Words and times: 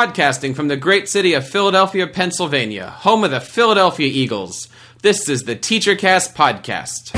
podcasting 0.00 0.56
from 0.56 0.68
the 0.68 0.78
great 0.78 1.10
city 1.10 1.34
of 1.34 1.46
Philadelphia, 1.46 2.06
Pennsylvania, 2.06 2.88
home 2.88 3.22
of 3.22 3.30
the 3.30 3.38
Philadelphia 3.38 4.06
Eagles. 4.06 4.66
This 5.02 5.28
is 5.28 5.42
the 5.42 5.54
TeacherCast 5.54 6.34
podcast. 6.34 7.10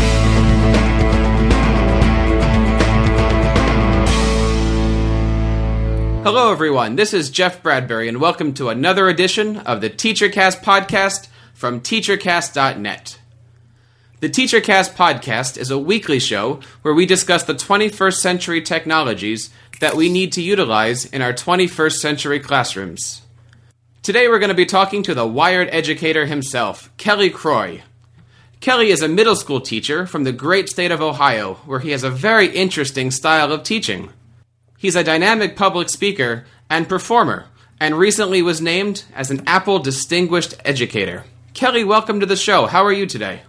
Hello, 6.25 6.51
everyone. 6.51 6.97
This 6.97 7.15
is 7.15 7.31
Jeff 7.31 7.63
Bradbury, 7.63 8.09
and 8.09 8.21
welcome 8.21 8.53
to 8.55 8.69
another 8.69 9.09
edition 9.09 9.59
of 9.59 9.81
the 9.81 9.89
TeacherCast 9.89 10.65
podcast 10.65 11.29
from 11.55 11.81
TeacherCast.net. 11.83 13.19
The 14.19 14.29
TeacherCast 14.29 14.95
podcast 14.95 15.57
is 15.57 15.71
a 15.71 15.79
weekly 15.79 16.19
show 16.19 16.59
where 16.83 16.95
we 16.95 17.07
discuss 17.07 17.45
the 17.45 17.55
21st 17.55 18.15
century 18.15 18.61
technologies 18.61 19.51
that 19.83 19.97
we 19.97 20.09
need 20.09 20.31
to 20.31 20.41
utilize 20.41 21.07
in 21.07 21.21
our 21.21 21.33
21st 21.33 21.95
century 21.95 22.39
classrooms. 22.39 23.23
Today 24.05 24.29
we're 24.29 24.39
going 24.39 24.49
to 24.49 24.55
be 24.55 24.65
talking 24.65 25.03
to 25.03 25.13
the 25.13 25.27
wired 25.27 25.69
educator 25.73 26.25
himself, 26.25 26.97
Kelly 26.99 27.31
Croy. 27.31 27.83
Kelly 28.61 28.91
is 28.91 29.03
a 29.03 29.09
middle 29.09 29.35
school 29.35 29.61
teacher 29.61 30.07
from 30.07 30.23
the 30.23 30.31
great 30.31 30.69
state 30.69 30.93
of 30.93 31.03
Ohio, 31.03 31.55
where 31.67 31.81
he 31.81 31.91
has 31.91 32.05
a 32.05 32.11
very 32.11 32.47
interesting 32.47 33.11
style 33.11 33.51
of 33.51 33.65
teaching. 33.65 34.11
He's 34.79 34.95
a 34.95 35.03
dynamic 35.03 35.57
public 35.57 35.89
speaker 35.89 36.45
and 36.71 36.89
performer, 36.89 37.47
and 37.81 37.99
recently 37.99 38.41
was 38.41 38.61
named 38.61 39.03
as 39.17 39.33
an 39.33 39.43
Apple 39.49 39.81
Distinguished 39.81 40.55
Educator. 40.65 41.25
Kelly, 41.55 41.83
welcome 41.83 42.21
to 42.21 42.27
the 42.27 42.37
show. 42.37 42.67
How 42.67 42.85
are 42.85 42.93
you 42.93 43.07
today? 43.07 43.43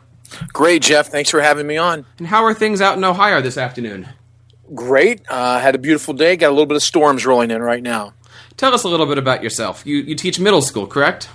Great, 0.52 0.82
Jeff. 0.82 1.10
Thanks 1.10 1.30
for 1.30 1.42
having 1.42 1.68
me 1.68 1.78
on. 1.78 2.08
And 2.18 2.26
how 2.26 2.44
are 2.46 2.56
things 2.56 2.82
out 2.82 2.98
in 2.98 3.04
Ohio 3.04 3.40
this 3.40 3.60
afternoon? 3.60 4.10
Great. 4.74 5.22
Uh, 5.30 5.60
had 5.60 5.76
a 5.76 5.78
beautiful 5.78 6.14
day. 6.14 6.36
Got 6.36 6.50
a 6.50 6.52
little 6.52 6.66
bit 6.66 6.76
of 6.78 6.84
storms 6.84 7.26
rolling 7.26 7.52
in 7.52 7.62
right 7.62 7.84
now. 7.84 8.14
Tell 8.58 8.74
us 8.74 8.84
a 8.84 8.88
little 8.88 9.06
bit 9.06 9.18
about 9.18 9.44
yourself. 9.44 9.86
You, 9.86 9.98
you 9.98 10.16
teach 10.16 10.40
middle 10.40 10.62
school, 10.62 10.88
correct? 10.88 11.30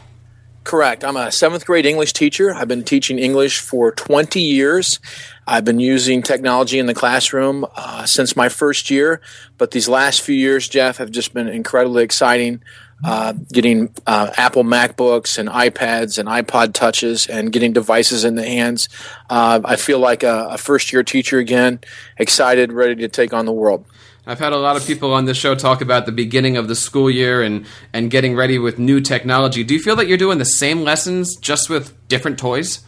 Correct. 0.65 1.03
I'm 1.03 1.17
a 1.17 1.33
seventh 1.33 1.65
grade 1.65 1.87
English 1.87 2.13
teacher. 2.13 2.55
I've 2.55 2.69
been 2.69 2.85
teaching 2.85 3.19
English 3.19 3.61
for 3.61 3.91
20 3.91 4.41
years. 4.41 5.01
I've 5.47 5.65
been 5.65 5.81
using 5.81 6.23
technology 6.23 6.79
in 6.79 6.87
the 6.87 6.95
classroom 6.95 7.65
uh, 7.75 8.05
since 8.05 8.37
my 8.37 8.51
first 8.51 8.91
year, 8.91 9.23
but 9.57 9.71
these 9.71 9.89
last 9.89 10.21
few 10.21 10.35
years, 10.35 10.69
Jeff, 10.69 10.99
have 10.99 11.11
just 11.11 11.33
been 11.33 11.49
incredibly 11.49 12.05
exciting. 12.05 12.63
Uh, 13.05 13.33
getting 13.53 13.95
uh, 14.09 14.29
Apple 14.37 14.65
MacBooks 14.65 15.39
and 15.39 15.49
iPads 15.49 16.19
and 16.19 16.29
iPod 16.29 16.73
Touches 16.73 17.29
and 17.29 17.53
getting 17.53 17.73
devices 17.73 18.25
in 18.25 18.35
the 18.35 18.45
hands. 18.45 18.89
Uh, 19.31 19.61
I 19.65 19.77
feel 19.77 20.01
like 20.01 20.25
a, 20.25 20.49
a 20.51 20.59
first 20.59 20.93
year 20.93 21.05
teacher 21.05 21.39
again, 21.39 21.79
excited, 22.17 22.73
ready 22.73 22.97
to 22.97 23.09
take 23.09 23.33
on 23.33 23.47
the 23.47 23.53
world. 23.53 23.85
I've 24.27 24.41
had 24.41 24.53
a 24.53 24.59
lot 24.59 24.77
of 24.77 24.85
people 24.85 25.15
on 25.15 25.25
this 25.25 25.39
show 25.39 25.55
talk 25.55 25.81
about 25.81 26.05
the 26.05 26.13
beginning 26.13 26.57
of 26.59 26.69
the 26.69 26.75
school 26.75 27.11
year 27.11 27.41
and, 27.41 27.65
and 27.95 28.11
getting 28.11 28.37
ready 28.37 28.59
with 28.59 28.79
new 28.79 29.01
technology. 29.01 29.65
Do 29.65 29.73
you 29.75 29.81
feel 29.81 29.97
that 29.97 30.07
you're 30.07 30.19
doing 30.19 30.39
the 30.39 30.45
same 30.45 30.83
lessons 30.83 31.37
just 31.37 31.71
with 31.71 31.97
different 32.09 32.39
toys? 32.39 32.81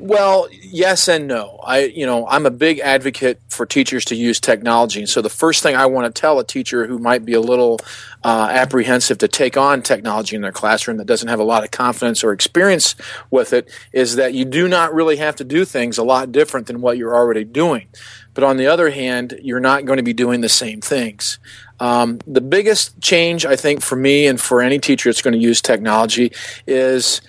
Well, 0.00 0.48
yes 0.50 1.06
and 1.06 1.28
no. 1.28 1.60
I, 1.62 1.84
you 1.84 2.04
know, 2.04 2.26
I'm 2.26 2.46
a 2.46 2.50
big 2.50 2.80
advocate 2.80 3.40
for 3.48 3.64
teachers 3.64 4.04
to 4.06 4.16
use 4.16 4.40
technology. 4.40 4.98
And 5.00 5.08
so 5.08 5.22
the 5.22 5.30
first 5.30 5.62
thing 5.62 5.76
I 5.76 5.86
want 5.86 6.12
to 6.12 6.20
tell 6.20 6.40
a 6.40 6.44
teacher 6.44 6.86
who 6.86 6.98
might 6.98 7.24
be 7.24 7.32
a 7.32 7.40
little 7.40 7.78
uh, 8.24 8.48
apprehensive 8.50 9.18
to 9.18 9.28
take 9.28 9.56
on 9.56 9.82
technology 9.82 10.34
in 10.34 10.42
their 10.42 10.52
classroom 10.52 10.96
that 10.96 11.06
doesn't 11.06 11.28
have 11.28 11.38
a 11.38 11.44
lot 11.44 11.62
of 11.62 11.70
confidence 11.70 12.24
or 12.24 12.32
experience 12.32 12.96
with 13.30 13.52
it 13.52 13.70
is 13.92 14.16
that 14.16 14.34
you 14.34 14.44
do 14.44 14.66
not 14.66 14.92
really 14.92 15.16
have 15.16 15.36
to 15.36 15.44
do 15.44 15.64
things 15.64 15.96
a 15.96 16.04
lot 16.04 16.32
different 16.32 16.66
than 16.66 16.80
what 16.80 16.98
you're 16.98 17.14
already 17.14 17.44
doing. 17.44 17.86
But 18.34 18.42
on 18.42 18.56
the 18.56 18.66
other 18.66 18.90
hand, 18.90 19.38
you're 19.42 19.60
not 19.60 19.84
going 19.84 19.98
to 19.98 20.02
be 20.02 20.12
doing 20.12 20.40
the 20.40 20.48
same 20.48 20.80
things. 20.80 21.38
Um, 21.78 22.18
the 22.26 22.40
biggest 22.40 23.00
change, 23.00 23.46
I 23.46 23.54
think, 23.54 23.80
for 23.80 23.94
me 23.94 24.26
and 24.26 24.40
for 24.40 24.60
any 24.60 24.80
teacher 24.80 25.08
that's 25.08 25.22
going 25.22 25.34
to 25.34 25.38
use 25.38 25.62
technology 25.62 26.32
is 26.66 27.20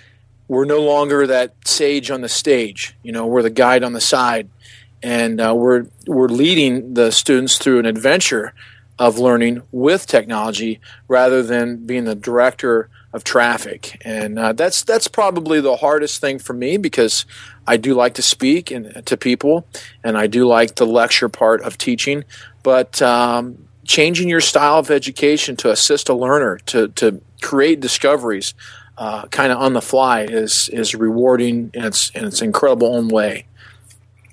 we're 0.48 0.66
no 0.66 0.82
longer 0.82 1.28
that 1.28 1.54
sage 1.66 2.12
on 2.12 2.22
the 2.22 2.30
stage. 2.30 2.96
You 3.04 3.12
know, 3.12 3.26
we're 3.26 3.42
the 3.42 3.50
guide 3.50 3.84
on 3.84 3.94
the 3.94 4.02
side, 4.02 4.50
and 5.02 5.42
uh, 5.42 5.54
we're 5.56 5.88
we're 6.08 6.28
leading 6.28 6.94
the 6.94 7.12
students 7.12 7.58
through 7.58 7.80
an 7.80 7.86
adventure 7.86 8.54
of 8.98 9.18
learning 9.20 9.62
with 9.72 10.08
technology 10.08 10.80
rather 11.08 11.44
than 11.44 11.86
being 11.86 12.06
the 12.06 12.16
director 12.16 12.90
of 13.12 13.24
traffic. 13.24 14.02
And 14.06 14.38
uh, 14.38 14.54
that's 14.54 14.84
that's 14.84 15.08
probably 15.08 15.62
the 15.62 15.78
hardest 15.78 16.22
thing 16.22 16.40
for 16.40 16.54
me 16.54 16.78
because 16.78 17.26
I 17.66 17.78
do 17.78 17.94
like 17.94 18.14
to 18.16 18.22
speak 18.22 18.72
and 18.72 19.06
to 19.06 19.18
people, 19.18 19.66
and 20.04 20.18
I 20.18 20.28
do 20.28 20.46
like 20.46 20.76
the 20.76 20.86
lecture 20.86 21.30
part 21.30 21.62
of 21.62 21.78
teaching, 21.78 22.24
but 22.62 23.02
um, 23.02 23.68
changing 23.86 24.30
your 24.30 24.42
style 24.42 24.80
of 24.80 24.92
education 24.92 25.56
to 25.58 25.72
assist 25.72 26.10
a 26.10 26.14
learner 26.14 26.58
to 26.68 26.90
to 26.90 27.22
create 27.42 27.80
discoveries 27.80 28.54
uh, 28.98 29.28
kind 29.28 29.52
of 29.52 29.60
on 29.60 29.74
the 29.74 29.82
fly 29.82 30.22
is 30.22 30.70
is 30.70 30.96
rewarding 30.96 31.72
in 31.74 31.84
its 31.84 32.10
in 32.12 32.26
its 32.26 32.42
incredible 32.42 32.96
own 32.96 33.08
way. 33.08 33.46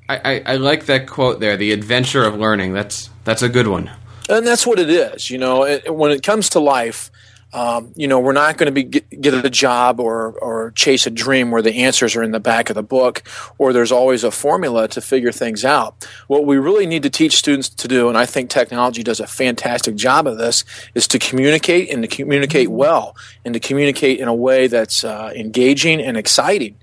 I, 0.09 0.17
I, 0.25 0.43
I, 0.47 0.57
like 0.57 0.87
that 0.87 1.07
quote 1.07 1.41
there. 1.41 1.57
The 1.57 1.73
adventure 1.73 2.25
of 2.25 2.39
learning. 2.39 2.73
That's 2.73 3.09
that's 3.25 3.43
a 3.43 3.49
good 3.49 3.69
one. 3.69 3.91
And 4.29 4.47
that's 4.47 4.67
what 4.67 4.79
it 4.79 4.91
is. 4.91 5.31
You 5.31 5.39
know, 5.39 5.65
it, 5.65 5.95
when 5.95 6.11
it 6.11 6.23
comes 6.23 6.49
to 6.51 6.61
life, 6.61 7.11
um, 7.53 7.93
you 7.97 8.09
know, 8.09 8.19
we're 8.19 8.33
not 8.33 8.57
going 8.57 8.67
to 8.67 8.73
be 8.73 8.85
get, 8.85 9.21
get, 9.21 9.35
a 9.35 9.51
job 9.51 10.01
or 10.01 10.33
or 10.33 10.71
chase 10.71 11.07
a 11.07 11.11
dream 11.11 11.51
where 11.51 11.61
the 11.61 11.75
answers 11.85 12.17
are 12.17 12.23
in 12.23 12.31
the 12.31 12.41
back 12.41 12.71
of 12.71 12.77
the 12.77 12.83
book 12.83 13.23
or 13.59 13.73
there's 13.73 13.93
always 13.93 14.25
a 14.25 14.31
formula 14.31 14.89
to 14.89 15.01
figure 15.01 15.33
things 15.33 15.65
out. 15.65 16.09
What 16.29 16.47
we 16.47 16.57
really 16.57 16.87
need 16.87 17.03
to 17.03 17.11
teach 17.11 17.37
students 17.37 17.69
to 17.69 17.89
do, 17.89 18.09
and 18.09 18.17
I 18.17 18.25
think 18.25 18.49
technology 18.49 19.03
does 19.03 19.21
a 19.21 19.27
fantastic 19.27 19.97
job 19.97 20.27
of 20.27 20.39
this, 20.39 20.65
is 20.95 21.07
to 21.09 21.19
communicate 21.19 21.91
and 21.91 22.03
to 22.03 22.09
communicate 22.09 22.71
well 22.71 23.17
and 23.45 23.53
to 23.53 23.61
communicate 23.61 24.19
in 24.19 24.29
a 24.29 24.35
way 24.35 24.67
that's 24.67 25.05
uh, 25.05 25.33
engaging 25.35 26.01
and 26.01 26.17
exciting 26.17 26.77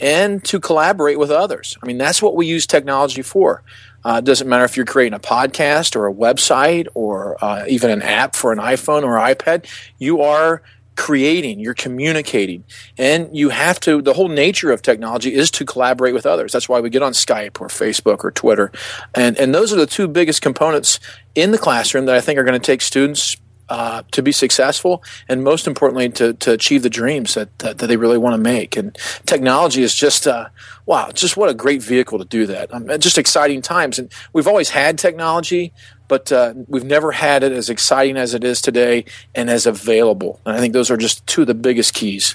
and 0.00 0.42
to 0.44 0.58
collaborate 0.58 1.18
with 1.18 1.30
others. 1.30 1.76
I 1.82 1.86
mean, 1.86 1.98
that's 1.98 2.20
what 2.20 2.34
we 2.34 2.46
use 2.46 2.66
technology 2.66 3.22
for. 3.22 3.62
Uh, 4.04 4.16
it 4.18 4.24
doesn't 4.24 4.48
matter 4.48 4.64
if 4.64 4.76
you're 4.76 4.86
creating 4.86 5.14
a 5.14 5.20
podcast 5.20 5.96
or 5.96 6.06
a 6.06 6.12
website 6.12 6.86
or 6.94 7.42
uh, 7.42 7.64
even 7.68 7.90
an 7.90 8.02
app 8.02 8.34
for 8.34 8.52
an 8.52 8.58
iPhone 8.58 9.02
or 9.02 9.16
iPad. 9.16 9.66
You 9.98 10.20
are 10.22 10.62
creating, 10.96 11.58
you're 11.58 11.74
communicating, 11.74 12.64
and 12.98 13.34
you 13.36 13.48
have 13.48 13.80
to. 13.80 14.00
The 14.00 14.12
whole 14.12 14.28
nature 14.28 14.70
of 14.70 14.82
technology 14.82 15.34
is 15.34 15.50
to 15.52 15.64
collaborate 15.64 16.14
with 16.14 16.26
others. 16.26 16.52
That's 16.52 16.68
why 16.68 16.80
we 16.80 16.90
get 16.90 17.02
on 17.02 17.12
Skype 17.12 17.60
or 17.60 17.68
Facebook 17.68 18.24
or 18.24 18.30
Twitter, 18.30 18.70
and 19.14 19.36
and 19.38 19.54
those 19.54 19.72
are 19.72 19.76
the 19.76 19.86
two 19.86 20.08
biggest 20.08 20.42
components 20.42 21.00
in 21.34 21.50
the 21.50 21.58
classroom 21.58 22.06
that 22.06 22.14
I 22.14 22.20
think 22.20 22.38
are 22.38 22.44
going 22.44 22.60
to 22.60 22.64
take 22.64 22.80
students 22.80 23.36
uh, 23.68 24.02
to 24.12 24.22
be 24.22 24.32
successful 24.32 25.02
and 25.28 25.42
most 25.42 25.66
importantly 25.66 26.08
to, 26.10 26.34
to 26.34 26.52
achieve 26.52 26.82
the 26.82 26.90
dreams 26.90 27.34
that, 27.34 27.58
that, 27.58 27.78
that 27.78 27.86
they 27.86 27.96
really 27.96 28.18
want 28.18 28.34
to 28.34 28.38
make. 28.38 28.76
And 28.76 28.96
technology 29.26 29.82
is 29.82 29.94
just 29.94 30.26
uh, 30.26 30.48
wow 30.86 31.10
just 31.12 31.36
what 31.36 31.48
a 31.48 31.54
great 31.54 31.82
vehicle 31.82 32.18
to 32.18 32.24
do 32.24 32.46
that. 32.46 32.72
Um, 32.72 32.88
just 32.98 33.18
exciting 33.18 33.62
times. 33.62 33.98
And 33.98 34.12
we've 34.32 34.48
always 34.48 34.70
had 34.70 34.98
technology 34.98 35.72
but 36.06 36.30
uh, 36.30 36.52
we've 36.68 36.84
never 36.84 37.12
had 37.12 37.42
it 37.42 37.52
as 37.52 37.70
exciting 37.70 38.18
as 38.18 38.34
it 38.34 38.44
is 38.44 38.60
today 38.60 39.06
and 39.34 39.48
as 39.48 39.66
available. 39.66 40.38
And 40.44 40.54
i 40.54 40.60
think 40.60 40.74
those 40.74 40.90
are 40.90 40.98
just 40.98 41.26
two 41.26 41.42
of 41.42 41.46
the 41.46 41.54
biggest 41.54 41.94
keys 41.94 42.34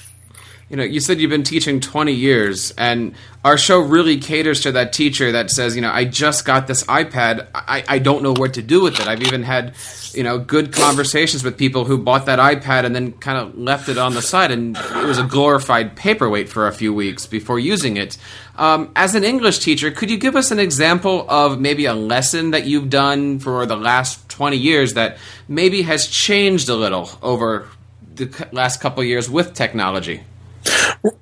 you 0.70 0.78
know, 0.78 0.84
you 0.84 1.00
said 1.00 1.20
you've 1.20 1.32
been 1.32 1.44
teaching 1.44 1.80
20 1.80 2.14
years, 2.14 2.72
and 2.78 3.16
our 3.44 3.58
show 3.58 3.80
really 3.80 4.18
caters 4.18 4.62
to 4.62 4.72
that 4.74 4.94
teacher 4.94 5.32
that 5.32 5.50
says, 5.50 5.76
you 5.76 5.82
know, 5.82 5.92
I 5.92 6.06
just 6.06 6.46
got 6.46 6.68
this 6.68 6.84
iPad. 6.84 7.48
I, 7.56 7.84
I 7.88 7.98
don't 7.98 8.22
know 8.22 8.34
what 8.34 8.54
to 8.54 8.62
do 8.62 8.84
with 8.84 9.00
it. 9.00 9.08
I've 9.08 9.24
even 9.24 9.42
had, 9.42 9.74
you 10.14 10.22
know, 10.22 10.38
good 10.38 10.72
conversations 10.72 11.44
with 11.44 11.58
people 11.58 11.86
who 11.86 11.98
bought 11.98 12.28
that 12.28 12.38
iPad 12.38 12.86
and 12.86 12.96
then 12.96 13.14
kind 13.14 13.40
of 13.40 13.58
left 13.58 13.90
it 13.90 13.98
on 13.98 14.14
the 14.14 14.22
side, 14.22 14.52
and 14.52 14.78
it 14.78 15.06
was 15.06 15.18
a 15.18 15.24
glorified 15.24 15.96
paperweight 15.96 16.50
for 16.50 16.68
a 16.68 16.72
few 16.72 16.94
weeks 16.94 17.26
before 17.26 17.58
using 17.58 17.98
it. 17.98 18.20
Um, 18.56 18.92
as 18.96 19.16
an 19.16 19.24
English 19.24 19.60
teacher, 19.60 19.90
could 19.90 20.12
you 20.12 20.18
give 20.18 20.36
us 20.36 20.52
an 20.52 20.60
example 20.60 21.26
of 21.30 21.60
maybe 21.60 21.86
a 21.86 21.96
lesson 21.96 22.52
that 22.52 22.66
you've 22.66 22.92
done 22.92 23.40
for 23.40 23.66
the 23.66 23.78
last 23.78 24.30
20 24.30 24.56
years 24.56 24.94
that 24.94 25.18
maybe 25.48 25.82
has 25.82 26.08
changed 26.08 26.70
a 26.70 26.76
little 26.76 27.10
over 27.24 27.68
the 28.14 28.48
last 28.52 28.82
couple 28.82 29.04
years 29.04 29.28
with 29.32 29.56
technology? 29.56 30.22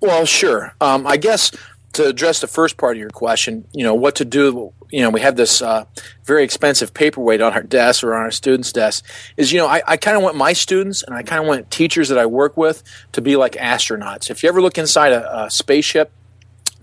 Well, 0.02 0.26
sure. 0.26 0.74
Um, 0.82 1.06
I 1.06 1.18
guess 1.18 1.52
to 1.94 2.06
address 2.06 2.42
the 2.42 2.48
first 2.48 2.78
part 2.78 2.96
of 2.96 3.00
your 3.00 3.10
question, 3.10 3.66
you 3.74 3.84
know, 3.84 3.94
what 3.94 4.16
to 4.16 4.26
do, 4.26 4.72
you 4.90 5.02
know, 5.02 5.10
we 5.10 5.22
have 5.22 5.36
this 5.36 5.62
uh, 5.62 5.86
very 6.26 6.44
expensive 6.44 6.94
paperweight 6.94 7.42
on 7.42 7.54
our 7.54 7.64
desk 7.64 8.04
or 8.04 8.14
on 8.14 8.22
our 8.22 8.32
students' 8.32 8.72
desk, 8.72 9.06
is, 9.36 9.52
you 9.52 9.60
know, 9.60 9.68
I, 9.68 9.82
I 9.88 9.98
kind 9.98 10.16
of 10.16 10.24
want 10.24 10.36
my 10.36 10.54
students 10.54 11.04
and 11.04 11.16
I 11.16 11.24
kind 11.24 11.42
of 11.42 11.48
want 11.48 11.72
teachers 11.72 12.10
that 12.10 12.18
I 12.18 12.26
work 12.26 12.56
with 12.56 12.84
to 13.14 13.22
be 13.22 13.36
like 13.36 13.54
astronauts. 13.54 14.30
If 14.30 14.44
you 14.44 14.50
ever 14.50 14.62
look 14.62 14.78
inside 14.78 15.12
a, 15.12 15.46
a 15.46 15.52
spaceship, 15.52 16.12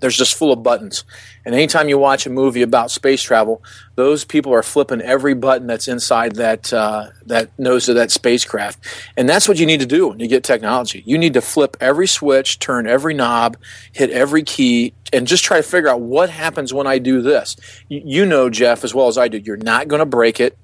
there's 0.00 0.16
just 0.16 0.34
full 0.34 0.52
of 0.52 0.62
buttons. 0.62 1.04
And 1.44 1.54
anytime 1.54 1.88
you 1.88 1.98
watch 1.98 2.26
a 2.26 2.30
movie 2.30 2.62
about 2.62 2.90
space 2.90 3.22
travel, 3.22 3.62
those 3.96 4.24
people 4.24 4.52
are 4.54 4.62
flipping 4.62 5.00
every 5.00 5.34
button 5.34 5.66
that's 5.66 5.88
inside 5.88 6.36
that 6.36 6.72
uh, 6.72 7.08
that 7.26 7.50
nose 7.58 7.88
of 7.88 7.96
that 7.96 8.10
spacecraft. 8.10 8.78
And 9.16 9.28
that's 9.28 9.46
what 9.46 9.58
you 9.58 9.66
need 9.66 9.80
to 9.80 9.86
do 9.86 10.08
when 10.08 10.20
you 10.20 10.28
get 10.28 10.42
technology. 10.42 11.02
You 11.06 11.18
need 11.18 11.34
to 11.34 11.40
flip 11.40 11.76
every 11.80 12.06
switch, 12.06 12.58
turn 12.58 12.86
every 12.86 13.14
knob, 13.14 13.56
hit 13.92 14.10
every 14.10 14.42
key, 14.42 14.94
and 15.12 15.26
just 15.26 15.44
try 15.44 15.58
to 15.58 15.62
figure 15.62 15.88
out 15.88 16.00
what 16.00 16.30
happens 16.30 16.72
when 16.72 16.86
I 16.86 16.98
do 16.98 17.20
this. 17.22 17.56
You, 17.88 18.02
you 18.04 18.26
know, 18.26 18.48
Jeff, 18.48 18.84
as 18.84 18.94
well 18.94 19.08
as 19.08 19.18
I 19.18 19.28
do, 19.28 19.38
you're 19.38 19.56
not 19.56 19.88
going 19.88 20.00
to 20.00 20.06
break 20.06 20.40
it. 20.40 20.58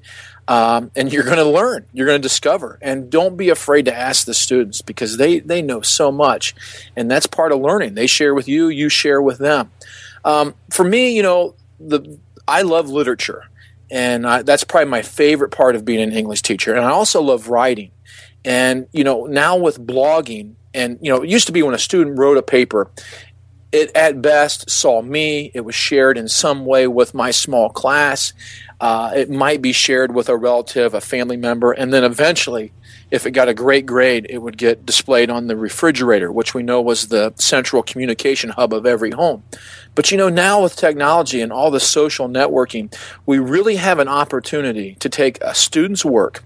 Um, 0.50 0.90
and 0.96 1.12
you're 1.12 1.22
going 1.22 1.36
to 1.36 1.48
learn. 1.48 1.86
You're 1.92 2.08
going 2.08 2.20
to 2.20 2.28
discover, 2.28 2.76
and 2.82 3.08
don't 3.08 3.36
be 3.36 3.50
afraid 3.50 3.84
to 3.84 3.96
ask 3.96 4.26
the 4.26 4.34
students 4.34 4.82
because 4.82 5.16
they 5.16 5.38
they 5.38 5.62
know 5.62 5.80
so 5.80 6.10
much, 6.10 6.56
and 6.96 7.08
that's 7.08 7.28
part 7.28 7.52
of 7.52 7.60
learning. 7.60 7.94
They 7.94 8.08
share 8.08 8.34
with 8.34 8.48
you, 8.48 8.66
you 8.66 8.88
share 8.88 9.22
with 9.22 9.38
them. 9.38 9.70
Um, 10.24 10.56
for 10.68 10.82
me, 10.82 11.14
you 11.14 11.22
know, 11.22 11.54
the 11.78 12.18
I 12.48 12.62
love 12.62 12.90
literature, 12.90 13.44
and 13.92 14.26
I, 14.26 14.42
that's 14.42 14.64
probably 14.64 14.90
my 14.90 15.02
favorite 15.02 15.50
part 15.50 15.76
of 15.76 15.84
being 15.84 16.02
an 16.02 16.12
English 16.12 16.42
teacher. 16.42 16.74
And 16.74 16.84
I 16.84 16.90
also 16.90 17.22
love 17.22 17.46
writing, 17.46 17.92
and 18.44 18.88
you 18.90 19.04
know, 19.04 19.26
now 19.26 19.56
with 19.56 19.78
blogging, 19.78 20.54
and 20.74 20.98
you 21.00 21.12
know, 21.12 21.22
it 21.22 21.30
used 21.30 21.46
to 21.46 21.52
be 21.52 21.62
when 21.62 21.76
a 21.76 21.78
student 21.78 22.18
wrote 22.18 22.38
a 22.38 22.42
paper 22.42 22.90
it 23.72 23.94
at 23.94 24.20
best 24.20 24.68
saw 24.68 25.00
me. 25.00 25.50
It 25.54 25.60
was 25.60 25.74
shared 25.74 26.18
in 26.18 26.28
some 26.28 26.66
way 26.66 26.88
with 26.88 27.14
my 27.14 27.30
small 27.30 27.70
class. 27.70 28.32
Uh, 28.80 29.12
it 29.14 29.28
might 29.28 29.60
be 29.60 29.72
shared 29.72 30.14
with 30.14 30.28
a 30.28 30.36
relative, 30.36 30.94
a 30.94 31.00
family 31.00 31.36
member, 31.36 31.72
and 31.72 31.92
then 31.92 32.02
eventually, 32.02 32.72
if 33.10 33.26
it 33.26 33.32
got 33.32 33.48
a 33.48 33.54
great 33.54 33.84
grade, 33.84 34.26
it 34.30 34.38
would 34.38 34.56
get 34.56 34.86
displayed 34.86 35.28
on 35.28 35.48
the 35.48 35.56
refrigerator, 35.56 36.32
which 36.32 36.54
we 36.54 36.62
know 36.62 36.80
was 36.80 37.08
the 37.08 37.34
central 37.36 37.82
communication 37.82 38.50
hub 38.50 38.72
of 38.72 38.86
every 38.86 39.10
home. 39.10 39.42
But 39.94 40.10
you 40.10 40.16
know, 40.16 40.28
now 40.28 40.62
with 40.62 40.76
technology 40.76 41.40
and 41.40 41.52
all 41.52 41.70
the 41.70 41.80
social 41.80 42.28
networking, 42.28 42.94
we 43.26 43.38
really 43.38 43.76
have 43.76 43.98
an 43.98 44.08
opportunity 44.08 44.96
to 45.00 45.08
take 45.08 45.38
a 45.42 45.54
student's 45.54 46.04
work 46.04 46.42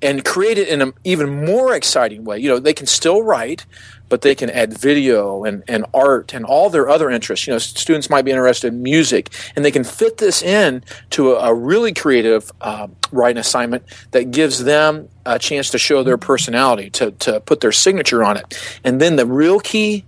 and 0.00 0.24
create 0.24 0.58
it 0.58 0.68
in 0.68 0.82
an 0.82 0.92
even 1.04 1.44
more 1.44 1.74
exciting 1.74 2.24
way. 2.24 2.38
You 2.38 2.50
know, 2.50 2.58
they 2.58 2.74
can 2.74 2.86
still 2.86 3.22
write, 3.22 3.66
but 4.12 4.20
they 4.20 4.34
can 4.34 4.50
add 4.50 4.76
video 4.76 5.42
and, 5.44 5.62
and 5.66 5.86
art 5.94 6.34
and 6.34 6.44
all 6.44 6.68
their 6.68 6.90
other 6.90 7.08
interests. 7.08 7.46
You 7.46 7.54
know, 7.54 7.58
students 7.58 8.10
might 8.10 8.26
be 8.26 8.30
interested 8.30 8.70
in 8.70 8.82
music, 8.82 9.30
and 9.56 9.64
they 9.64 9.70
can 9.70 9.84
fit 9.84 10.18
this 10.18 10.42
in 10.42 10.84
to 11.12 11.32
a, 11.32 11.48
a 11.48 11.54
really 11.54 11.94
creative 11.94 12.52
uh, 12.60 12.88
writing 13.10 13.38
assignment 13.38 13.84
that 14.10 14.30
gives 14.30 14.64
them 14.64 15.08
a 15.24 15.38
chance 15.38 15.70
to 15.70 15.78
show 15.78 16.02
their 16.02 16.18
personality, 16.18 16.90
to, 16.90 17.12
to 17.12 17.40
put 17.40 17.62
their 17.62 17.72
signature 17.72 18.22
on 18.22 18.36
it. 18.36 18.78
And 18.84 19.00
then 19.00 19.16
the 19.16 19.24
real 19.24 19.60
key 19.60 20.04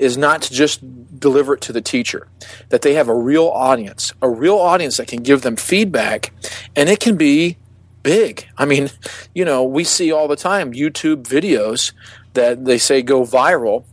is 0.00 0.18
not 0.18 0.42
to 0.42 0.52
just 0.52 0.80
deliver 1.20 1.54
it 1.54 1.60
to 1.60 1.72
the 1.72 1.80
teacher, 1.80 2.26
that 2.70 2.82
they 2.82 2.94
have 2.94 3.08
a 3.08 3.14
real 3.14 3.46
audience, 3.46 4.12
a 4.20 4.28
real 4.28 4.56
audience 4.56 4.96
that 4.96 5.06
can 5.06 5.22
give 5.22 5.42
them 5.42 5.54
feedback, 5.54 6.32
and 6.74 6.88
it 6.88 6.98
can 6.98 7.16
be 7.16 7.58
big. 8.02 8.44
I 8.58 8.64
mean, 8.64 8.90
you 9.36 9.44
know, 9.44 9.62
we 9.62 9.84
see 9.84 10.10
all 10.10 10.26
the 10.26 10.34
time 10.34 10.72
YouTube 10.72 11.22
videos 11.22 11.92
that 12.36 12.64
they 12.64 12.78
say 12.78 13.02
go 13.02 13.22
viral, 13.22 13.84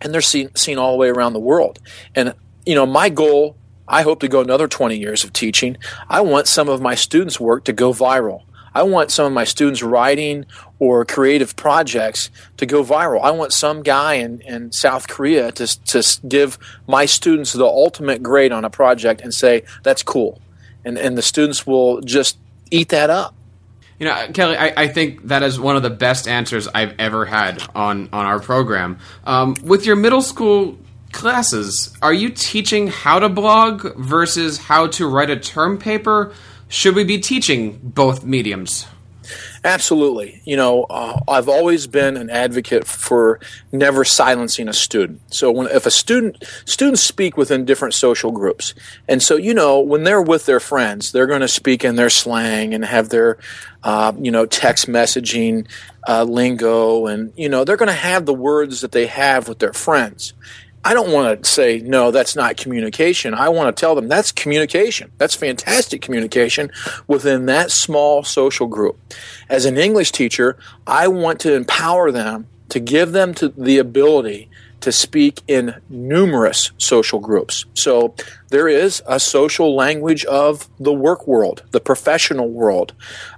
and 0.00 0.12
they're 0.12 0.20
seen, 0.20 0.54
seen 0.54 0.78
all 0.78 0.92
the 0.92 0.98
way 0.98 1.08
around 1.08 1.32
the 1.32 1.40
world. 1.40 1.80
And, 2.14 2.34
you 2.64 2.74
know, 2.74 2.86
my 2.86 3.08
goal, 3.08 3.56
I 3.88 4.02
hope 4.02 4.20
to 4.20 4.28
go 4.28 4.40
another 4.40 4.68
20 4.68 4.96
years 4.96 5.24
of 5.24 5.32
teaching. 5.32 5.78
I 6.08 6.20
want 6.20 6.48
some 6.48 6.68
of 6.68 6.80
my 6.82 6.94
students' 6.94 7.40
work 7.40 7.64
to 7.64 7.72
go 7.72 7.92
viral. 7.92 8.42
I 8.74 8.82
want 8.82 9.10
some 9.10 9.24
of 9.24 9.32
my 9.32 9.44
students' 9.44 9.82
writing 9.82 10.44
or 10.78 11.06
creative 11.06 11.56
projects 11.56 12.30
to 12.58 12.66
go 12.66 12.84
viral. 12.84 13.22
I 13.22 13.30
want 13.30 13.54
some 13.54 13.82
guy 13.82 14.14
in, 14.14 14.40
in 14.42 14.70
South 14.72 15.08
Korea 15.08 15.50
to, 15.52 15.66
to 15.84 16.20
give 16.28 16.58
my 16.86 17.06
students 17.06 17.54
the 17.54 17.64
ultimate 17.64 18.22
grade 18.22 18.52
on 18.52 18.66
a 18.66 18.70
project 18.70 19.22
and 19.22 19.32
say, 19.32 19.64
that's 19.82 20.02
cool. 20.02 20.42
And, 20.84 20.98
and 20.98 21.16
the 21.16 21.22
students 21.22 21.66
will 21.66 22.02
just 22.02 22.36
eat 22.70 22.90
that 22.90 23.08
up. 23.08 23.35
You 23.98 24.06
know, 24.06 24.28
Kelly, 24.34 24.56
I, 24.56 24.82
I, 24.82 24.88
think 24.88 25.28
that 25.28 25.42
is 25.42 25.58
one 25.58 25.76
of 25.76 25.82
the 25.82 25.90
best 25.90 26.28
answers 26.28 26.68
I've 26.68 26.94
ever 26.98 27.24
had 27.24 27.66
on 27.74 28.10
on 28.12 28.26
our 28.26 28.40
program. 28.40 28.98
Um, 29.24 29.54
with 29.62 29.86
your 29.86 29.96
middle 29.96 30.20
school 30.20 30.78
classes, 31.12 31.96
are 32.02 32.12
you 32.12 32.28
teaching 32.28 32.88
how 32.88 33.18
to 33.18 33.30
blog 33.30 33.96
versus 33.96 34.58
how 34.58 34.88
to 34.88 35.06
write 35.06 35.30
a 35.30 35.38
term 35.38 35.78
paper? 35.78 36.34
Should 36.68 36.94
we 36.94 37.04
be 37.04 37.18
teaching 37.18 37.80
both 37.82 38.24
mediums? 38.24 38.86
Absolutely. 39.66 40.40
You 40.44 40.56
know, 40.56 40.84
uh, 40.84 41.18
I've 41.26 41.48
always 41.48 41.88
been 41.88 42.16
an 42.16 42.30
advocate 42.30 42.86
for 42.86 43.40
never 43.72 44.04
silencing 44.04 44.68
a 44.68 44.72
student. 44.72 45.20
So 45.34 45.50
when 45.50 45.66
if 45.66 45.86
a 45.86 45.90
student 45.90 46.44
students 46.64 47.02
speak 47.02 47.36
within 47.36 47.64
different 47.64 47.94
social 47.94 48.30
groups, 48.30 48.74
and 49.08 49.20
so 49.20 49.34
you 49.34 49.54
know 49.54 49.80
when 49.80 50.04
they're 50.04 50.22
with 50.22 50.46
their 50.46 50.60
friends, 50.60 51.10
they're 51.10 51.26
going 51.26 51.40
to 51.40 51.48
speak 51.48 51.84
in 51.84 51.96
their 51.96 52.10
slang 52.10 52.74
and 52.74 52.84
have 52.84 53.08
their 53.08 53.38
uh, 53.82 54.12
you 54.16 54.30
know 54.30 54.46
text 54.46 54.86
messaging 54.86 55.66
uh, 56.06 56.22
lingo, 56.22 57.06
and 57.06 57.32
you 57.36 57.48
know 57.48 57.64
they're 57.64 57.76
going 57.76 57.88
to 57.88 57.92
have 57.92 58.24
the 58.24 58.32
words 58.32 58.82
that 58.82 58.92
they 58.92 59.06
have 59.06 59.48
with 59.48 59.58
their 59.58 59.72
friends. 59.72 60.32
I 60.86 60.94
don't 60.94 61.10
want 61.10 61.42
to 61.42 61.50
say, 61.50 61.80
no, 61.80 62.12
that's 62.12 62.36
not 62.36 62.56
communication. 62.56 63.34
I 63.34 63.48
want 63.48 63.74
to 63.74 63.80
tell 63.80 63.96
them 63.96 64.06
that's 64.06 64.30
communication. 64.30 65.10
That's 65.18 65.34
fantastic 65.34 66.00
communication 66.00 66.70
within 67.08 67.46
that 67.46 67.72
small 67.72 68.22
social 68.22 68.68
group. 68.68 68.96
As 69.48 69.64
an 69.64 69.78
English 69.78 70.12
teacher, 70.12 70.56
I 70.86 71.08
want 71.08 71.40
to 71.40 71.54
empower 71.54 72.12
them 72.12 72.46
to 72.68 72.78
give 72.78 73.10
them 73.10 73.34
to 73.34 73.48
the 73.48 73.78
ability 73.78 74.48
to 74.82 74.92
speak 74.92 75.42
in 75.48 75.74
numerous 75.88 76.70
social 76.78 77.18
groups. 77.18 77.64
So 77.74 78.14
there 78.50 78.68
is 78.68 79.02
a 79.08 79.18
social 79.18 79.74
language 79.74 80.24
of 80.26 80.68
the 80.78 80.92
work 80.92 81.26
world, 81.26 81.64
the 81.72 81.80
professional 81.80 82.48
world, 82.48 82.92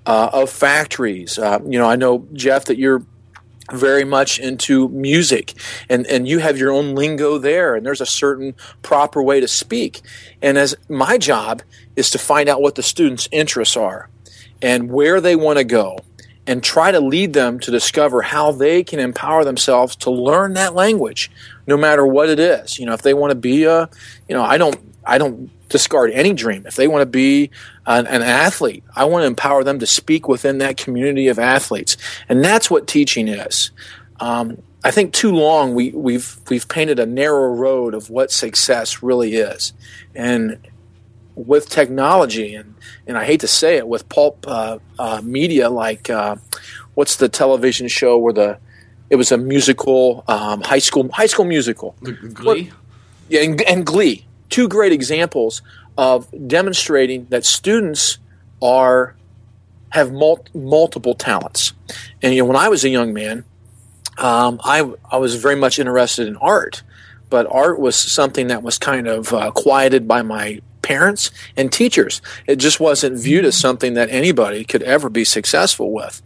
uh, 0.05 0.29
of 0.35 0.51
factories. 0.51 1.39
Uh, 1.39 1.61
you 1.65 1.79
know, 1.79 1.89
I 1.89 1.97
know 1.97 2.27
Jeff 2.35 2.67
that 2.67 2.77
you're 2.77 3.05
very 3.73 4.05
much 4.05 4.39
into 4.39 4.89
music. 4.89 5.55
And 5.89 6.07
and 6.07 6.27
you 6.27 6.39
have 6.39 6.59
your 6.59 6.73
own 6.73 6.95
lingo 6.95 7.39
there 7.39 7.75
and 7.75 7.85
there's 7.85 8.01
a 8.01 8.07
certain 8.07 8.55
proper 8.83 9.23
way 9.23 9.41
to 9.41 9.49
speak. 9.49 10.01
And 10.43 10.59
as 10.59 10.77
my 10.89 11.19
job 11.19 11.63
is 11.97 12.11
to 12.11 12.19
find 12.19 12.49
out 12.49 12.63
what 12.63 12.75
the 12.75 12.83
students 12.83 13.29
interests 13.31 13.77
are 13.77 14.09
and 14.63 14.91
where 14.91 15.21
they 15.21 15.37
want 15.37 15.59
to 15.59 15.65
go 15.65 15.99
and 16.47 16.63
try 16.63 16.91
to 16.91 17.01
lead 17.01 17.35
them 17.35 17.61
to 17.61 17.71
discover 17.71 18.23
how 18.23 18.53
they 18.53 18.83
can 18.83 18.99
empower 18.99 19.45
themselves 19.45 19.95
to 19.97 20.11
learn 20.11 20.55
that 20.55 20.75
language 20.75 21.31
no 21.67 21.77
matter 21.77 22.07
what 22.07 22.31
it 22.31 22.41
is. 22.41 22.79
You 22.79 22.87
know 22.87 22.95
if 22.95 23.03
they 23.03 23.15
want 23.15 23.31
to 23.33 23.37
be 23.37 23.65
a 23.65 23.89
you 24.29 24.35
know 24.35 24.43
I 24.43 24.59
don't 24.59 24.79
I 25.05 25.19
don't 25.19 25.51
discard 25.69 26.11
any 26.13 26.33
dream. 26.33 26.67
If 26.67 26.77
they 26.77 26.89
want 26.89 27.03
to 27.03 27.07
be 27.07 27.51
an, 27.87 28.07
an, 28.07 28.23
athlete, 28.23 28.85
I 28.95 29.05
want 29.05 29.23
to 29.23 29.27
empower 29.27 29.65
them 29.65 29.79
to 29.79 29.87
speak 29.87 30.29
within 30.29 30.59
that 30.59 30.77
community 30.77 31.29
of 31.29 31.39
athletes, 31.39 31.97
and 32.29 32.45
that's 32.45 32.71
what 32.71 32.87
teaching 32.87 33.29
is. 33.29 33.71
Um, 34.21 34.63
I 34.85 34.91
think 34.91 35.13
too 35.13 35.33
long 35.33 35.75
we, 35.75 35.91
we've 35.91 36.39
we've 36.49 36.69
painted 36.69 36.99
a 36.99 37.07
narrow 37.07 37.53
road 37.53 37.95
of 37.95 38.11
what 38.11 38.31
success 38.31 39.03
really 39.03 39.37
is, 39.37 39.73
and 40.15 40.59
with 41.35 41.69
technology 41.69 42.55
and 42.55 42.75
and 43.07 43.17
I 43.17 43.25
hate 43.25 43.41
to 43.41 43.49
say 43.49 43.77
it 43.77 43.87
with 43.87 44.09
pulp 44.09 44.45
uh, 44.47 44.79
uh, 44.99 45.21
media 45.23 45.71
like 45.71 46.11
uh, 46.11 46.37
what's 46.95 47.17
the 47.17 47.29
television 47.29 47.89
show 47.89 48.19
where 48.19 48.33
the 48.33 48.59
it 49.09 49.17
was 49.17 49.33
a 49.33 49.39
musical 49.39 50.25
um, 50.29 50.63
high 50.63 50.79
school 50.79 51.11
high 51.13 51.27
school 51.27 51.45
musical 51.45 51.95
Glee. 52.03 52.45
What, 52.45 52.59
yeah, 53.29 53.43
and, 53.43 53.61
and 53.63 53.87
Glee 53.87 54.27
two 54.49 54.69
great 54.69 54.93
examples 54.93 55.63
of 55.97 56.29
demonstrating 56.47 57.27
that 57.27 57.45
students 57.45 58.19
are 58.63 59.17
have 59.91 60.13
mul- 60.13 60.45
multiple 60.55 61.15
talents. 61.15 61.73
And 62.23 62.35
you 62.35 62.43
know, 62.43 62.47
when 62.47 62.57
I 62.57 62.69
was 62.69 62.85
a 62.85 62.89
young 62.89 63.13
man, 63.13 63.45
um, 64.19 64.61
I 64.63 64.91
I 65.11 65.19
was 65.19 65.37
very 65.37 65.57
much 65.57 65.79
interested 65.79 66.29
in 66.29 66.37
art, 66.37 66.83
but 67.31 67.47
art 67.51 67.79
was 67.79 67.97
something 67.97 68.49
that 68.49 68.63
was 68.63 68.79
kind 68.79 69.07
of 69.07 69.33
uh, 69.33 69.51
quieted 69.53 70.07
by 70.07 70.23
my 70.23 70.61
parents 70.83 71.31
and 71.57 71.71
teachers. 71.73 72.23
It 72.47 72.57
just 72.57 72.81
wasn't 72.81 73.19
viewed 73.19 73.45
as 73.45 73.57
something 73.57 73.95
that 73.95 74.09
anybody 74.11 74.65
could 74.65 74.83
ever 74.83 75.09
be 75.09 75.25
successful 75.25 75.93
with. 75.93 76.23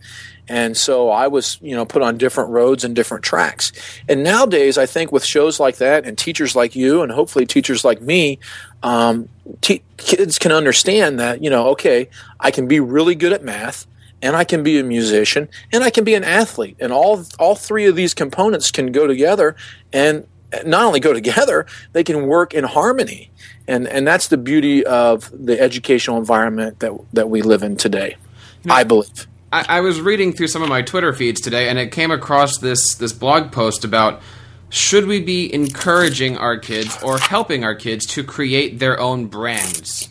And 0.52 0.76
so 0.76 1.08
I 1.08 1.28
was, 1.28 1.56
you 1.62 1.74
know, 1.74 1.86
put 1.86 2.02
on 2.02 2.18
different 2.18 2.50
roads 2.50 2.84
and 2.84 2.94
different 2.94 3.24
tracks. 3.24 3.72
And 4.06 4.22
nowadays, 4.22 4.76
I 4.76 4.84
think 4.84 5.10
with 5.10 5.24
shows 5.24 5.58
like 5.58 5.76
that 5.76 6.04
and 6.04 6.18
teachers 6.18 6.54
like 6.54 6.76
you 6.76 7.00
and 7.00 7.10
hopefully 7.10 7.46
teachers 7.46 7.86
like 7.86 8.02
me, 8.02 8.38
um, 8.82 9.30
kids 9.62 10.38
can 10.38 10.52
understand 10.52 11.18
that, 11.20 11.42
you 11.42 11.48
know, 11.48 11.68
okay, 11.68 12.10
I 12.38 12.50
can 12.50 12.68
be 12.68 12.80
really 12.80 13.14
good 13.14 13.32
at 13.32 13.42
math 13.42 13.86
and 14.20 14.36
I 14.36 14.44
can 14.44 14.62
be 14.62 14.78
a 14.78 14.84
musician 14.84 15.48
and 15.72 15.82
I 15.82 15.88
can 15.88 16.04
be 16.04 16.12
an 16.12 16.22
athlete. 16.22 16.76
And 16.80 16.92
all, 16.92 17.24
all 17.38 17.54
three 17.54 17.86
of 17.86 17.96
these 17.96 18.12
components 18.12 18.70
can 18.70 18.92
go 18.92 19.06
together 19.06 19.56
and 19.90 20.26
not 20.66 20.84
only 20.84 21.00
go 21.00 21.12
together, 21.14 21.64
they 21.94 22.04
can 22.04 22.26
work 22.26 22.52
in 22.52 22.64
harmony. 22.64 23.30
And, 23.66 23.88
and 23.88 24.06
that's 24.06 24.28
the 24.28 24.36
beauty 24.36 24.84
of 24.84 25.30
the 25.32 25.58
educational 25.58 26.18
environment 26.18 26.80
that, 26.80 26.92
that 27.14 27.30
we 27.30 27.40
live 27.40 27.62
in 27.62 27.78
today, 27.78 28.16
you 28.62 28.68
know, 28.68 28.74
I 28.74 28.84
believe. 28.84 29.28
I, 29.52 29.66
I 29.68 29.80
was 29.80 30.00
reading 30.00 30.32
through 30.32 30.48
some 30.48 30.62
of 30.62 30.68
my 30.68 30.82
Twitter 30.82 31.12
feeds 31.12 31.40
today, 31.40 31.68
and 31.68 31.78
it 31.78 31.92
came 31.92 32.10
across 32.10 32.58
this 32.58 32.94
this 32.94 33.12
blog 33.12 33.52
post 33.52 33.84
about 33.84 34.22
should 34.70 35.06
we 35.06 35.20
be 35.20 35.52
encouraging 35.52 36.38
our 36.38 36.56
kids 36.56 37.00
or 37.02 37.18
helping 37.18 37.62
our 37.62 37.74
kids 37.74 38.06
to 38.06 38.24
create 38.24 38.78
their 38.78 38.98
own 38.98 39.26
brands? 39.26 40.08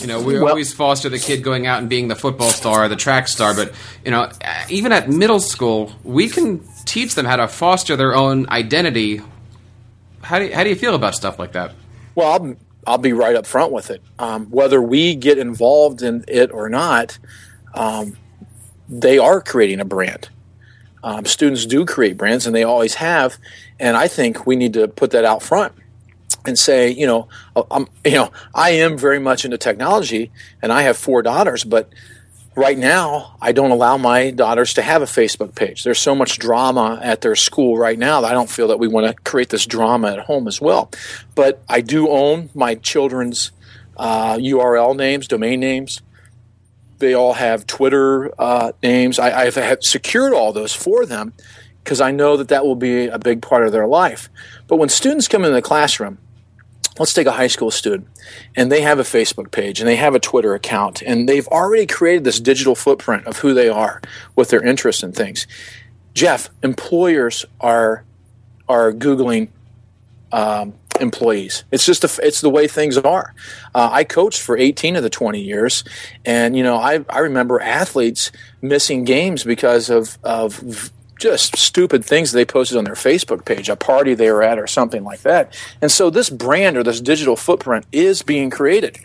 You 0.00 0.06
know, 0.06 0.22
we 0.22 0.38
well, 0.38 0.50
always 0.50 0.72
foster 0.72 1.08
the 1.08 1.18
kid 1.18 1.42
going 1.42 1.66
out 1.66 1.80
and 1.80 1.88
being 1.88 2.06
the 2.06 2.14
football 2.14 2.50
star 2.50 2.84
or 2.84 2.88
the 2.88 2.96
track 2.96 3.26
star, 3.26 3.54
but 3.54 3.72
you 4.04 4.12
know, 4.12 4.30
even 4.70 4.92
at 4.92 5.08
middle 5.08 5.40
school, 5.40 5.92
we 6.04 6.28
can 6.28 6.60
teach 6.84 7.14
them 7.16 7.26
how 7.26 7.36
to 7.36 7.48
foster 7.48 7.96
their 7.96 8.14
own 8.14 8.48
identity. 8.48 9.20
How 10.22 10.38
do 10.38 10.46
you, 10.46 10.54
how 10.54 10.62
do 10.62 10.70
you 10.70 10.76
feel 10.76 10.94
about 10.94 11.14
stuff 11.14 11.38
like 11.38 11.52
that? 11.52 11.72
Well, 12.14 12.32
I'll, 12.32 12.56
I'll 12.86 12.98
be 12.98 13.12
right 13.12 13.34
up 13.34 13.46
front 13.46 13.72
with 13.72 13.90
it. 13.90 14.02
Um, 14.18 14.46
whether 14.46 14.80
we 14.80 15.16
get 15.16 15.38
involved 15.38 16.02
in 16.02 16.24
it 16.28 16.52
or 16.52 16.68
not, 16.68 17.18
um, 17.74 18.16
they 18.88 19.18
are 19.18 19.40
creating 19.40 19.80
a 19.80 19.84
brand. 19.84 20.28
Um, 21.02 21.26
students 21.26 21.66
do 21.66 21.84
create 21.84 22.16
brands, 22.16 22.46
and 22.46 22.54
they 22.54 22.64
always 22.64 22.94
have. 22.94 23.36
And 23.78 23.96
I 23.96 24.08
think 24.08 24.46
we 24.46 24.56
need 24.56 24.72
to 24.74 24.88
put 24.88 25.10
that 25.10 25.24
out 25.24 25.42
front 25.42 25.74
and 26.46 26.58
say, 26.58 26.90
you 26.90 27.06
know, 27.06 27.28
uh, 27.54 27.62
I'm, 27.70 27.88
you 28.04 28.12
know, 28.12 28.30
I 28.54 28.70
am 28.70 28.96
very 28.96 29.18
much 29.18 29.44
into 29.44 29.58
technology, 29.58 30.30
and 30.62 30.72
I 30.72 30.82
have 30.82 30.96
four 30.96 31.22
daughters, 31.22 31.64
but 31.64 31.90
right 32.56 32.78
now 32.78 33.36
I 33.40 33.52
don't 33.52 33.70
allow 33.70 33.96
my 33.96 34.30
daughters 34.30 34.74
to 34.74 34.82
have 34.82 35.02
a 35.02 35.06
Facebook 35.06 35.54
page. 35.54 35.84
There's 35.84 35.98
so 35.98 36.14
much 36.14 36.38
drama 36.38 37.00
at 37.02 37.20
their 37.20 37.36
school 37.36 37.76
right 37.76 37.98
now 37.98 38.20
that 38.20 38.30
I 38.30 38.34
don't 38.34 38.50
feel 38.50 38.68
that 38.68 38.78
we 38.78 38.88
want 38.88 39.06
to 39.06 39.14
create 39.22 39.48
this 39.48 39.66
drama 39.66 40.12
at 40.12 40.20
home 40.20 40.46
as 40.46 40.60
well. 40.60 40.90
But 41.34 41.62
I 41.68 41.80
do 41.80 42.08
own 42.08 42.50
my 42.54 42.76
children's 42.76 43.50
uh, 43.96 44.36
URL 44.36 44.96
names, 44.96 45.28
domain 45.28 45.60
names. 45.60 46.00
They 46.98 47.14
all 47.14 47.34
have 47.34 47.66
Twitter 47.66 48.32
uh, 48.40 48.72
names. 48.82 49.18
I, 49.18 49.46
I've 49.46 49.58
secured 49.82 50.32
all 50.32 50.52
those 50.52 50.72
for 50.72 51.06
them 51.06 51.32
because 51.82 52.00
I 52.00 52.10
know 52.10 52.36
that 52.36 52.48
that 52.48 52.64
will 52.64 52.76
be 52.76 53.06
a 53.06 53.18
big 53.18 53.42
part 53.42 53.66
of 53.66 53.72
their 53.72 53.86
life. 53.86 54.30
But 54.66 54.76
when 54.76 54.88
students 54.88 55.28
come 55.28 55.42
into 55.42 55.54
the 55.54 55.62
classroom, 55.62 56.18
let's 56.98 57.12
take 57.12 57.26
a 57.26 57.32
high 57.32 57.48
school 57.48 57.70
student 57.70 58.08
and 58.56 58.70
they 58.70 58.80
have 58.82 58.98
a 58.98 59.02
Facebook 59.02 59.50
page 59.50 59.80
and 59.80 59.88
they 59.88 59.96
have 59.96 60.14
a 60.14 60.20
Twitter 60.20 60.54
account 60.54 61.02
and 61.02 61.28
they've 61.28 61.48
already 61.48 61.86
created 61.86 62.24
this 62.24 62.40
digital 62.40 62.74
footprint 62.74 63.26
of 63.26 63.38
who 63.38 63.52
they 63.52 63.68
are 63.68 64.00
with 64.36 64.48
their 64.50 64.62
interests 64.64 65.02
and 65.02 65.14
things. 65.14 65.46
Jeff, 66.14 66.48
employers 66.62 67.44
are 67.60 68.04
are 68.68 68.92
googling 68.92 69.48
um, 70.32 70.74
employees. 71.00 71.64
It's 71.70 71.84
just 71.84 72.04
a, 72.04 72.26
it's 72.26 72.40
the 72.40 72.50
way 72.50 72.66
things 72.66 72.96
are. 72.98 73.34
Uh, 73.74 73.88
I 73.92 74.04
coached 74.04 74.40
for 74.40 74.56
18 74.56 74.96
of 74.96 75.02
the 75.02 75.10
20 75.10 75.40
years, 75.40 75.84
and 76.24 76.56
you 76.56 76.62
know 76.62 76.76
I 76.76 77.04
I 77.08 77.20
remember 77.20 77.60
athletes 77.60 78.30
missing 78.62 79.04
games 79.04 79.44
because 79.44 79.90
of 79.90 80.18
of 80.22 80.92
just 81.18 81.56
stupid 81.56 82.04
things 82.04 82.32
they 82.32 82.44
posted 82.44 82.76
on 82.76 82.84
their 82.84 82.94
Facebook 82.94 83.44
page, 83.44 83.68
a 83.68 83.76
party 83.76 84.14
they 84.14 84.30
were 84.30 84.42
at, 84.42 84.58
or 84.58 84.66
something 84.66 85.04
like 85.04 85.20
that. 85.22 85.56
And 85.80 85.90
so 85.90 86.10
this 86.10 86.28
brand 86.28 86.76
or 86.76 86.82
this 86.82 87.00
digital 87.00 87.36
footprint 87.36 87.86
is 87.92 88.22
being 88.22 88.50
created. 88.50 88.98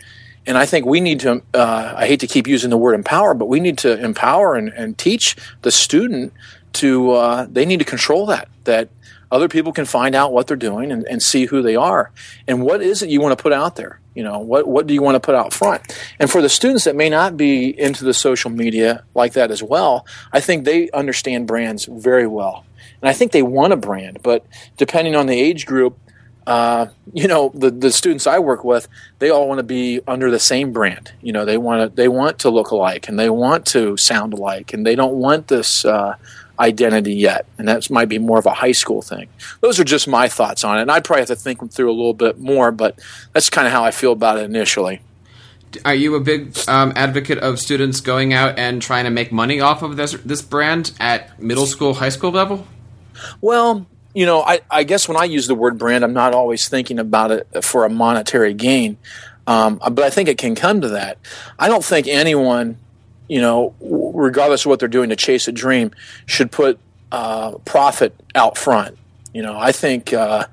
And 0.46 0.56
I 0.58 0.66
think 0.66 0.86
we 0.86 1.00
need 1.00 1.20
to, 1.20 1.42
uh, 1.54 1.94
I 1.96 2.06
hate 2.06 2.20
to 2.20 2.26
keep 2.26 2.46
using 2.46 2.70
the 2.70 2.76
word 2.76 2.94
empower, 2.94 3.34
but 3.34 3.46
we 3.46 3.60
need 3.60 3.78
to 3.78 4.02
empower 4.02 4.56
and, 4.56 4.70
and 4.70 4.96
teach 4.96 5.36
the 5.62 5.70
student 5.70 6.32
to, 6.74 7.12
uh, 7.12 7.46
they 7.48 7.66
need 7.66 7.78
to 7.78 7.84
control 7.84 8.26
that, 8.26 8.48
that 8.64 8.88
other 9.30 9.48
people 9.48 9.72
can 9.72 9.84
find 9.84 10.14
out 10.14 10.32
what 10.32 10.46
they're 10.46 10.56
doing 10.56 10.90
and, 10.90 11.06
and 11.08 11.22
see 11.22 11.46
who 11.46 11.62
they 11.62 11.76
are. 11.76 12.10
And 12.48 12.62
what 12.62 12.82
is 12.82 13.02
it 13.02 13.10
you 13.10 13.20
want 13.20 13.36
to 13.36 13.42
put 13.42 13.52
out 13.52 13.76
there? 13.76 14.00
You 14.14 14.24
know, 14.24 14.40
what, 14.40 14.66
what 14.66 14.86
do 14.86 14.94
you 14.94 15.02
want 15.02 15.14
to 15.14 15.20
put 15.20 15.34
out 15.34 15.52
front? 15.52 15.82
And 16.18 16.30
for 16.30 16.42
the 16.42 16.48
students 16.48 16.84
that 16.84 16.96
may 16.96 17.08
not 17.08 17.36
be 17.36 17.68
into 17.78 18.04
the 18.04 18.14
social 18.14 18.50
media 18.50 19.04
like 19.14 19.34
that 19.34 19.50
as 19.50 19.62
well, 19.62 20.04
I 20.32 20.40
think 20.40 20.64
they 20.64 20.90
understand 20.90 21.46
brands 21.46 21.84
very 21.84 22.26
well. 22.26 22.64
And 23.00 23.08
I 23.08 23.12
think 23.12 23.32
they 23.32 23.42
want 23.42 23.72
a 23.72 23.76
brand, 23.76 24.18
but 24.22 24.44
depending 24.76 25.14
on 25.14 25.26
the 25.26 25.40
age 25.40 25.64
group, 25.64 25.96
uh, 26.46 26.86
you 27.12 27.28
know, 27.28 27.52
the, 27.54 27.70
the 27.70 27.92
students 27.92 28.26
I 28.26 28.40
work 28.40 28.64
with, 28.64 28.88
they 29.20 29.30
all 29.30 29.46
want 29.46 29.58
to 29.58 29.64
be 29.64 30.00
under 30.08 30.30
the 30.30 30.38
same 30.38 30.72
brand. 30.72 31.12
You 31.22 31.32
know, 31.32 31.44
they 31.44 31.56
want 31.56 31.82
to 31.82 31.94
they 31.94 32.08
want 32.08 32.40
to 32.40 32.50
look 32.50 32.70
alike 32.70 33.08
and 33.08 33.18
they 33.18 33.30
want 33.30 33.66
to 33.66 33.96
sound 33.96 34.34
alike, 34.34 34.72
and 34.72 34.84
they 34.84 34.96
don't 34.96 35.14
want 35.14 35.48
this 35.48 35.84
uh, 35.84 36.16
identity 36.60 37.14
yet, 37.14 37.46
and 37.58 37.66
that 37.66 37.90
might 37.90 38.08
be 38.08 38.18
more 38.18 38.38
of 38.38 38.46
a 38.46 38.52
high 38.52 38.72
school 38.72 39.02
thing. 39.02 39.28
Those 39.60 39.80
are 39.80 39.84
just 39.84 40.06
my 40.06 40.28
thoughts 40.28 40.62
on 40.62 40.78
it, 40.78 40.82
and 40.82 40.90
I'd 40.90 41.04
probably 41.04 41.22
have 41.22 41.28
to 41.28 41.36
think 41.36 41.58
them 41.58 41.68
through 41.68 41.90
a 41.90 41.96
little 41.96 42.14
bit 42.14 42.38
more, 42.38 42.70
but 42.70 43.00
that's 43.32 43.50
kind 43.50 43.66
of 43.66 43.72
how 43.72 43.84
I 43.84 43.90
feel 43.90 44.12
about 44.12 44.38
it 44.38 44.44
initially. 44.44 45.00
Are 45.84 45.94
you 45.94 46.14
a 46.16 46.20
big 46.20 46.56
um, 46.68 46.92
advocate 46.96 47.38
of 47.38 47.58
students 47.58 48.00
going 48.00 48.32
out 48.32 48.58
and 48.58 48.82
trying 48.82 49.04
to 49.04 49.10
make 49.10 49.32
money 49.32 49.60
off 49.60 49.82
of 49.82 49.96
this 49.96 50.12
this 50.24 50.42
brand 50.42 50.92
at 51.00 51.40
middle 51.40 51.66
school, 51.66 51.94
high 51.94 52.08
school 52.08 52.32
level? 52.32 52.66
Well, 53.40 53.86
you 54.12 54.26
know, 54.26 54.42
I, 54.42 54.60
I 54.70 54.82
guess 54.82 55.08
when 55.08 55.16
I 55.16 55.24
use 55.24 55.46
the 55.46 55.54
word 55.54 55.78
brand, 55.78 56.02
I'm 56.04 56.12
not 56.12 56.34
always 56.34 56.68
thinking 56.68 56.98
about 56.98 57.30
it 57.30 57.64
for 57.64 57.84
a 57.84 57.88
monetary 57.88 58.52
gain, 58.52 58.98
um, 59.46 59.78
but 59.78 60.00
I 60.00 60.10
think 60.10 60.28
it 60.28 60.38
can 60.38 60.54
come 60.54 60.80
to 60.80 60.88
that. 60.88 61.18
I 61.58 61.68
don't 61.68 61.84
think 61.84 62.08
anyone 62.08 62.76
you 63.30 63.40
know, 63.40 63.76
regardless 64.20 64.64
of 64.64 64.70
what 64.70 64.78
they're 64.78 64.88
doing 64.88 65.10
to 65.10 65.16
chase 65.16 65.48
a 65.48 65.52
dream, 65.52 65.90
should 66.26 66.52
put 66.52 66.78
uh, 67.12 67.52
profit 67.64 68.14
out 68.34 68.56
front. 68.56 68.96
You 69.32 69.42
know, 69.42 69.58
I 69.58 69.72
think 69.72 70.12
uh, 70.12 70.46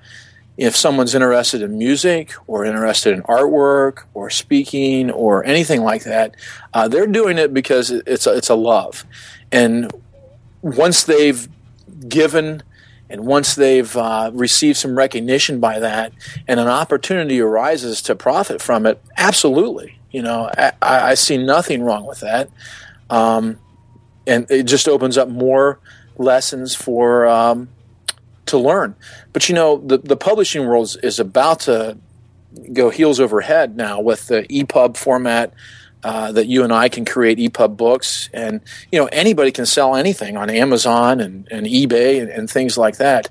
if 0.58 0.76
someone's 0.76 1.14
interested 1.14 1.62
in 1.62 1.78
music 1.78 2.34
or 2.48 2.66
interested 2.66 3.14
in 3.14 3.22
artwork 3.24 4.04
or 4.14 4.30
speaking 4.30 5.12
or 5.12 5.44
anything 5.46 5.82
like 5.82 6.04
that, 6.04 6.36
uh, 6.74 6.88
they're 6.88 7.08
doing 7.08 7.38
it 7.38 7.54
because 7.54 7.92
it's 7.92 8.26
a, 8.26 8.36
it's 8.36 8.50
a 8.50 8.56
love. 8.56 9.06
And 9.52 9.92
once 10.62 11.04
they've 11.04 11.48
given 12.08 12.64
and 13.10 13.26
once 13.26 13.56
they've 13.56 13.96
uh, 13.96 14.32
received 14.34 14.78
some 14.78 14.98
recognition 14.98 15.60
by 15.60 15.80
that 15.80 16.12
and 16.48 16.60
an 16.60 16.68
opportunity 16.68 17.40
arises 17.40 18.02
to 18.04 18.16
profit 18.16 18.62
from 18.62 18.86
it, 18.86 19.02
absolutely. 19.16 19.98
You 20.12 20.24
know, 20.24 20.50
I, 20.58 20.74
I 20.82 21.14
see 21.14 21.38
nothing 21.38 21.84
wrong 21.84 22.06
with 22.06 22.22
that. 22.22 22.50
Um, 23.10 23.60
and 24.26 24.50
it 24.52 24.64
just 24.64 24.88
opens 24.88 25.18
up 25.18 25.30
more 25.30 25.80
lessons 26.18 26.76
for 26.76 27.26
um, 27.28 27.70
to 28.48 28.58
learn. 28.58 28.96
But 29.34 29.48
you 29.50 29.56
know, 29.56 29.78
the 29.78 29.98
the 29.98 30.18
publishing 30.18 30.68
world 30.68 30.96
is, 31.02 31.20
about 31.20 31.62
to 31.62 31.98
go 32.74 32.90
heels 32.90 33.20
over 33.20 33.42
head 33.42 33.78
now 33.78 34.02
with 34.02 34.28
the 34.28 34.44
EPUB 34.44 34.98
format. 34.98 35.54
Uh, 36.04 36.32
that 36.32 36.46
you 36.46 36.64
and 36.64 36.72
I 36.72 36.90
can 36.90 37.06
create 37.06 37.40
EPUB 37.40 37.76
books, 37.76 38.30
and 38.32 38.62
you 38.92 39.00
know 39.00 39.08
anybody 39.08 39.52
can 39.52 39.66
sell 39.66 39.96
anything 39.96 40.38
on 40.38 40.48
Amazon 40.48 41.20
and, 41.20 41.48
and 41.50 41.66
eBay 41.66 42.22
and, 42.22 42.30
and 42.30 42.50
things 42.50 42.78
like 42.78 42.98
that, 42.98 43.30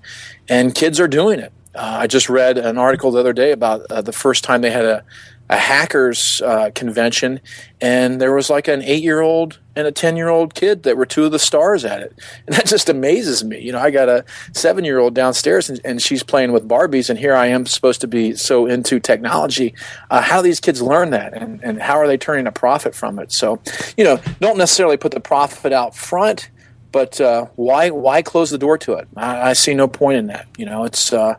and 0.49 0.75
kids 0.75 0.99
are 0.99 1.07
doing 1.07 1.39
it. 1.39 1.53
Uh, 1.77 1.99
I 2.01 2.07
just 2.09 2.29
read 2.29 2.59
an 2.59 2.77
article 2.77 3.13
the 3.13 3.21
other 3.21 3.33
day 3.33 3.53
about 3.53 3.83
uh, 3.91 4.03
the 4.03 4.13
first 4.13 4.43
time 4.43 4.63
they 4.63 4.73
had 4.73 4.85
a 4.85 5.05
a 5.49 5.57
hackers 5.57 6.43
uh, 6.43 6.71
convention, 6.75 7.41
and 7.81 8.21
there 8.21 8.35
was 8.35 8.51
like 8.51 8.69
an 8.69 8.83
eight 8.83 9.03
year 9.03 9.21
old 9.21 9.59
and 9.77 9.87
a 9.87 9.93
10 9.93 10.17
year 10.17 10.29
old 10.29 10.55
kid 10.55 10.85
that 10.85 10.97
were 10.97 11.05
two 11.05 11.25
of 11.25 11.33
the 11.33 11.39
stars 11.39 11.85
at 11.85 12.01
it. 12.01 12.19
And 12.47 12.55
that 12.55 12.67
just 12.67 12.89
amazes 12.89 13.43
me. 13.43 13.61
You 13.61 13.73
know, 13.73 13.81
I 13.81 13.91
got 13.91 14.09
a 14.09 14.25
seven 14.53 14.85
year 14.85 14.99
old 14.99 15.15
downstairs 15.15 15.69
and, 15.69 15.81
and, 15.85 16.01
she's 16.01 16.23
playing 16.23 16.53
with 16.53 16.69
Barbies, 16.69 17.11
and 17.11 17.19
here 17.19 17.35
I 17.35 17.47
am 17.47 17.67
supposed 17.67 18.01
to 18.03 18.07
be 18.07 18.35
so 18.37 18.67
into 18.67 19.01
technology. 19.01 19.75
Uh, 20.11 20.21
how 20.21 20.41
do 20.41 20.45
these 20.45 20.61
kids 20.61 20.81
learn 20.81 21.11
that, 21.11 21.35
and, 21.35 21.63
and 21.63 21.83
how 21.83 21.95
are 21.95 22.07
they 22.07 22.17
turning 22.17 22.47
a 22.47 22.53
profit 22.53 22.95
from 22.95 23.19
it? 23.19 23.33
So, 23.33 23.61
you 23.97 24.05
know, 24.05 24.21
don't 24.41 24.59
necessarily 24.59 24.97
put 24.97 25.13
the 25.13 25.21
profit 25.21 25.73
out 25.73 25.95
front. 25.97 26.51
But 26.93 27.21
uh, 27.21 27.47
why 27.57 27.91
why 27.91 28.23
close 28.23 28.51
the 28.51 28.59
door 28.59 28.79
to 28.79 28.95
it? 28.95 29.09
I, 29.17 29.51
I, 29.51 29.53
see 29.53 29.75
no 29.75 29.89
point 29.89 30.17
in 30.19 30.29
that. 30.29 30.47
You 30.57 30.65
know, 30.65 30.85
it's 30.85 31.13
uh, 31.13 31.35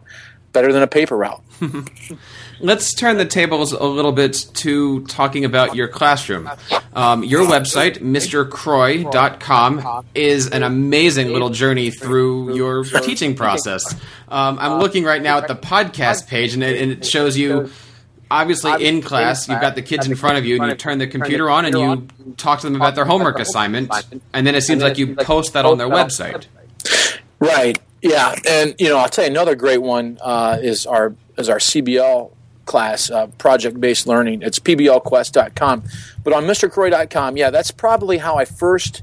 better 0.58 0.74
than 0.74 0.82
a 0.82 0.88
paper 0.88 1.16
route. 1.16 1.44
Let's 2.60 2.96
turn 2.96 3.18
the 3.18 3.26
tables 3.26 3.74
a 3.74 3.84
little 3.84 4.12
bit 4.12 4.48
to 4.56 5.06
talking 5.06 5.46
about 5.46 5.76
your 5.76 5.88
classroom. 5.88 6.50
Um, 6.94 7.24
your 7.24 7.46
website, 7.46 8.00
mrcroy.com, 8.00 10.06
is 10.16 10.50
an 10.50 10.64
amazing 10.64 11.28
little 11.28 11.52
journey 11.52 11.92
through 11.92 12.56
your 12.56 12.84
teaching 12.84 13.36
process. 13.36 13.94
Um, 14.30 14.58
I'm 14.60 14.80
looking 14.80 15.04
right 15.04 15.22
now 15.22 15.38
at 15.38 15.48
the 15.48 15.56
podcast 15.56 16.28
page, 16.28 16.56
and 16.56 16.64
it, 16.64 16.82
and 16.82 16.92
it 16.92 17.06
shows 17.06 17.38
you 17.38 17.70
obviously 18.32 18.84
in 18.84 19.04
class 19.04 19.48
you've 19.48 19.62
got 19.62 19.76
the 19.76 19.84
kids 19.84 20.08
in 20.08 20.16
front 20.16 20.40
of 20.40 20.46
you 20.46 20.60
and 20.60 20.70
you 20.70 20.76
turn 20.76 20.98
the 20.98 21.08
computer 21.08 21.50
on 21.50 21.64
and 21.66 21.78
you 21.78 22.08
talk 22.36 22.60
to 22.60 22.68
them 22.68 22.76
about 22.76 22.94
their 22.94 23.06
homework 23.06 23.40
assignment 23.40 23.90
and 24.34 24.46
then 24.46 24.54
it 24.54 24.62
seems 24.62 24.84
like 24.84 24.98
you 24.98 25.16
post 25.16 25.54
that 25.54 25.66
on 25.66 25.78
their 25.78 25.88
website 25.88 26.46
right 27.40 27.80
yeah 28.02 28.36
and 28.48 28.76
you 28.80 28.90
know 28.90 28.98
i'll 28.98 29.10
tell 29.10 29.26
you 29.26 29.32
another 29.32 29.56
great 29.56 29.82
one 29.82 30.18
uh, 30.22 30.58
is 30.62 30.86
our 30.86 31.16
is 31.38 31.50
our 31.50 31.58
cbl 31.58 32.32
class, 32.68 33.10
uh, 33.10 33.28
project 33.40 33.82
based 33.82 34.06
learning. 34.06 34.44
It's 34.44 34.60
pblquest.com. 34.60 35.84
But 36.24 36.34
on 36.34 36.44
mrcroy.com, 36.44 37.38
yeah, 37.38 37.50
that's 37.50 37.72
probably 37.72 38.20
how 38.20 38.36
I 38.36 38.46
first, 38.46 39.02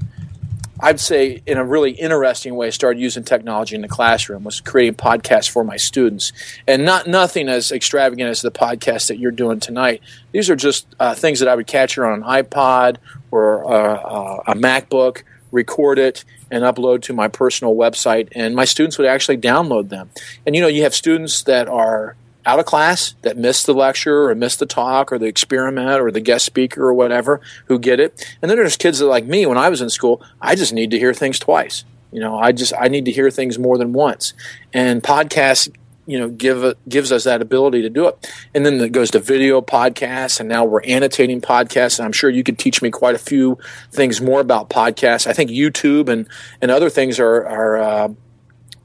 I'd 0.79 1.01
say, 1.01 1.41
in 1.45 1.57
a 1.57 1.65
really 1.65 1.91
interesting 1.91 2.55
way, 2.55 2.71
started 2.71 3.01
using 3.01 3.25
technology 3.25 3.75
in 3.75 3.81
the 3.81 3.89
classroom, 3.89 4.45
was 4.45 4.61
creating 4.61 4.95
podcasts 4.95 5.49
for 5.49 5.65
my 5.65 5.75
students. 5.75 6.31
And 6.65 6.85
not 6.85 7.07
nothing 7.07 7.49
as 7.49 7.73
extravagant 7.73 8.29
as 8.29 8.41
the 8.41 8.51
podcast 8.51 9.07
that 9.09 9.19
you're 9.19 9.31
doing 9.31 9.59
tonight. 9.59 10.01
These 10.31 10.49
are 10.49 10.55
just 10.55 10.87
uh, 10.99 11.15
things 11.15 11.39
that 11.39 11.49
I 11.49 11.55
would 11.55 11.67
capture 11.67 12.05
on 12.05 12.23
an 12.23 12.23
iPod 12.23 12.97
or 13.31 13.65
uh, 13.65 13.95
uh 13.95 14.43
a 14.47 14.53
MacBook 14.53 15.23
record 15.55 15.97
it 15.97 16.23
and 16.51 16.63
upload 16.63 17.01
to 17.01 17.13
my 17.13 17.27
personal 17.27 17.75
website 17.75 18.27
and 18.33 18.55
my 18.55 18.65
students 18.65 18.97
would 18.97 19.07
actually 19.07 19.37
download 19.37 19.89
them 19.89 20.09
and 20.45 20.55
you 20.55 20.61
know 20.61 20.67
you 20.67 20.83
have 20.83 20.93
students 20.93 21.43
that 21.43 21.67
are 21.67 22.15
out 22.45 22.59
of 22.59 22.65
class 22.65 23.15
that 23.23 23.37
missed 23.37 23.65
the 23.65 23.73
lecture 23.73 24.29
or 24.29 24.35
missed 24.35 24.59
the 24.59 24.65
talk 24.65 25.11
or 25.11 25.17
the 25.17 25.25
experiment 25.25 25.99
or 26.01 26.11
the 26.11 26.19
guest 26.19 26.45
speaker 26.45 26.87
or 26.87 26.93
whatever 26.93 27.41
who 27.65 27.79
get 27.79 27.99
it. 27.99 28.23
And 28.41 28.49
then 28.49 28.57
there's 28.57 28.77
kids 28.77 28.99
that 28.99 29.07
like 29.07 29.25
me 29.25 29.45
when 29.45 29.57
I 29.57 29.69
was 29.69 29.81
in 29.81 29.89
school, 29.89 30.21
I 30.39 30.55
just 30.55 30.73
need 30.73 30.91
to 30.91 30.99
hear 30.99 31.13
things 31.13 31.39
twice. 31.39 31.83
You 32.11 32.19
know, 32.19 32.37
I 32.37 32.51
just 32.51 32.73
I 32.79 32.87
need 32.87 33.05
to 33.05 33.11
hear 33.11 33.29
things 33.31 33.57
more 33.57 33.77
than 33.77 33.93
once. 33.93 34.33
And 34.73 35.01
podcasts 35.01 35.73
you 36.05 36.19
know 36.19 36.29
give 36.29 36.63
it, 36.63 36.77
gives 36.87 37.11
us 37.11 37.23
that 37.23 37.41
ability 37.41 37.81
to 37.81 37.89
do 37.89 38.07
it. 38.07 38.31
And 38.53 38.65
then 38.65 38.79
it 38.81 38.91
goes 38.91 39.11
to 39.11 39.19
video 39.19 39.61
podcasts 39.61 40.39
and 40.39 40.49
now 40.49 40.65
we're 40.65 40.83
annotating 40.83 41.41
podcasts 41.41 41.99
and 41.99 42.05
i'm 42.05 42.11
sure 42.11 42.29
you 42.29 42.43
could 42.43 42.57
teach 42.57 42.81
me 42.81 42.91
quite 42.91 43.15
a 43.15 43.19
few 43.19 43.57
things 43.91 44.21
more 44.21 44.39
about 44.39 44.69
podcasts. 44.69 45.27
I 45.27 45.33
think 45.33 45.49
youtube 45.49 46.09
and 46.09 46.27
and 46.61 46.71
other 46.71 46.89
things 46.89 47.19
are 47.19 47.47
are 47.47 47.77
uh, 47.77 48.09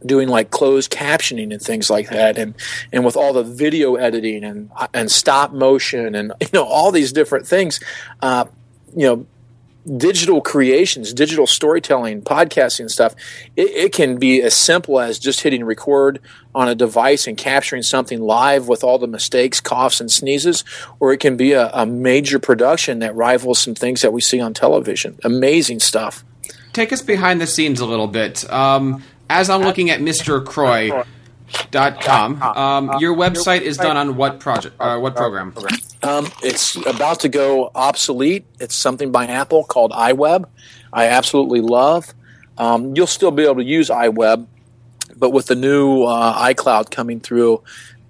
doing 0.05 0.29
like 0.29 0.51
closed 0.51 0.91
captioning 0.91 1.53
and 1.53 1.61
things 1.61 1.91
like 1.91 2.09
that 2.09 2.39
and 2.39 2.55
and 2.93 3.05
with 3.05 3.17
all 3.17 3.33
the 3.33 3.43
video 3.43 3.97
editing 3.97 4.45
and 4.45 4.71
and 4.95 5.11
stop 5.11 5.53
motion 5.53 6.15
and 6.15 6.33
you 6.41 6.49
know 6.53 6.65
all 6.65 6.91
these 6.91 7.13
different 7.13 7.47
things 7.47 7.81
uh, 8.23 8.45
you 8.97 9.07
know 9.07 9.27
digital 9.97 10.41
creations, 10.41 11.13
digital 11.13 11.47
storytelling, 11.47 12.23
podcasting 12.23 12.91
stuff, 12.91 13.15
it, 13.57 13.71
it, 13.71 13.93
can 13.93 14.19
be 14.19 14.43
as 14.43 14.55
simple 14.55 15.01
as 15.01 15.19
just 15.19 15.41
hitting 15.41 15.65
record 15.65 16.21
on 16.55 16.69
a 16.69 16.75
device 16.75 17.27
and 17.27 17.37
capturing 17.37 17.83
something 17.83 18.21
live 18.21 18.69
with 18.69 18.85
all 18.85 18.99
the 18.99 19.07
mistakes, 19.07 19.61
coughs, 19.61 20.01
and 20.01 20.11
sneezes, 20.11 20.65
or 20.99 21.13
it 21.13 21.19
can 21.19 21.37
be 21.37 21.53
a, 21.53 21.71
a 21.73 21.87
major 21.87 22.39
production 22.39 22.99
that 22.99 23.15
rivals 23.15 23.59
some 23.59 23.75
things 23.75 24.03
that 24.03 24.13
we 24.13 24.21
see 24.21 24.41
on 24.41 24.53
television. 24.53 25.19
Amazing 25.25 25.81
stuff. 25.81 26.25
Take 26.73 26.93
us 26.93 27.03
behind 27.03 27.41
the 27.41 27.47
scenes 27.47 27.81
a 27.81 27.87
little 27.87 28.07
bit. 28.07 28.51
Um, 28.53 29.03
as 29.29 29.49
I'm 29.49 29.63
looking 29.63 29.91
at 29.91 30.01
Mr. 30.01 30.45
Croy. 30.45 31.05
Dot 31.73 32.01
com. 32.01 32.41
Um, 32.41 33.01
your 33.01 33.17
website 33.17 33.63
is 33.63 33.77
done 33.77 33.97
on 33.97 34.17
what 34.17 34.39
project? 34.39 34.77
Uh, 34.79 35.01
what 35.01 35.17
program? 35.17 35.53
Um, 36.03 36.31
it's 36.43 36.77
about 36.87 37.21
to 37.21 37.29
go 37.29 37.71
obsolete. 37.75 38.47
It's 38.59 38.75
something 38.75 39.13
by 39.13 39.27
Apple 39.27 39.65
called 39.65 39.93
iWeb. 39.93 40.47
I 40.93 41.07
absolutely 41.07 41.61
love. 41.61 42.13
Um, 42.57 42.95
you'll 42.97 43.07
still 43.07 43.31
be 43.31 43.45
able 43.45 43.57
to 43.57 43.65
use 43.65 43.89
iWeb, 43.91 44.47
but 45.17 45.31
with 45.31 45.47
the 45.47 45.55
new 45.55 46.03
uh, 46.05 46.49
iCloud 46.49 46.91
coming 46.91 47.21
through, 47.21 47.63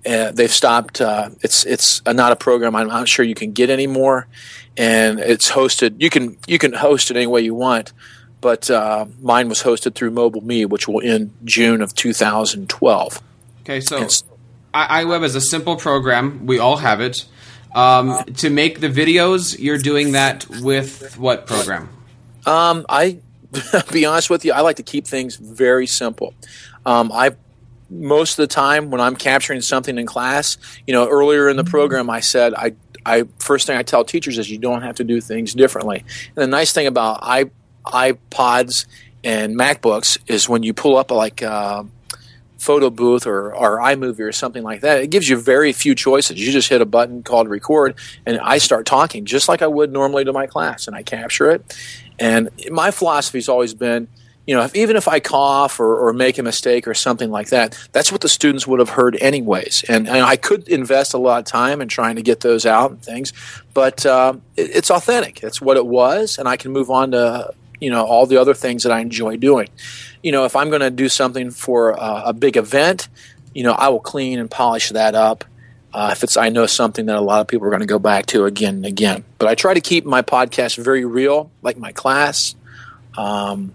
uh, 0.07 0.31
they've 0.33 0.51
stopped. 0.51 1.01
Uh, 1.01 1.31
it's 1.43 1.65
it's 1.67 2.05
not 2.07 2.33
a 2.33 2.37
program 2.37 2.75
I'm 2.75 2.89
not 2.89 3.09
sure 3.09 3.25
you 3.25 3.35
can 3.35 3.53
get 3.53 3.71
anymore, 3.71 4.27
and 4.77 5.21
it's 5.21 5.51
hosted. 5.51 5.97
You 5.99 6.11
can 6.11 6.37
you 6.47 6.59
can 6.59 6.73
host 6.73 7.11
it 7.11 7.17
any 7.17 7.27
way 7.27 7.43
you 7.43 7.55
want, 7.55 7.93
but 8.41 8.71
uh, 8.71 9.07
mine 9.21 9.49
was 9.49 9.63
hosted 9.63 9.95
through 9.95 10.13
MobileMe, 10.13 10.69
which 10.69 10.89
will 10.89 11.03
end 11.03 11.33
June 11.45 11.83
of 11.83 11.95
2012. 11.95 13.23
Okay, 13.63 13.81
so 13.81 14.07
iWeb 14.75 15.23
is 15.23 15.35
a 15.35 15.41
simple 15.41 15.77
program. 15.77 16.47
We 16.47 16.59
all 16.59 16.79
have 16.79 17.01
it. 17.01 17.27
Um, 17.75 18.25
to 18.25 18.51
make 18.51 18.81
the 18.81 18.89
videos, 18.89 19.59
you're 19.59 19.79
doing 19.79 20.13
that 20.13 20.47
with 20.49 21.19
what 21.19 21.47
program? 21.47 21.89
Um, 22.47 22.85
I 22.89 23.19
be 23.93 24.05
honest 24.05 24.31
with 24.31 24.45
you, 24.45 24.53
I 24.53 24.61
like 24.61 24.77
to 24.77 24.83
keep 24.83 25.07
things 25.07 25.37
very 25.37 25.87
simple. 25.87 26.35
Um, 26.87 27.11
I 27.13 27.37
most 27.89 28.33
of 28.33 28.37
the 28.37 28.47
time 28.47 28.91
when 28.91 29.01
I'm 29.01 29.17
capturing 29.17 29.61
something 29.61 29.99
in 29.99 30.07
class, 30.07 30.57
you 30.87 30.95
know, 30.95 31.09
earlier 31.09 31.49
in 31.49 31.57
the 31.57 31.65
program, 31.65 32.09
I 32.09 32.21
said 32.21 32.55
I, 32.55 32.75
I 33.05 33.25
first 33.39 33.67
thing 33.67 33.77
I 33.77 33.83
tell 33.83 34.05
teachers 34.05 34.39
is 34.39 34.51
you 34.51 34.59
don't 34.59 34.83
have 34.83 34.97
to 34.97 35.05
do 35.05 35.21
things 35.21 35.55
differently. 35.55 36.05
And 36.29 36.37
the 36.37 36.47
nice 36.47 36.73
thing 36.73 36.87
about 36.87 37.21
i 37.23 37.51
iPods 37.85 38.87
and 39.25 39.59
MacBooks 39.59 40.19
is 40.27 40.49
when 40.49 40.63
you 40.63 40.73
pull 40.75 40.97
up 40.97 41.11
like. 41.11 41.43
Uh, 41.43 41.85
photo 42.61 42.91
booth 42.91 43.27
or, 43.27 43.55
or 43.55 43.79
iMovie 43.79 44.21
or 44.21 44.33
something 44.33 44.63
like 44.63 44.83
that, 44.83 45.03
it 45.03 45.09
gives 45.09 45.29
you 45.29 45.37
very 45.37 45.73
few 45.73 45.95
choices. 45.95 46.39
You 46.39 46.53
just 46.53 46.69
hit 46.69 46.81
a 46.81 46.87
button 46.87 47.23
called 47.23 47.49
record, 47.49 47.97
and 48.27 48.39
I 48.39 48.59
start 48.59 48.87
talking 48.87 49.25
just 49.25 49.49
like 49.49 49.63
I 49.63 49.67
would 49.67 49.93
normally 49.93 50.25
to 50.25 50.33
my 50.33 50.47
class, 50.47 50.87
and 50.87 50.95
I 50.95 51.03
capture 51.03 51.51
it. 51.51 51.75
And 52.19 52.51
my 52.71 52.91
philosophy 52.91 53.39
has 53.39 53.49
always 53.49 53.73
been, 53.73 54.09
you 54.47 54.55
know, 54.55 54.63
if, 54.63 54.77
even 54.77 54.97
if 54.97 55.09
I 55.09 55.21
cough 55.21 55.81
or, 55.81 56.09
or, 56.09 56.13
make 56.13 56.37
a 56.37 56.43
mistake 56.43 56.87
or 56.87 56.93
something 56.93 57.31
like 57.31 57.49
that, 57.49 57.79
that's 57.93 58.13
what 58.13 58.21
the 58.21 58.29
students 58.29 58.67
would 58.67 58.79
have 58.79 58.91
heard 58.91 59.17
anyways. 59.23 59.85
And, 59.89 60.07
and 60.07 60.19
I 60.19 60.37
could 60.37 60.69
invest 60.69 61.15
a 61.15 61.19
lot 61.19 61.39
of 61.39 61.45
time 61.47 61.81
in 61.81 61.89
trying 61.89 62.17
to 62.17 62.23
get 62.23 62.41
those 62.41 62.67
out 62.67 62.91
and 62.91 63.03
things, 63.03 63.33
but 63.73 64.05
uh, 64.05 64.35
it, 64.57 64.71
it's 64.77 64.91
authentic. 64.91 65.43
It's 65.43 65.63
what 65.63 65.79
it 65.79 65.87
was, 65.87 66.39
and 66.39 66.47
I 66.47 66.59
can 66.59 66.73
move 66.73 66.91
on 66.91 67.13
to 67.13 67.55
you 67.81 67.91
know 67.91 68.05
all 68.05 68.27
the 68.27 68.37
other 68.37 68.55
things 68.55 68.83
that 68.83 68.93
I 68.93 69.01
enjoy 69.01 69.37
doing. 69.37 69.69
You 70.23 70.33
know, 70.33 70.45
if 70.45 70.57
I'm 70.57 70.69
going 70.69 70.83
to 70.83 70.91
do 70.91 71.09
something 71.09 71.51
for 71.51 71.91
a, 71.91 72.23
a, 72.27 72.33
big 72.33 72.57
event, 72.57 73.09
you 73.55 73.63
know, 73.63 73.73
I 73.73 73.89
will 73.89 74.01
clean 74.01 74.39
and 74.39 74.51
polish 74.51 74.91
that 74.91 75.15
up. 75.15 75.45
Uh, 75.93 76.11
if 76.13 76.23
it's 76.23 76.37
I 76.37 76.51
know 76.51 76.67
something 76.67 77.07
that 77.07 77.17
a 77.17 77.21
lot 77.21 77.41
of 77.41 77.49
people 77.49 77.67
are 77.67 77.71
going 77.71 77.81
to 77.81 77.87
go 77.87 77.99
back 77.99 78.27
to 78.27 78.45
again 78.45 78.77
and 78.77 78.87
again. 78.87 79.25
But 79.39 79.49
I 79.49 79.55
try 79.55 79.75
to 79.75 79.81
keep 79.81 80.05
my 80.05 80.23
podcast 80.23 80.79
very 80.79 81.05
real, 81.05 81.51
like 81.63 81.77
my 81.79 81.91
class, 81.91 82.55
um, 83.17 83.75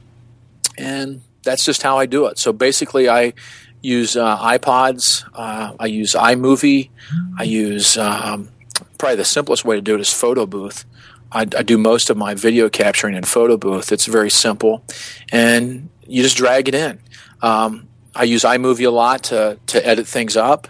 and 0.78 1.22
that's 1.44 1.66
just 1.66 1.84
how 1.84 1.98
I 1.98 2.06
do 2.06 2.28
it. 2.28 2.38
So 2.38 2.54
basically, 2.54 3.10
I 3.10 3.34
use 3.82 4.16
uh, 4.16 4.38
iPods, 4.38 5.26
uh, 5.34 5.74
I 5.78 5.86
use 5.88 6.14
iMovie, 6.14 6.90
I 7.38 7.44
use 7.44 7.98
um, 7.98 8.50
probably 8.98 9.18
the 9.18 9.26
simplest 9.26 9.66
way 9.66 9.76
to 9.76 9.82
do 9.82 9.96
it 9.96 10.02
is 10.02 10.14
Photo 10.14 10.46
Booth. 10.46 10.86
I, 11.32 11.42
I, 11.42 11.64
do 11.64 11.78
most 11.78 12.10
of 12.10 12.18
my 12.18 12.34
video 12.34 12.70
capturing 12.70 13.16
in 13.16 13.24
photo 13.24 13.58
booth. 13.58 13.92
It's 13.92 14.06
very 14.06 14.30
simple, 14.30 14.84
and 15.32 15.90
you 16.08 16.24
just 16.24 16.38
drag 16.38 16.68
it 16.68 16.76
in. 16.76 17.00
Um, 17.42 17.88
I 18.16 18.24
use 18.24 18.44
iMovie 18.44 18.88
a 18.88 18.92
lot 18.92 19.24
to 19.26 19.60
to 19.68 19.86
edit 19.86 20.08
things 20.08 20.38
up, 20.38 20.68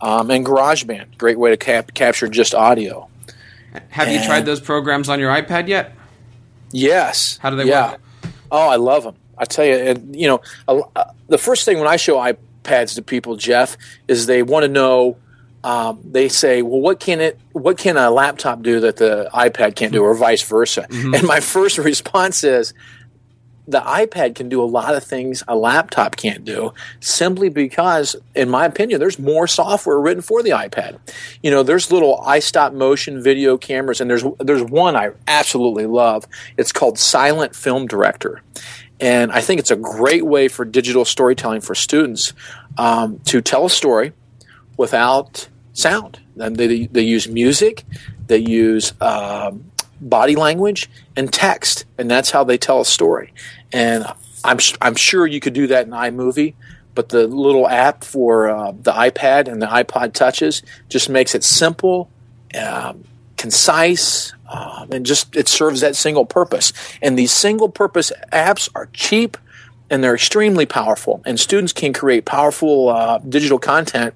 um, 0.00 0.30
and 0.30 0.44
GarageBand, 0.44 1.18
great 1.18 1.38
way 1.38 1.50
to 1.50 1.56
cap- 1.56 1.94
capture 1.94 2.28
just 2.28 2.54
audio. 2.54 3.08
Have 3.90 4.08
and 4.08 4.16
you 4.16 4.26
tried 4.26 4.46
those 4.46 4.60
programs 4.60 5.08
on 5.08 5.20
your 5.20 5.30
iPad 5.30 5.68
yet? 5.68 5.94
Yes. 6.72 7.38
How 7.40 7.50
do 7.50 7.56
they 7.56 7.66
yeah. 7.66 7.92
work? 7.92 8.00
Oh, 8.50 8.68
I 8.68 8.76
love 8.76 9.04
them. 9.04 9.14
I 9.36 9.44
tell 9.44 9.64
you, 9.64 9.74
and 9.74 10.16
you 10.16 10.26
know, 10.26 10.40
uh, 10.66 11.04
the 11.28 11.38
first 11.38 11.64
thing 11.64 11.78
when 11.78 11.86
I 11.86 11.96
show 11.96 12.16
iPads 12.16 12.94
to 12.96 13.02
people, 13.02 13.36
Jeff, 13.36 13.76
is 14.08 14.26
they 14.26 14.42
want 14.42 14.64
to 14.64 14.68
know 14.68 15.16
um, 15.64 16.00
they 16.04 16.28
say, 16.28 16.62
well, 16.62 16.80
what 16.80 17.00
can 17.00 17.20
it, 17.20 17.38
what 17.52 17.78
can 17.78 17.96
a 17.96 18.10
laptop 18.10 18.62
do 18.62 18.80
that 18.80 18.96
the 18.96 19.28
iPad 19.34 19.74
can't 19.74 19.92
do, 19.92 20.02
or 20.02 20.14
vice 20.14 20.42
versa? 20.42 20.86
Mm-hmm. 20.88 21.14
And 21.14 21.26
my 21.26 21.40
first 21.54 21.78
response 21.78 22.44
is, 22.44 22.74
the 23.68 23.80
iPad 23.80 24.34
can 24.34 24.48
do 24.48 24.62
a 24.62 24.64
lot 24.64 24.94
of 24.94 25.04
things 25.04 25.44
a 25.46 25.54
laptop 25.54 26.16
can't 26.16 26.42
do 26.42 26.72
simply 27.00 27.50
because, 27.50 28.16
in 28.34 28.48
my 28.48 28.64
opinion, 28.64 28.98
there's 28.98 29.18
more 29.18 29.46
software 29.46 30.00
written 30.00 30.22
for 30.22 30.42
the 30.42 30.50
iPad. 30.50 30.98
You 31.42 31.50
know, 31.50 31.62
there's 31.62 31.92
little 31.92 32.18
iStop 32.26 32.72
motion 32.72 33.22
video 33.22 33.58
cameras, 33.58 34.00
and 34.00 34.08
there's 34.08 34.24
there's 34.38 34.62
one 34.62 34.96
I 34.96 35.10
absolutely 35.26 35.84
love. 35.84 36.26
It's 36.56 36.72
called 36.72 36.98
Silent 36.98 37.54
Film 37.54 37.86
Director, 37.86 38.42
and 39.00 39.30
I 39.30 39.42
think 39.42 39.60
it's 39.60 39.70
a 39.70 39.76
great 39.76 40.24
way 40.24 40.48
for 40.48 40.64
digital 40.64 41.04
storytelling 41.04 41.60
for 41.60 41.74
students 41.74 42.32
um, 42.78 43.18
to 43.26 43.42
tell 43.42 43.66
a 43.66 43.70
story 43.70 44.12
without 44.78 45.46
sound. 45.74 46.20
And 46.36 46.56
they, 46.56 46.86
they 46.86 47.02
use 47.02 47.28
music, 47.28 47.84
they 48.28 48.38
use 48.38 48.94
um, 49.00 49.64
body 50.00 50.36
language 50.36 50.88
and 51.16 51.32
text, 51.32 51.84
and 51.98 52.10
that's 52.10 52.30
how 52.30 52.44
they 52.44 52.58
tell 52.58 52.80
a 52.80 52.84
story. 52.84 53.32
And 53.72 54.06
I'm, 54.44 54.58
I'm 54.80 54.94
sure 54.94 55.26
you 55.26 55.40
could 55.40 55.52
do 55.52 55.66
that 55.68 55.86
in 55.86 55.92
iMovie, 55.92 56.54
but 56.94 57.10
the 57.10 57.26
little 57.26 57.68
app 57.68 58.04
for 58.04 58.48
uh, 58.48 58.72
the 58.72 58.92
iPad 58.92 59.48
and 59.48 59.60
the 59.60 59.66
iPod 59.66 60.14
touches 60.14 60.62
just 60.88 61.08
makes 61.08 61.34
it 61.34 61.44
simple, 61.44 62.10
um, 62.58 63.04
concise, 63.36 64.32
um, 64.50 64.90
and 64.90 65.04
just 65.04 65.36
it 65.36 65.48
serves 65.48 65.80
that 65.82 65.96
single 65.96 66.24
purpose. 66.24 66.72
And 67.02 67.18
these 67.18 67.32
single 67.32 67.68
purpose 67.68 68.10
apps 68.32 68.68
are 68.74 68.86
cheap 68.92 69.36
and 69.90 70.02
they're 70.02 70.14
extremely 70.14 70.66
powerful. 70.66 71.22
And 71.24 71.38
students 71.38 71.72
can 71.72 71.92
create 71.92 72.24
powerful 72.24 72.88
uh, 72.88 73.18
digital 73.18 73.58
content 73.58 74.14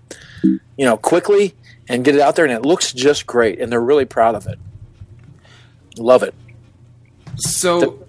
you 0.76 0.84
know, 0.84 0.96
quickly 0.96 1.54
and 1.88 2.04
get 2.04 2.14
it 2.14 2.20
out 2.20 2.36
there, 2.36 2.44
and 2.44 2.54
it 2.54 2.62
looks 2.62 2.92
just 2.92 3.26
great, 3.26 3.60
and 3.60 3.70
they're 3.70 3.80
really 3.80 4.04
proud 4.04 4.34
of 4.34 4.46
it. 4.46 4.58
Love 5.96 6.22
it. 6.22 6.34
So, 7.36 8.01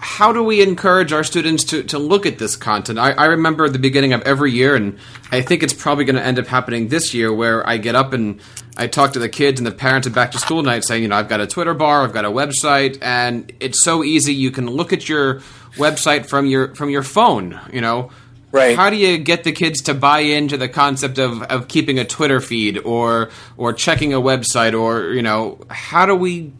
how 0.00 0.32
do 0.32 0.42
we 0.42 0.62
encourage 0.62 1.12
our 1.12 1.22
students 1.22 1.64
to, 1.64 1.82
to 1.84 1.98
look 1.98 2.26
at 2.26 2.38
this 2.38 2.56
content? 2.56 2.98
I, 2.98 3.12
I 3.12 3.26
remember 3.26 3.68
the 3.68 3.78
beginning 3.78 4.12
of 4.12 4.22
every 4.22 4.50
year, 4.52 4.74
and 4.74 4.98
I 5.30 5.42
think 5.42 5.62
it's 5.62 5.74
probably 5.74 6.04
going 6.04 6.16
to 6.16 6.24
end 6.24 6.38
up 6.38 6.46
happening 6.46 6.88
this 6.88 7.14
year, 7.14 7.32
where 7.32 7.66
I 7.68 7.76
get 7.76 7.94
up 7.94 8.12
and 8.12 8.40
I 8.76 8.86
talk 8.86 9.12
to 9.12 9.18
the 9.18 9.28
kids 9.28 9.60
and 9.60 9.66
the 9.66 9.72
parents 9.72 10.06
at 10.06 10.14
back 10.14 10.32
to 10.32 10.38
school 10.38 10.62
night 10.62 10.84
saying, 10.84 11.02
you 11.02 11.08
know, 11.08 11.16
I've 11.16 11.28
got 11.28 11.40
a 11.40 11.46
Twitter 11.46 11.74
bar, 11.74 12.02
I've 12.02 12.12
got 12.12 12.24
a 12.24 12.30
website, 12.30 12.98
and 13.02 13.52
it's 13.60 13.84
so 13.84 14.02
easy. 14.02 14.34
You 14.34 14.50
can 14.50 14.66
look 14.66 14.92
at 14.92 15.08
your 15.08 15.40
website 15.76 16.26
from 16.26 16.46
your 16.46 16.74
from 16.74 16.90
your 16.90 17.02
phone, 17.02 17.60
you 17.72 17.80
know 17.80 18.10
Right. 18.52 18.76
How 18.76 18.90
do 18.90 18.96
you 18.96 19.18
get 19.18 19.44
the 19.44 19.52
kids 19.52 19.82
to 19.82 19.94
buy 19.94 20.20
into 20.20 20.56
the 20.56 20.68
concept 20.68 21.18
of, 21.18 21.42
of 21.42 21.68
keeping 21.68 21.98
a 21.98 22.04
Twitter 22.04 22.40
feed 22.40 22.78
or 22.78 23.30
or 23.56 23.72
checking 23.72 24.12
a 24.12 24.20
website 24.20 24.78
or 24.78 25.12
you 25.12 25.22
know 25.22 25.60
how 25.70 26.06
do 26.06 26.16
we 26.16 26.52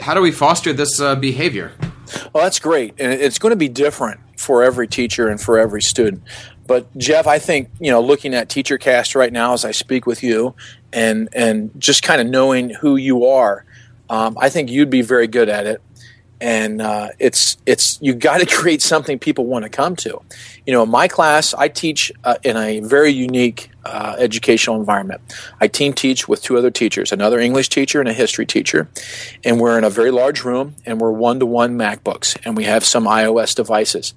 how 0.00 0.14
do 0.14 0.20
we 0.20 0.32
foster 0.32 0.72
this 0.72 1.00
uh, 1.00 1.14
behavior? 1.14 1.72
Well, 2.32 2.42
that's 2.42 2.58
great, 2.58 2.94
and 2.98 3.12
it's 3.12 3.38
going 3.38 3.50
to 3.50 3.56
be 3.56 3.68
different 3.68 4.20
for 4.36 4.62
every 4.64 4.88
teacher 4.88 5.28
and 5.28 5.40
for 5.40 5.58
every 5.58 5.82
student. 5.82 6.22
But 6.66 6.96
Jeff, 6.96 7.26
I 7.26 7.38
think 7.38 7.70
you 7.80 7.90
know, 7.90 8.00
looking 8.00 8.34
at 8.34 8.48
TeacherCast 8.48 9.14
right 9.14 9.32
now 9.32 9.52
as 9.52 9.64
I 9.64 9.70
speak 9.72 10.06
with 10.06 10.22
you, 10.22 10.54
and 10.92 11.28
and 11.32 11.70
just 11.78 12.02
kind 12.02 12.20
of 12.20 12.26
knowing 12.26 12.70
who 12.70 12.96
you 12.96 13.26
are, 13.26 13.64
um, 14.08 14.36
I 14.40 14.48
think 14.48 14.70
you'd 14.70 14.90
be 14.90 15.02
very 15.02 15.26
good 15.26 15.48
at 15.48 15.66
it. 15.66 15.80
and 16.40 16.80
uh, 16.80 17.08
it's 17.18 17.58
it's 17.66 17.98
you 18.00 18.14
got 18.14 18.38
to 18.38 18.46
create 18.56 18.82
something 18.82 19.18
people 19.18 19.46
want 19.46 19.64
to 19.64 19.68
come 19.68 19.96
to. 19.96 20.20
You 20.66 20.72
know, 20.72 20.82
in 20.82 20.90
my 20.90 21.08
class, 21.08 21.54
I 21.54 21.68
teach 21.68 22.12
uh, 22.24 22.36
in 22.42 22.56
a 22.56 22.80
very 22.80 23.10
unique 23.10 23.69
uh, 23.84 24.16
educational 24.18 24.76
environment. 24.76 25.20
I 25.60 25.68
team 25.68 25.92
teach 25.92 26.28
with 26.28 26.42
two 26.42 26.56
other 26.56 26.70
teachers, 26.70 27.12
another 27.12 27.38
English 27.38 27.68
teacher 27.68 28.00
and 28.00 28.08
a 28.08 28.12
history 28.12 28.46
teacher, 28.46 28.88
and 29.44 29.60
we're 29.60 29.78
in 29.78 29.84
a 29.84 29.90
very 29.90 30.10
large 30.10 30.44
room, 30.44 30.74
and 30.84 31.00
we're 31.00 31.10
one 31.10 31.40
to 31.40 31.46
one 31.46 31.78
MacBooks, 31.78 32.36
and 32.44 32.56
we 32.56 32.64
have 32.64 32.84
some 32.84 33.04
iOS 33.04 33.54
devices. 33.54 34.14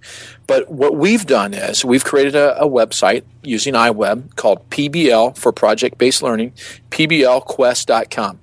But 0.48 0.70
what 0.70 0.96
we've 0.96 1.26
done 1.26 1.54
is 1.54 1.86
we've 1.86 2.04
created 2.04 2.36
a, 2.36 2.62
a 2.62 2.68
website 2.68 3.24
using 3.42 3.74
iWeb 3.74 4.36
called 4.36 4.70
PBL 4.70 5.38
for 5.38 5.52
Project 5.52 5.98
Based 5.98 6.22
Learning, 6.22 6.52
PBLQuest.com, 6.90 8.40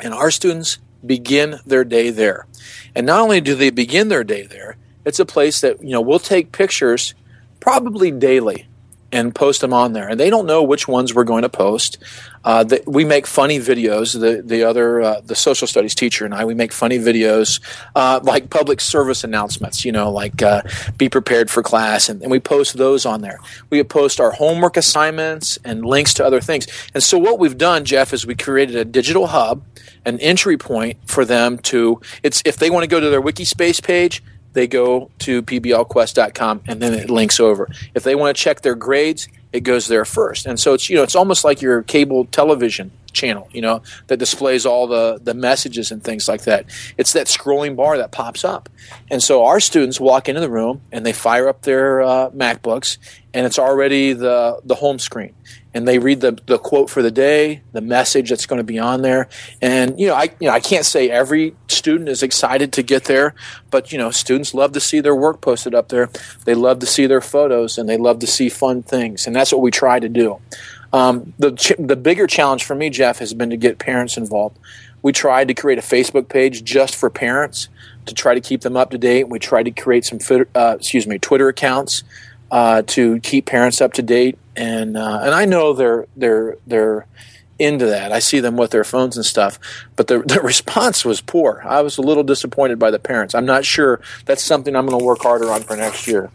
and 0.00 0.14
our 0.14 0.30
students 0.30 0.78
begin 1.04 1.60
their 1.66 1.84
day 1.84 2.10
there. 2.10 2.46
And 2.94 3.06
not 3.06 3.20
only 3.20 3.40
do 3.40 3.54
they 3.54 3.70
begin 3.70 4.08
their 4.08 4.24
day 4.24 4.46
there, 4.46 4.76
it's 5.04 5.20
a 5.20 5.26
place 5.26 5.60
that 5.60 5.82
you 5.82 5.90
know 5.90 6.00
we'll 6.00 6.18
take 6.18 6.52
pictures 6.52 7.14
probably 7.60 8.10
daily 8.10 8.66
and 9.10 9.34
post 9.34 9.60
them 9.60 9.72
on 9.72 9.92
there. 9.92 10.08
And 10.08 10.20
they 10.20 10.30
don't 10.30 10.46
know 10.46 10.62
which 10.62 10.86
ones 10.86 11.14
we're 11.14 11.24
going 11.24 11.42
to 11.42 11.48
post. 11.48 11.98
Uh, 12.44 12.64
the, 12.64 12.82
we 12.86 13.04
make 13.04 13.26
funny 13.26 13.58
videos. 13.58 14.18
The 14.18 14.42
the 14.42 14.62
other 14.64 15.00
uh, 15.00 15.20
the 15.20 15.34
social 15.34 15.66
studies 15.66 15.94
teacher 15.94 16.24
and 16.24 16.34
I 16.34 16.44
we 16.44 16.54
make 16.54 16.72
funny 16.72 16.98
videos 16.98 17.60
uh, 17.94 18.20
like 18.22 18.50
public 18.50 18.80
service 18.80 19.24
announcements. 19.24 19.84
You 19.84 19.92
know, 19.92 20.10
like 20.10 20.42
uh, 20.42 20.62
be 20.96 21.08
prepared 21.08 21.50
for 21.50 21.62
class, 21.62 22.08
and, 22.08 22.22
and, 22.22 22.30
we 22.30 22.40
post 22.40 22.76
those 22.76 23.04
on 23.06 23.22
there. 23.22 23.38
We 23.70 23.82
post 23.82 24.20
our 24.20 24.30
homework 24.30 24.76
assignments 24.76 25.58
and 25.64 25.84
links 25.84 26.14
to 26.14 26.24
other 26.24 26.40
things. 26.40 26.66
And 26.94 27.02
so 27.02 27.18
what 27.18 27.38
we've 27.38 27.58
done, 27.58 27.84
Jeff, 27.84 28.12
is 28.12 28.26
we 28.26 28.34
created 28.34 28.76
a 28.76 28.84
digital 28.84 29.28
hub, 29.28 29.62
an 30.04 30.18
entry 30.20 30.56
point 30.56 30.98
for 31.06 31.24
them 31.24 31.58
to. 31.58 32.00
It's 32.22 32.42
if 32.44 32.56
they 32.56 32.70
want 32.70 32.84
to 32.84 32.88
go 32.88 33.00
to 33.00 33.10
their 33.10 33.22
WikiSpace 33.22 33.82
page 33.82 34.22
they 34.58 34.66
go 34.66 35.08
to 35.20 35.40
pblquest.com 35.40 36.62
and 36.66 36.82
then 36.82 36.92
it 36.92 37.08
links 37.08 37.38
over. 37.38 37.68
If 37.94 38.02
they 38.02 38.16
want 38.16 38.36
to 38.36 38.42
check 38.42 38.62
their 38.62 38.74
grades, 38.74 39.28
it 39.52 39.60
goes 39.60 39.88
there 39.88 40.04
first. 40.04 40.46
And 40.46 40.58
so 40.58 40.74
it's 40.74 40.88
you 40.88 40.96
know 40.96 41.02
it's 41.02 41.16
almost 41.16 41.44
like 41.44 41.62
your 41.62 41.82
cable 41.82 42.26
television 42.26 42.90
channel, 43.12 43.48
you 43.52 43.60
know, 43.60 43.82
that 44.06 44.18
displays 44.18 44.66
all 44.66 44.86
the 44.86 45.18
the 45.22 45.34
messages 45.34 45.90
and 45.90 46.02
things 46.02 46.28
like 46.28 46.42
that. 46.42 46.66
It's 46.96 47.12
that 47.12 47.26
scrolling 47.26 47.76
bar 47.76 47.96
that 47.98 48.12
pops 48.12 48.44
up. 48.44 48.68
And 49.10 49.22
so 49.22 49.44
our 49.44 49.60
students 49.60 50.00
walk 50.00 50.28
into 50.28 50.40
the 50.40 50.50
room 50.50 50.82
and 50.92 51.04
they 51.04 51.12
fire 51.12 51.48
up 51.48 51.62
their 51.62 52.02
uh, 52.02 52.30
MacBooks 52.30 52.98
and 53.34 53.46
it's 53.46 53.58
already 53.58 54.12
the 54.12 54.60
the 54.64 54.76
home 54.76 54.98
screen 54.98 55.34
and 55.74 55.86
they 55.86 55.98
read 55.98 56.20
the, 56.20 56.36
the 56.46 56.58
quote 56.58 56.90
for 56.90 57.02
the 57.02 57.10
day, 57.10 57.62
the 57.72 57.80
message 57.80 58.30
that's 58.30 58.46
going 58.46 58.58
to 58.58 58.64
be 58.64 58.78
on 58.78 59.02
there. 59.02 59.28
And, 59.60 60.00
you 60.00 60.08
know, 60.08 60.14
I, 60.14 60.24
you 60.40 60.48
know, 60.48 60.50
I 60.50 60.60
can't 60.60 60.84
say 60.84 61.10
every 61.10 61.54
student 61.68 62.08
is 62.08 62.22
excited 62.22 62.72
to 62.74 62.82
get 62.82 63.04
there, 63.04 63.34
but, 63.70 63.92
you 63.92 63.98
know, 63.98 64.10
students 64.10 64.54
love 64.54 64.72
to 64.72 64.80
see 64.80 65.00
their 65.00 65.14
work 65.14 65.40
posted 65.40 65.74
up 65.74 65.88
there. 65.88 66.10
They 66.46 66.54
love 66.54 66.78
to 66.80 66.86
see 66.86 67.06
their 67.06 67.20
photos 67.20 67.76
and 67.76 67.88
they 67.88 67.96
love 67.96 68.18
to 68.20 68.26
see 68.26 68.48
fun 68.48 68.82
things. 68.82 69.26
And 69.26 69.36
that's 69.38 69.52
what 69.52 69.60
we 69.60 69.70
try 69.70 70.00
to 70.00 70.08
do. 70.08 70.38
Um, 70.92 71.32
the, 71.38 71.52
ch- 71.52 71.74
the 71.78 71.96
bigger 71.96 72.26
challenge 72.26 72.64
for 72.64 72.74
me, 72.74 72.90
Jeff, 72.90 73.18
has 73.18 73.34
been 73.34 73.50
to 73.50 73.56
get 73.56 73.78
parents 73.78 74.16
involved. 74.16 74.58
We 75.02 75.12
tried 75.12 75.48
to 75.48 75.54
create 75.54 75.78
a 75.78 75.82
Facebook 75.82 76.28
page 76.28 76.64
just 76.64 76.96
for 76.96 77.10
parents 77.10 77.68
to 78.06 78.14
try 78.14 78.34
to 78.34 78.40
keep 78.40 78.62
them 78.62 78.76
up 78.76 78.90
to 78.90 78.98
date. 78.98 79.28
We 79.28 79.38
tried 79.38 79.64
to 79.64 79.70
create 79.70 80.04
some, 80.04 80.18
uh, 80.54 80.76
excuse 80.78 81.06
me, 81.06 81.18
Twitter 81.18 81.48
accounts 81.48 82.02
uh, 82.50 82.82
to 82.86 83.20
keep 83.20 83.46
parents 83.46 83.80
up 83.80 83.92
to 83.94 84.02
date, 84.02 84.38
and 84.56 84.96
uh, 84.96 85.20
and 85.22 85.34
I 85.34 85.44
know 85.44 85.72
they're 85.72 86.06
they're 86.16 86.56
they're 86.66 87.06
into 87.58 87.86
that. 87.86 88.12
I 88.12 88.20
see 88.20 88.40
them 88.40 88.56
with 88.56 88.70
their 88.70 88.84
phones 88.84 89.16
and 89.16 89.26
stuff, 89.26 89.58
but 89.96 90.06
the 90.06 90.20
the 90.20 90.40
response 90.42 91.04
was 91.04 91.20
poor. 91.20 91.62
I 91.64 91.82
was 91.82 91.98
a 91.98 92.02
little 92.02 92.24
disappointed 92.24 92.78
by 92.78 92.90
the 92.90 92.98
parents. 92.98 93.34
I'm 93.34 93.46
not 93.46 93.64
sure 93.64 94.00
that's 94.24 94.42
something 94.42 94.74
I'm 94.74 94.86
going 94.86 94.98
to 94.98 95.04
work 95.04 95.22
harder 95.22 95.50
on 95.50 95.62
for 95.62 95.76
next 95.76 96.06
year. 96.06 96.30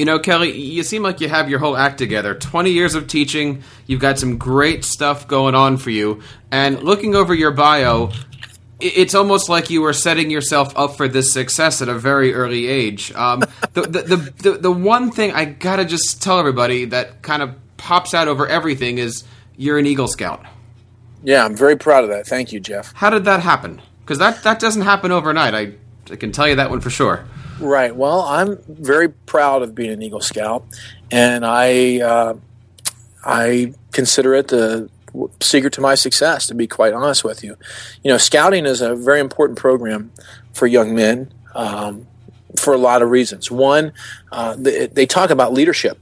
You 0.00 0.06
know, 0.06 0.18
Kelly, 0.18 0.58
you 0.58 0.82
seem 0.82 1.02
like 1.02 1.20
you 1.20 1.28
have 1.28 1.50
your 1.50 1.58
whole 1.58 1.76
act 1.76 1.98
together. 1.98 2.34
20 2.34 2.70
years 2.70 2.94
of 2.94 3.06
teaching, 3.06 3.62
you've 3.86 4.00
got 4.00 4.18
some 4.18 4.38
great 4.38 4.82
stuff 4.82 5.28
going 5.28 5.54
on 5.54 5.76
for 5.76 5.90
you. 5.90 6.22
And 6.50 6.82
looking 6.82 7.14
over 7.14 7.34
your 7.34 7.50
bio, 7.50 8.10
it's 8.80 9.14
almost 9.14 9.50
like 9.50 9.68
you 9.68 9.82
were 9.82 9.92
setting 9.92 10.30
yourself 10.30 10.72
up 10.74 10.96
for 10.96 11.06
this 11.06 11.34
success 11.34 11.82
at 11.82 11.90
a 11.90 11.98
very 11.98 12.32
early 12.32 12.66
age. 12.66 13.12
Um, 13.12 13.40
the, 13.74 13.82
the, 13.82 14.02
the, 14.02 14.16
the, 14.16 14.50
the 14.52 14.72
one 14.72 15.10
thing 15.10 15.32
I 15.32 15.44
gotta 15.44 15.84
just 15.84 16.22
tell 16.22 16.38
everybody 16.38 16.86
that 16.86 17.20
kind 17.20 17.42
of 17.42 17.54
pops 17.76 18.14
out 18.14 18.26
over 18.26 18.46
everything 18.46 18.96
is 18.96 19.24
you're 19.58 19.76
an 19.76 19.84
Eagle 19.84 20.08
Scout. 20.08 20.42
Yeah, 21.22 21.44
I'm 21.44 21.54
very 21.54 21.76
proud 21.76 22.04
of 22.04 22.08
that. 22.08 22.26
Thank 22.26 22.52
you, 22.52 22.60
Jeff. 22.60 22.94
How 22.94 23.10
did 23.10 23.26
that 23.26 23.40
happen? 23.40 23.82
Because 24.00 24.16
that, 24.16 24.44
that 24.44 24.60
doesn't 24.60 24.80
happen 24.80 25.12
overnight. 25.12 25.54
I, 25.54 25.74
I 26.10 26.16
can 26.16 26.32
tell 26.32 26.48
you 26.48 26.56
that 26.56 26.70
one 26.70 26.80
for 26.80 26.88
sure. 26.88 27.26
Right. 27.60 27.94
Well, 27.94 28.22
I'm 28.22 28.58
very 28.68 29.10
proud 29.10 29.62
of 29.62 29.74
being 29.74 29.90
an 29.90 30.02
Eagle 30.02 30.22
Scout, 30.22 30.64
and 31.10 31.44
I 31.44 32.00
uh, 32.00 32.34
I 33.24 33.74
consider 33.92 34.34
it 34.34 34.48
the 34.48 34.88
secret 35.40 35.72
to 35.74 35.80
my 35.80 35.94
success, 35.94 36.46
to 36.46 36.54
be 36.54 36.66
quite 36.66 36.94
honest 36.94 37.22
with 37.22 37.44
you. 37.44 37.56
You 38.02 38.10
know, 38.10 38.18
scouting 38.18 38.64
is 38.64 38.80
a 38.80 38.94
very 38.94 39.20
important 39.20 39.58
program 39.58 40.10
for 40.52 40.66
young 40.66 40.94
men 40.94 41.32
um, 41.54 42.06
for 42.56 42.72
a 42.72 42.78
lot 42.78 43.02
of 43.02 43.10
reasons. 43.10 43.50
One, 43.50 43.92
uh, 44.32 44.56
they, 44.56 44.86
they, 44.86 45.06
talk 45.06 45.30
about 45.30 45.52
leadership 45.52 45.98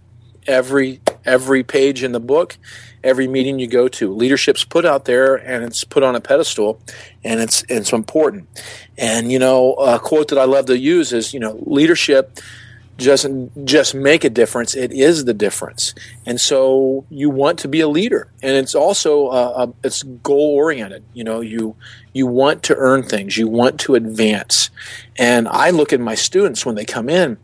every 0.47 1.01
every 1.25 1.65
page 1.65 2.05
in 2.05 2.13
the 2.13 2.21
book, 2.21 2.57
every 3.03 3.29
meeting 3.29 3.59
you 3.59 3.67
go 3.67 3.89
to. 3.89 4.13
Leadership's 4.13 4.65
put 4.65 4.85
out 4.85 5.05
there 5.05 5.37
and 5.37 5.65
it's 5.65 5.85
put 5.85 6.03
on 6.03 6.15
a 6.15 6.21
pedestal, 6.21 6.81
and 7.25 7.41
it's 7.41 7.65
it's 7.69 7.93
important. 7.93 8.49
And 8.97 9.31
you 9.31 9.39
know, 9.39 9.75
a 9.75 9.99
quote 9.99 10.29
that 10.29 10.39
I 10.39 10.45
love 10.45 10.67
to 10.67 10.79
use 10.79 11.13
is, 11.13 11.33
you 11.33 11.41
know, 11.41 11.59
leadership 11.67 12.39
doesn't 12.99 13.65
just 13.65 13.95
make 13.95 14.25
a 14.25 14.31
difference 14.31 14.75
it 14.75 14.91
is 14.91 15.25
the 15.25 15.33
difference 15.33 15.95
and 16.27 16.41
so 16.41 17.07
you 17.09 17.31
want 17.31 17.61
to 17.61 17.69
be 17.69 17.81
a 17.81 17.87
leader 17.87 18.29
and 18.43 18.57
it's 18.57 18.75
also 18.75 19.29
uh, 19.29 19.53
uh, 19.55 19.73
it's 19.85 20.03
goal 20.03 20.57
oriented 20.57 21.05
you 21.15 21.23
know 21.23 21.41
you 21.41 21.77
you 22.13 22.27
want 22.27 22.65
to 22.65 22.75
earn 22.75 23.05
things 23.05 23.37
you 23.37 23.47
want 23.47 23.79
to 23.79 23.95
advance 23.95 24.71
and 25.17 25.47
i 25.47 25.71
look 25.71 25.93
at 25.93 26.01
my 26.01 26.17
students 26.17 26.67
when 26.67 26.75
they 26.75 26.85
come 26.85 27.09
in 27.09 27.39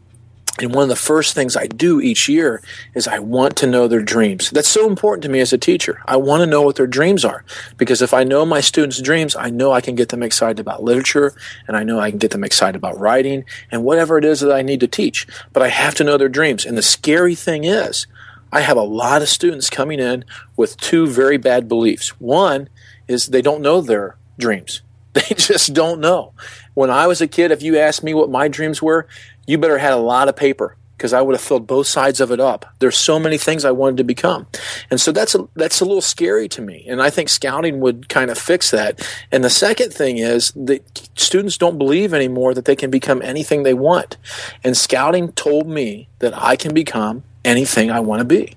and 0.60 0.72
one 0.72 0.84
of 0.84 0.88
the 0.88 0.96
first 0.96 1.34
things 1.34 1.56
I 1.56 1.66
do 1.66 2.00
each 2.00 2.28
year 2.28 2.62
is 2.94 3.08
I 3.08 3.18
want 3.18 3.56
to 3.56 3.66
know 3.66 3.88
their 3.88 4.02
dreams. 4.02 4.50
That's 4.50 4.68
so 4.68 4.86
important 4.86 5.22
to 5.24 5.28
me 5.28 5.40
as 5.40 5.52
a 5.52 5.58
teacher. 5.58 6.00
I 6.06 6.16
want 6.16 6.42
to 6.42 6.46
know 6.46 6.62
what 6.62 6.76
their 6.76 6.86
dreams 6.86 7.24
are 7.24 7.44
because 7.76 8.00
if 8.00 8.14
I 8.14 8.22
know 8.22 8.46
my 8.46 8.60
students' 8.60 9.02
dreams, 9.02 9.34
I 9.34 9.50
know 9.50 9.72
I 9.72 9.80
can 9.80 9.96
get 9.96 10.10
them 10.10 10.22
excited 10.22 10.60
about 10.60 10.84
literature 10.84 11.34
and 11.66 11.76
I 11.76 11.82
know 11.82 11.98
I 11.98 12.10
can 12.10 12.20
get 12.20 12.30
them 12.30 12.44
excited 12.44 12.76
about 12.76 13.00
writing 13.00 13.44
and 13.72 13.82
whatever 13.82 14.16
it 14.16 14.24
is 14.24 14.40
that 14.40 14.52
I 14.52 14.62
need 14.62 14.78
to 14.80 14.86
teach. 14.86 15.26
But 15.52 15.64
I 15.64 15.68
have 15.68 15.96
to 15.96 16.04
know 16.04 16.16
their 16.16 16.28
dreams. 16.28 16.64
And 16.64 16.78
the 16.78 16.82
scary 16.82 17.34
thing 17.34 17.64
is, 17.64 18.06
I 18.52 18.60
have 18.60 18.76
a 18.76 18.82
lot 18.82 19.22
of 19.22 19.28
students 19.28 19.68
coming 19.68 19.98
in 19.98 20.24
with 20.56 20.76
two 20.76 21.08
very 21.08 21.36
bad 21.36 21.66
beliefs. 21.66 22.20
One 22.20 22.68
is 23.08 23.26
they 23.26 23.42
don't 23.42 23.62
know 23.62 23.80
their 23.80 24.16
dreams. 24.38 24.82
They 25.14 25.36
just 25.36 25.72
don't 25.72 26.00
know. 26.00 26.32
When 26.74 26.90
I 26.90 27.06
was 27.06 27.20
a 27.20 27.28
kid, 27.28 27.52
if 27.52 27.62
you 27.62 27.78
asked 27.78 28.02
me 28.02 28.14
what 28.14 28.30
my 28.30 28.48
dreams 28.48 28.82
were, 28.82 29.06
you 29.46 29.58
better 29.58 29.78
had 29.78 29.92
a 29.92 29.98
lot 29.98 30.28
of 30.28 30.36
paper 30.36 30.76
because 30.96 31.12
I 31.12 31.20
would 31.20 31.34
have 31.34 31.42
filled 31.42 31.66
both 31.66 31.86
sides 31.86 32.20
of 32.20 32.30
it 32.30 32.40
up. 32.40 32.66
There's 32.78 32.96
so 32.96 33.18
many 33.18 33.36
things 33.36 33.64
I 33.64 33.72
wanted 33.72 33.96
to 33.98 34.04
become, 34.04 34.46
and 34.90 35.00
so 35.00 35.12
that's 35.12 35.34
a, 35.34 35.48
that's 35.54 35.80
a 35.80 35.84
little 35.84 36.00
scary 36.00 36.48
to 36.48 36.62
me. 36.62 36.84
And 36.88 37.02
I 37.02 37.10
think 37.10 37.28
scouting 37.28 37.80
would 37.80 38.08
kind 38.08 38.30
of 38.30 38.38
fix 38.38 38.70
that. 38.70 39.06
And 39.32 39.42
the 39.42 39.50
second 39.50 39.92
thing 39.92 40.18
is 40.18 40.52
that 40.56 41.08
students 41.16 41.58
don't 41.58 41.78
believe 41.78 42.14
anymore 42.14 42.54
that 42.54 42.64
they 42.64 42.76
can 42.76 42.90
become 42.90 43.22
anything 43.22 43.62
they 43.62 43.74
want. 43.74 44.16
And 44.62 44.76
scouting 44.76 45.32
told 45.32 45.68
me 45.68 46.08
that 46.20 46.32
I 46.36 46.56
can 46.56 46.72
become 46.72 47.24
anything 47.44 47.90
I 47.90 48.00
want 48.00 48.20
to 48.20 48.24
be 48.24 48.56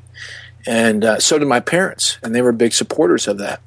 and 0.67 1.05
uh, 1.05 1.19
so 1.19 1.39
did 1.39 1.47
my 1.47 1.61
parents, 1.61 2.19
and 2.21 2.35
they 2.35 2.41
were 2.41 2.51
big 2.51 2.73
supporters 2.73 3.27
of 3.27 3.37
that. 3.37 3.61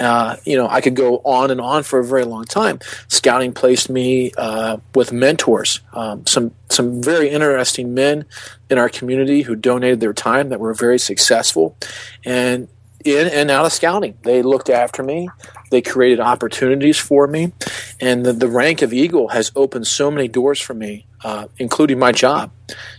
Uh, 0.00 0.36
you 0.44 0.56
know, 0.56 0.66
I 0.66 0.80
could 0.80 0.96
go 0.96 1.18
on 1.18 1.50
and 1.50 1.60
on 1.60 1.82
for 1.82 1.98
a 1.98 2.04
very 2.04 2.24
long 2.24 2.44
time. 2.44 2.80
Scouting 3.08 3.52
placed 3.52 3.90
me 3.90 4.32
uh, 4.38 4.78
with 4.94 5.12
mentors, 5.12 5.80
um, 5.92 6.26
some 6.26 6.52
some 6.70 7.02
very 7.02 7.28
interesting 7.28 7.92
men 7.94 8.24
in 8.70 8.78
our 8.78 8.88
community 8.88 9.42
who 9.42 9.54
donated 9.54 10.00
their 10.00 10.14
time 10.14 10.48
that 10.48 10.58
were 10.58 10.72
very 10.72 10.98
successful, 10.98 11.76
and 12.24 12.68
in 13.04 13.28
and 13.28 13.50
out 13.50 13.66
of 13.66 13.72
scouting, 13.72 14.16
they 14.22 14.42
looked 14.42 14.70
after 14.70 15.02
me. 15.02 15.28
They 15.70 15.82
created 15.82 16.20
opportunities 16.20 16.98
for 16.98 17.26
me, 17.26 17.52
and 18.00 18.24
the, 18.24 18.32
the 18.32 18.48
rank 18.48 18.80
of 18.80 18.94
Eagle 18.94 19.28
has 19.28 19.52
opened 19.54 19.86
so 19.86 20.10
many 20.10 20.28
doors 20.28 20.60
for 20.60 20.74
me, 20.74 21.06
uh, 21.22 21.48
including 21.58 21.98
my 21.98 22.12
job. 22.12 22.50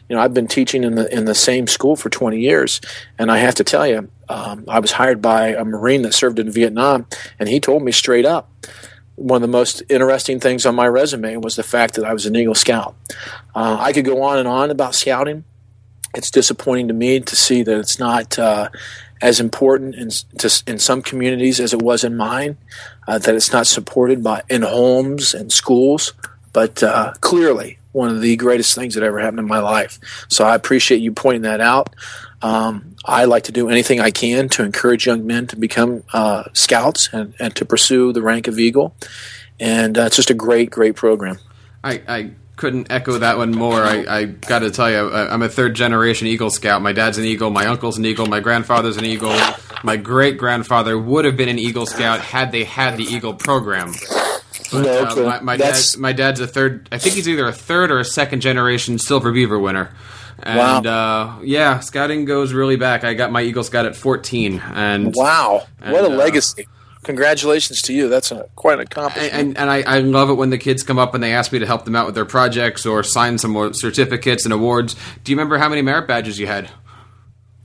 You 0.09 0.15
know, 0.15 0.21
I've 0.21 0.33
been 0.33 0.47
teaching 0.47 0.83
in 0.83 0.95
the 0.95 1.13
in 1.13 1.25
the 1.25 1.35
same 1.35 1.67
school 1.67 1.95
for 1.95 2.09
20 2.09 2.39
years, 2.39 2.81
and 3.19 3.31
I 3.31 3.37
have 3.37 3.55
to 3.55 3.63
tell 3.63 3.85
you, 3.85 4.09
um, 4.29 4.65
I 4.67 4.79
was 4.79 4.91
hired 4.91 5.21
by 5.21 5.49
a 5.49 5.65
Marine 5.65 6.03
that 6.03 6.13
served 6.13 6.39
in 6.39 6.49
Vietnam, 6.49 7.07
and 7.39 7.49
he 7.49 7.59
told 7.59 7.83
me 7.83 7.91
straight 7.91 8.25
up. 8.25 8.49
One 9.15 9.37
of 9.37 9.41
the 9.41 9.47
most 9.47 9.81
interesting 9.89 10.39
things 10.39 10.65
on 10.65 10.75
my 10.75 10.87
resume 10.87 11.37
was 11.37 11.55
the 11.55 11.63
fact 11.63 11.95
that 11.95 12.05
I 12.05 12.13
was 12.13 12.27
an 12.27 12.35
Eagle 12.35 12.53
Scout. 12.53 12.95
Uh, 13.55 13.77
I 13.79 13.91
could 13.91 14.05
go 14.05 14.21
on 14.21 14.37
and 14.37 14.47
on 14.47 14.69
about 14.69 14.93
scouting, 14.93 15.43
it's 16.17 16.31
disappointing 16.31 16.87
to 16.87 16.93
me 16.93 17.19
to 17.19 17.35
see 17.35 17.63
that 17.63 17.79
it's 17.79 17.99
not 17.99 18.39
uh, 18.39 18.69
as 19.21 19.39
important 19.39 19.95
in, 19.95 20.09
to, 20.39 20.63
in 20.65 20.79
some 20.79 21.01
communities 21.01 21.59
as 21.59 21.73
it 21.73 21.81
was 21.81 22.03
in 22.03 22.17
mine, 22.17 22.57
uh, 23.07 23.17
that 23.19 23.35
it's 23.35 23.51
not 23.51 23.67
supported 23.67 24.23
by 24.23 24.41
in 24.49 24.63
homes 24.63 25.33
and 25.33 25.51
schools. 25.51 26.13
But 26.53 26.81
uh, 26.81 27.13
clearly, 27.21 27.76
one 27.97 28.09
of 28.09 28.21
the 28.21 28.35
greatest 28.35 28.75
things 28.75 28.93
that 28.93 29.03
ever 29.03 29.19
happened 29.19 29.39
in 29.39 29.47
my 29.47 29.59
life. 29.59 29.99
So 30.29 30.45
I 30.45 30.55
appreciate 30.55 31.01
you 31.01 31.11
pointing 31.11 31.41
that 31.41 31.59
out. 31.59 31.95
Um, 32.41 32.95
I 33.03 33.25
like 33.25 33.45
to 33.45 33.51
do 33.51 33.69
anything 33.69 33.99
I 33.99 34.11
can 34.11 34.47
to 34.49 34.63
encourage 34.63 35.07
young 35.07 35.25
men 35.25 35.47
to 35.47 35.55
become 35.55 36.03
uh, 36.13 36.43
scouts 36.53 37.09
and, 37.11 37.33
and 37.39 37.55
to 37.55 37.65
pursue 37.65 38.13
the 38.13 38.21
rank 38.21 38.47
of 38.47 38.59
Eagle. 38.59 38.95
And 39.59 39.97
uh, 39.97 40.03
it's 40.03 40.15
just 40.15 40.29
a 40.29 40.35
great, 40.35 40.69
great 40.69 40.95
program. 40.95 41.39
I, 41.83 42.03
I 42.07 42.31
couldn't 42.55 42.91
echo 42.91 43.17
that 43.17 43.37
one 43.37 43.51
more. 43.51 43.81
I, 43.81 44.05
I 44.07 44.25
got 44.25 44.59
to 44.59 44.69
tell 44.69 44.91
you, 44.91 45.11
I'm 45.11 45.41
a 45.41 45.49
third 45.49 45.75
generation 45.75 46.27
Eagle 46.27 46.51
Scout. 46.51 46.81
My 46.81 46.93
dad's 46.93 47.17
an 47.17 47.25
Eagle, 47.25 47.49
my 47.49 47.65
uncle's 47.65 47.97
an 47.97 48.05
Eagle, 48.05 48.27
my 48.27 48.39
grandfather's 48.39 48.97
an 48.97 49.05
Eagle. 49.05 49.35
My 49.83 49.95
great 49.95 50.37
grandfather 50.37 50.97
would 50.97 51.25
have 51.25 51.37
been 51.37 51.49
an 51.49 51.59
Eagle 51.59 51.85
Scout 51.85 52.19
had 52.19 52.51
they 52.51 52.63
had 52.63 52.97
the 52.97 53.03
Eagle 53.03 53.33
program. 53.33 53.93
But, 54.71 55.17
uh, 55.17 55.23
my, 55.23 55.39
my, 55.41 55.57
dad, 55.57 55.75
my 55.97 56.13
dad's 56.13 56.39
a 56.39 56.47
third. 56.47 56.89
I 56.91 56.97
think 56.97 57.15
he's 57.15 57.29
either 57.29 57.47
a 57.47 57.53
third 57.53 57.91
or 57.91 57.99
a 57.99 58.05
second 58.05 58.41
generation 58.41 58.99
Silver 58.99 59.31
Beaver 59.31 59.59
winner. 59.59 59.95
And 60.39 60.85
wow. 60.85 61.37
uh, 61.37 61.41
yeah, 61.43 61.79
scouting 61.79 62.25
goes 62.25 62.53
really 62.53 62.75
back. 62.75 63.03
I 63.03 63.13
got 63.13 63.31
my 63.31 63.41
Eagle 63.41 63.63
Scout 63.63 63.85
at 63.85 63.95
14, 63.95 64.59
and 64.59 65.13
wow, 65.15 65.65
what 65.79 66.05
and, 66.05 66.13
a 66.13 66.15
uh, 66.15 66.15
legacy! 66.15 66.67
congratulations 67.07 67.81
to 67.83 67.93
you. 67.93 68.09
That's 68.09 68.31
a, 68.31 68.47
quite 68.55 68.75
an 68.75 68.81
accomplishment. 68.81 69.33
And, 69.33 69.57
and 69.57 69.69
I, 69.69 69.81
I, 69.81 69.99
love 69.99 70.29
it 70.29 70.33
when 70.33 70.51
the 70.51 70.57
kids 70.57 70.83
come 70.83 70.99
up 70.99 71.15
and 71.15 71.23
they 71.23 71.33
ask 71.33 71.51
me 71.51 71.59
to 71.59 71.65
help 71.65 71.85
them 71.85 71.95
out 71.95 72.05
with 72.05 72.13
their 72.13 72.25
projects 72.25 72.85
or 72.85 73.01
sign 73.01 73.37
some 73.37 73.51
more 73.51 73.73
certificates 73.73 74.43
and 74.43 74.53
awards. 74.53 74.95
Do 75.23 75.31
you 75.31 75.37
remember 75.37 75.57
how 75.57 75.69
many 75.69 75.81
merit 75.81 76.07
badges 76.07 76.37
you 76.37 76.45
had? 76.45 76.69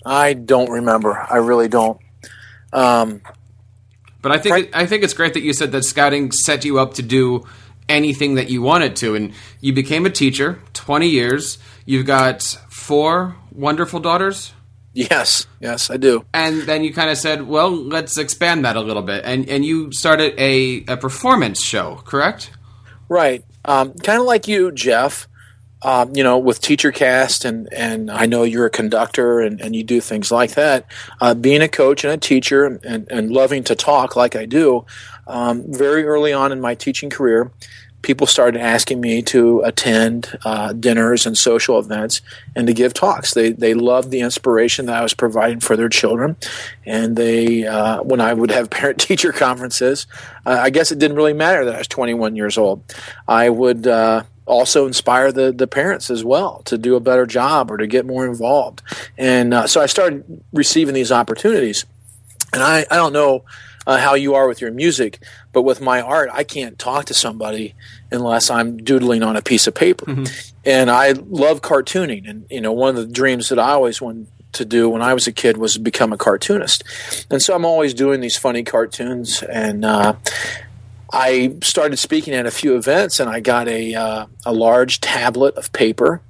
I 0.07 0.33
don't 0.33 0.71
remember. 0.71 1.19
I 1.19 1.37
really 1.37 1.69
don't. 1.69 2.01
Um, 2.73 3.21
but 4.23 4.33
I 4.33 4.39
think 4.39 4.59
it, 4.59 4.71
I 4.73 4.87
think 4.87 5.03
it's 5.03 5.15
great 5.15 5.35
that 5.35 5.43
you 5.43 5.53
said 5.53 5.73
that 5.73 5.85
scouting 5.85 6.33
set 6.33 6.65
you 6.65 6.79
up 6.79 6.95
to 6.95 7.03
do 7.03 7.45
anything 7.89 8.37
that 8.37 8.49
you 8.49 8.63
wanted 8.63 8.97
to, 8.97 9.15
and 9.15 9.33
you 9.61 9.73
became 9.73 10.07
a 10.07 10.11
teacher. 10.11 10.61
Twenty 10.73 11.09
years. 11.09 11.59
You've 11.85 12.07
got 12.07 12.43
four 12.71 13.37
wonderful 13.53 14.01
daughters. 14.01 14.53
Yes, 14.95 15.47
yes, 15.59 15.91
I 15.91 15.97
do. 15.97 16.25
And 16.35 16.63
then 16.63 16.85
you 16.85 16.93
kind 16.93 17.11
of 17.11 17.17
said, 17.17 17.47
"Well, 17.47 17.71
let's 17.71 18.19
expand 18.19 18.65
that 18.65 18.77
a 18.77 18.81
little 18.81 19.03
bit," 19.03 19.25
and 19.25 19.49
and 19.49 19.65
you 19.65 19.91
started 19.93 20.35
a, 20.39 20.85
a 20.87 20.97
performance 20.97 21.63
show, 21.63 21.97
correct? 22.05 22.51
Right, 23.09 23.45
um, 23.65 23.95
kind 23.95 24.21
of 24.21 24.27
like 24.27 24.49
you, 24.49 24.71
Jeff. 24.71 25.29
Um, 25.85 26.15
you 26.15 26.23
know, 26.23 26.39
with 26.39 26.61
TeacherCast, 26.61 27.45
and 27.45 27.73
and 27.73 28.11
I 28.11 28.27
know 28.27 28.45
you're 28.45 28.67
a 28.67 28.71
conductor, 28.71 29.41
and, 29.41 29.61
and 29.61 29.75
you 29.75 29.83
do 29.83 30.01
things 30.01 30.31
like 30.31 30.53
that. 30.55 30.87
Uh, 31.21 31.35
being 31.35 31.61
a 31.61 31.69
coach 31.69 32.05
and 32.05 32.13
a 32.13 32.17
teacher, 32.17 32.65
and, 32.65 33.07
and 33.11 33.33
loving 33.33 33.65
to 33.65 33.75
talk 33.75 34.15
like 34.15 34.37
I 34.37 34.47
do, 34.47 34.87
um, 35.27 35.65
very 35.67 36.05
early 36.05 36.33
on 36.33 36.53
in 36.53 36.61
my 36.61 36.75
teaching 36.75 37.11
career, 37.11 37.51
people 38.03 38.27
started 38.27 38.61
asking 38.61 39.01
me 39.01 39.23
to 39.23 39.61
attend 39.61 40.39
uh, 40.45 40.73
dinners 40.73 41.25
and 41.25 41.39
social 41.39 41.79
events 41.79 42.21
and 42.55 42.67
to 42.67 42.75
give 42.75 42.93
talks. 42.93 43.33
They 43.35 43.53
they 43.53 43.75
loved 43.75 44.11
the 44.11 44.21
inspiration 44.21 44.87
that 44.87 44.97
I 44.97 45.03
was 45.03 45.15
providing 45.15 45.61
for 45.61 45.77
their 45.77 45.89
children, 45.89 46.37
and 46.85 47.17
they 47.17 47.67
uh, 47.67 48.03
when 48.03 48.21
I 48.21 48.35
would 48.35 48.51
have 48.51 48.69
parent 48.71 49.01
teacher 49.01 49.33
conferences, 49.33 50.07
uh, 50.45 50.59
I 50.61 50.71
guess 50.71 50.93
it 50.93 50.99
didn't 50.99 51.17
really 51.17 51.33
matter 51.33 51.65
that 51.65 51.75
I 51.75 51.79
was 51.79 51.89
21 51.89 52.37
years 52.37 52.59
old. 52.59 52.83
I 53.27 53.49
would. 53.49 53.87
Also 54.45 54.87
inspire 54.87 55.31
the, 55.31 55.53
the 55.53 55.67
parents 55.67 56.11
as 56.11 56.25
well 56.25 56.63
to 56.65 56.77
do 56.77 56.97
a 56.97 57.01
better 57.01 57.27
job 57.27 57.71
or 57.71 57.77
to 57.77 57.87
get 57.87 58.05
more 58.05 58.27
involved. 58.27 58.83
And 59.17 59.55
uh, 59.55 59.67
so 59.67 59.81
I 59.81 59.87
started 59.87 60.43
receiving 60.53 60.95
these 60.95 61.13
opportunities. 61.13 61.85
And 62.53 62.63
I, 62.63 62.85
I 62.91 62.97
don't 62.97 63.13
know 63.13 63.45
uh, 63.87 63.99
how 63.99 64.15
you 64.15 64.35
are 64.35 64.47
with 64.49 64.61
your 64.61 64.71
music, 64.71 65.19
but 65.53 65.63
with 65.63 65.81
my 65.81 66.01
art, 66.01 66.29
I 66.33 66.45
can't 66.45 66.79
talk 66.79 67.07
to 67.07 67.15
somebody 67.15 67.75
unless 68.11 68.51
I'm 68.51 68.77
doodling 68.77 69.23
on 69.23 69.37
a 69.37 69.43
piece 69.43 69.67
of 69.67 69.75
paper. 69.75 70.07
Mm-hmm. 70.07 70.25
And 70.65 70.91
I 70.91 71.13
love 71.13 71.63
cartooning. 71.63 72.29
And, 72.29 72.47
you 72.51 72.61
know, 72.61 72.73
one 72.73 72.91
of 72.91 72.97
the 72.97 73.13
dreams 73.13 73.49
that 73.49 73.59
I 73.59 73.71
always 73.71 74.01
wanted 74.01 74.27
to 74.53 74.65
do 74.65 74.89
when 74.89 75.03
I 75.03 75.15
was 75.15 75.27
a 75.27 75.33
kid 75.33 75.57
was 75.57 75.79
become 75.79 76.13
a 76.13 76.19
cartoonist. 76.19 76.85
And 77.31 77.41
so 77.43 77.55
I'm 77.55 77.65
always 77.65 77.95
doing 77.95 78.21
these 78.21 78.37
funny 78.37 78.63
cartoons. 78.63 79.43
And 79.43 79.85
uh, 79.85 80.15
I 81.13 81.57
started 81.63 81.99
speaking 81.99 82.33
at 82.35 82.47
a 82.47 82.51
few 82.51 82.77
events, 82.77 83.21
and 83.21 83.29
I 83.29 83.41
got 83.41 83.69
a, 83.69 83.95
uh, 83.95 84.27
a 84.47 84.53
large 84.53 85.01
tablet 85.01 85.55
of 85.57 85.73
paper 85.73 86.23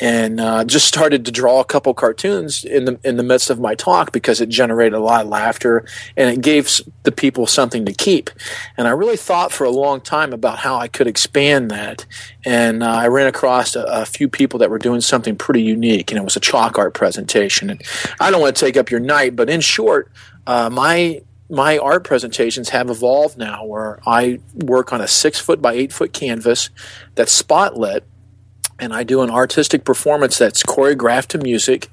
and 0.00 0.40
uh, 0.40 0.64
just 0.64 0.88
started 0.88 1.24
to 1.26 1.30
draw 1.30 1.60
a 1.60 1.64
couple 1.64 1.94
cartoons 1.94 2.64
in 2.64 2.86
the 2.86 2.98
in 3.04 3.18
the 3.18 3.22
midst 3.22 3.50
of 3.50 3.60
my 3.60 3.76
talk 3.76 4.10
because 4.10 4.40
it 4.40 4.48
generated 4.48 4.94
a 4.94 4.98
lot 4.98 5.24
of 5.24 5.28
laughter 5.28 5.84
and 6.16 6.28
it 6.28 6.40
gave 6.40 6.80
the 7.04 7.12
people 7.12 7.46
something 7.46 7.84
to 7.84 7.92
keep. 7.92 8.28
And 8.76 8.88
I 8.88 8.90
really 8.90 9.16
thought 9.16 9.52
for 9.52 9.62
a 9.62 9.70
long 9.70 10.00
time 10.00 10.32
about 10.32 10.58
how 10.58 10.76
I 10.76 10.88
could 10.88 11.06
expand 11.06 11.70
that. 11.70 12.04
And 12.44 12.82
uh, 12.82 12.90
I 12.90 13.06
ran 13.06 13.28
across 13.28 13.76
a, 13.76 13.82
a, 13.82 14.04
few 14.04 14.28
people 14.28 14.58
that 14.58 14.70
were 14.70 14.78
doing 14.78 15.00
something 15.00 15.36
pretty 15.36 15.62
unique, 15.62 16.10
and 16.10 16.18
it 16.18 16.24
was 16.24 16.36
a 16.36 16.40
chalk 16.40 16.78
art 16.78 16.94
presentation. 16.94 17.70
And 17.70 17.80
I 18.18 18.32
don't 18.32 18.40
want 18.40 18.56
to 18.56 18.64
take 18.64 18.76
up 18.76 18.90
your 18.90 18.98
night, 18.98 19.36
but 19.36 19.48
in 19.48 19.60
short, 19.60 20.10
uh, 20.48 20.68
my 20.68 21.22
my 21.52 21.76
art 21.76 22.02
presentations 22.02 22.70
have 22.70 22.88
evolved 22.88 23.36
now 23.36 23.64
where 23.66 24.00
I 24.06 24.40
work 24.54 24.90
on 24.90 25.02
a 25.02 25.06
six 25.06 25.38
foot 25.38 25.60
by 25.60 25.74
eight 25.74 25.92
foot 25.92 26.14
canvas 26.14 26.70
that's 27.14 27.30
spot 27.30 27.76
lit 27.76 28.04
and 28.78 28.92
I 28.92 29.04
do 29.04 29.20
an 29.20 29.30
artistic 29.30 29.84
performance 29.84 30.38
that's 30.38 30.62
choreographed 30.62 31.28
to 31.28 31.38
music. 31.38 31.88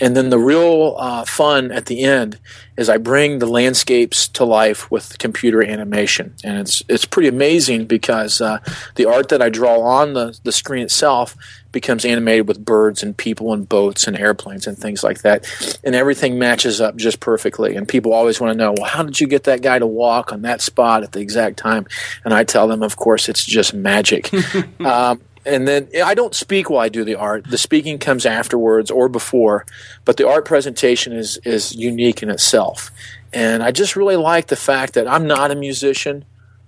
And 0.00 0.16
then 0.16 0.28
the 0.28 0.38
real 0.38 0.96
uh, 0.98 1.24
fun 1.24 1.70
at 1.72 1.86
the 1.86 2.02
end 2.02 2.38
is 2.76 2.90
I 2.90 2.98
bring 2.98 3.38
the 3.38 3.46
landscapes 3.46 4.28
to 4.28 4.44
life 4.44 4.90
with 4.90 5.18
computer 5.18 5.62
animation, 5.62 6.34
and 6.44 6.58
it's 6.58 6.82
it's 6.88 7.06
pretty 7.06 7.28
amazing 7.28 7.86
because 7.86 8.40
uh, 8.40 8.58
the 8.96 9.06
art 9.06 9.30
that 9.30 9.40
I 9.40 9.48
draw 9.48 9.80
on 9.80 10.12
the 10.12 10.38
the 10.42 10.52
screen 10.52 10.82
itself 10.82 11.36
becomes 11.74 12.06
animated 12.06 12.48
with 12.48 12.64
birds 12.64 13.02
and 13.02 13.14
people 13.14 13.52
and 13.52 13.68
boats 13.68 14.06
and 14.06 14.16
airplanes 14.16 14.66
and 14.66 14.78
things 14.78 15.04
like 15.04 15.20
that, 15.20 15.46
and 15.84 15.94
everything 15.94 16.38
matches 16.38 16.80
up 16.80 16.96
just 16.96 17.20
perfectly. 17.20 17.76
And 17.76 17.86
people 17.86 18.14
always 18.14 18.40
want 18.40 18.52
to 18.52 18.56
know, 18.56 18.72
well, 18.74 18.86
how 18.86 19.02
did 19.02 19.20
you 19.20 19.26
get 19.26 19.44
that 19.44 19.60
guy 19.60 19.78
to 19.78 19.86
walk 19.86 20.32
on 20.32 20.40
that 20.42 20.62
spot 20.62 21.02
at 21.02 21.12
the 21.12 21.20
exact 21.20 21.58
time? 21.58 21.86
And 22.24 22.32
I 22.32 22.44
tell 22.44 22.66
them, 22.66 22.82
of 22.82 22.96
course, 22.96 23.28
it's 23.28 23.44
just 23.44 23.74
magic. 23.74 24.30
um, 24.80 25.20
and 25.46 25.68
then 25.68 25.88
I 26.02 26.14
don't 26.14 26.34
speak 26.34 26.70
while 26.70 26.80
I 26.80 26.88
do 26.88 27.04
the 27.04 27.16
art. 27.16 27.44
The 27.48 27.58
speaking 27.58 27.98
comes 27.98 28.24
afterwards 28.24 28.90
or 28.90 29.08
before, 29.08 29.66
but 30.04 30.16
the 30.16 30.26
art 30.26 30.44
presentation 30.44 31.12
is 31.12 31.38
is 31.44 31.74
unique 31.74 32.22
in 32.22 32.30
itself. 32.30 32.90
And 33.32 33.62
I 33.62 33.72
just 33.72 33.96
really 33.96 34.16
like 34.16 34.46
the 34.46 34.56
fact 34.56 34.94
that 34.94 35.08
I'm 35.08 35.26
not 35.26 35.50
a 35.50 35.56
musician, 35.56 36.24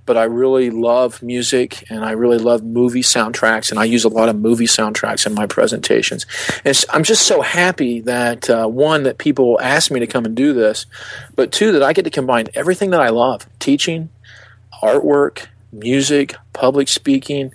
but 0.07 0.17
I 0.17 0.25
really 0.25 0.71
love 0.71 1.23
music 1.23 1.85
and 1.91 2.05
I 2.05 2.13
really 2.13 2.39
love 2.39 2.65
movie 2.65 3.03
soundtracks, 3.03 3.71
and 3.71 3.79
I 3.79 3.85
use 3.85 4.05
a 4.05 4.09
lot 4.09 4.29
of 4.29 4.37
movie 4.37 4.67
soundtracks 4.67 5.27
in 5.27 5.35
my 5.35 5.47
presentations. 5.47 6.27
And 6.65 6.85
I'm 6.91 7.03
just 7.03 7.27
so 7.27 7.43
happy 7.43 8.01
that 8.03 8.49
uh, 8.49 8.67
one 8.67 9.03
that 9.03 9.19
people 9.19 9.61
ask 9.61 9.91
me 9.91 10.01
to 10.01 10.07
come 10.07 10.25
and 10.25 10.35
do 10.35 10.53
this, 10.53 10.87
but 11.35 11.53
two 11.53 11.73
that 11.73 11.83
I 11.83 11.93
get 11.93 12.05
to 12.05 12.11
combine 12.11 12.47
everything 12.55 12.91
that 12.91 13.01
I 13.01 13.09
love: 13.09 13.47
teaching, 13.59 14.09
artwork, 14.83 15.49
music, 15.77 16.35
public 16.53 16.89
speaking, 16.89 17.53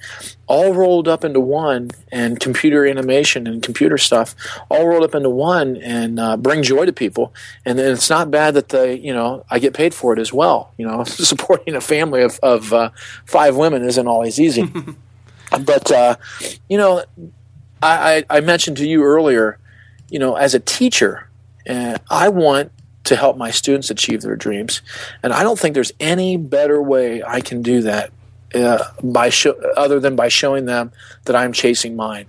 all 0.48 0.74
rolled 0.74 1.08
up 1.08 1.24
into 1.24 1.40
one, 1.40 1.92
and 2.12 2.40
computer 2.40 2.86
animation 2.86 3.48
and 3.48 3.64
computer 3.64 3.98
stuff 3.98 4.36
all 4.70 4.88
rolled 4.88 5.04
up 5.04 5.16
into 5.16 5.30
one, 5.30 5.78
and 5.78 6.20
uh, 6.20 6.38
bring 6.38 6.64
joy 6.64 6.86
to 6.86 6.94
people. 6.94 7.34
And 7.66 7.78
then 7.78 7.94
it's 7.94 8.10
not 8.10 8.32
bad 8.32 8.54
that 8.54 8.70
they, 8.70 8.96
you 8.96 9.14
know, 9.14 9.46
I 9.50 9.60
get 9.60 9.74
paid 9.74 9.94
for 9.94 10.14
it 10.14 10.20
as 10.20 10.32
well. 10.32 10.74
You 10.78 10.88
know, 10.88 11.04
supporting 11.06 11.76
a 11.76 11.82
family 11.82 12.22
of, 12.22 12.40
of 12.42 12.72
uh, 12.74 12.92
five 13.26 13.56
women 13.56 13.84
isn't 13.84 14.08
always 14.08 14.40
easy. 14.40 14.72
but 15.66 15.92
uh, 15.92 16.16
you 16.70 16.78
know, 16.78 17.04
I, 17.82 18.26
I, 18.30 18.42
mentioned 18.42 18.78
to 18.78 18.88
you 18.88 19.04
earlier, 19.04 19.58
you 20.10 20.20
know, 20.20 20.36
as 20.36 20.54
a 20.54 20.60
teacher, 20.60 21.28
uh, 21.68 21.98
I 22.10 22.30
want 22.30 22.72
to 23.12 23.18
help 23.18 23.36
my 23.36 23.52
students 23.52 23.90
achieve 23.90 24.22
their 24.22 24.38
dreams. 24.38 24.82
And 25.22 25.34
I 25.34 25.44
don't 25.44 25.60
think 25.60 25.74
there's 25.74 25.92
any 26.00 26.38
better 26.38 26.82
way 26.82 27.22
I 27.22 27.42
can 27.42 27.62
do 27.62 27.82
that 27.82 28.12
uh, 28.56 28.86
by 29.04 29.30
show, 29.30 29.52
other 29.76 30.00
than 30.00 30.16
by 30.16 30.30
showing 30.30 30.64
them 30.64 30.94
that 31.26 31.36
I'm 31.36 31.52
chasing 31.52 31.98
mine. 31.98 32.28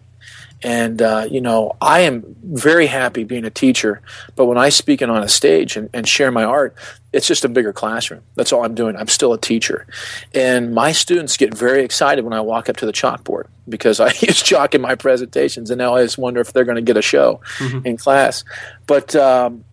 And 0.64 1.00
uh, 1.00 1.26
you 1.30 1.40
know, 1.40 1.76
I 1.80 2.00
am 2.00 2.36
very 2.42 2.86
happy 2.86 3.22
being 3.22 3.44
a 3.44 3.50
teacher, 3.50 4.00
but 4.34 4.46
when 4.46 4.58
I 4.58 4.70
speak 4.70 5.02
on 5.02 5.10
a 5.10 5.28
stage 5.28 5.76
and, 5.76 5.88
and 5.92 6.06
share 6.06 6.30
my 6.32 6.44
art, 6.44 6.76
it's 7.12 7.26
just 7.26 7.44
a 7.44 7.48
bigger 7.48 7.72
classroom. 7.72 8.22
That's 8.34 8.52
all 8.52 8.64
I'm 8.64 8.74
doing. 8.74 8.96
I'm 8.96 9.08
still 9.08 9.32
a 9.32 9.38
teacher, 9.38 9.86
and 10.34 10.72
my 10.72 10.92
students 10.92 11.36
get 11.36 11.52
very 11.52 11.84
excited 11.84 12.24
when 12.24 12.32
I 12.32 12.40
walk 12.40 12.68
up 12.68 12.76
to 12.78 12.86
the 12.86 12.92
chalkboard 12.92 13.46
because 13.68 13.98
I 13.98 14.06
use 14.20 14.40
chalk 14.42 14.76
in 14.76 14.80
my 14.80 14.94
presentations, 14.94 15.70
and 15.70 15.78
now 15.78 15.94
I 15.96 16.04
just 16.04 16.18
wonder 16.18 16.40
if 16.40 16.52
they're 16.52 16.64
going 16.64 16.76
to 16.76 16.82
get 16.82 16.96
a 16.96 17.02
show 17.02 17.40
mm-hmm. 17.58 17.84
in 17.84 17.96
class. 17.96 18.44
But 18.86 19.16
um, 19.16 19.64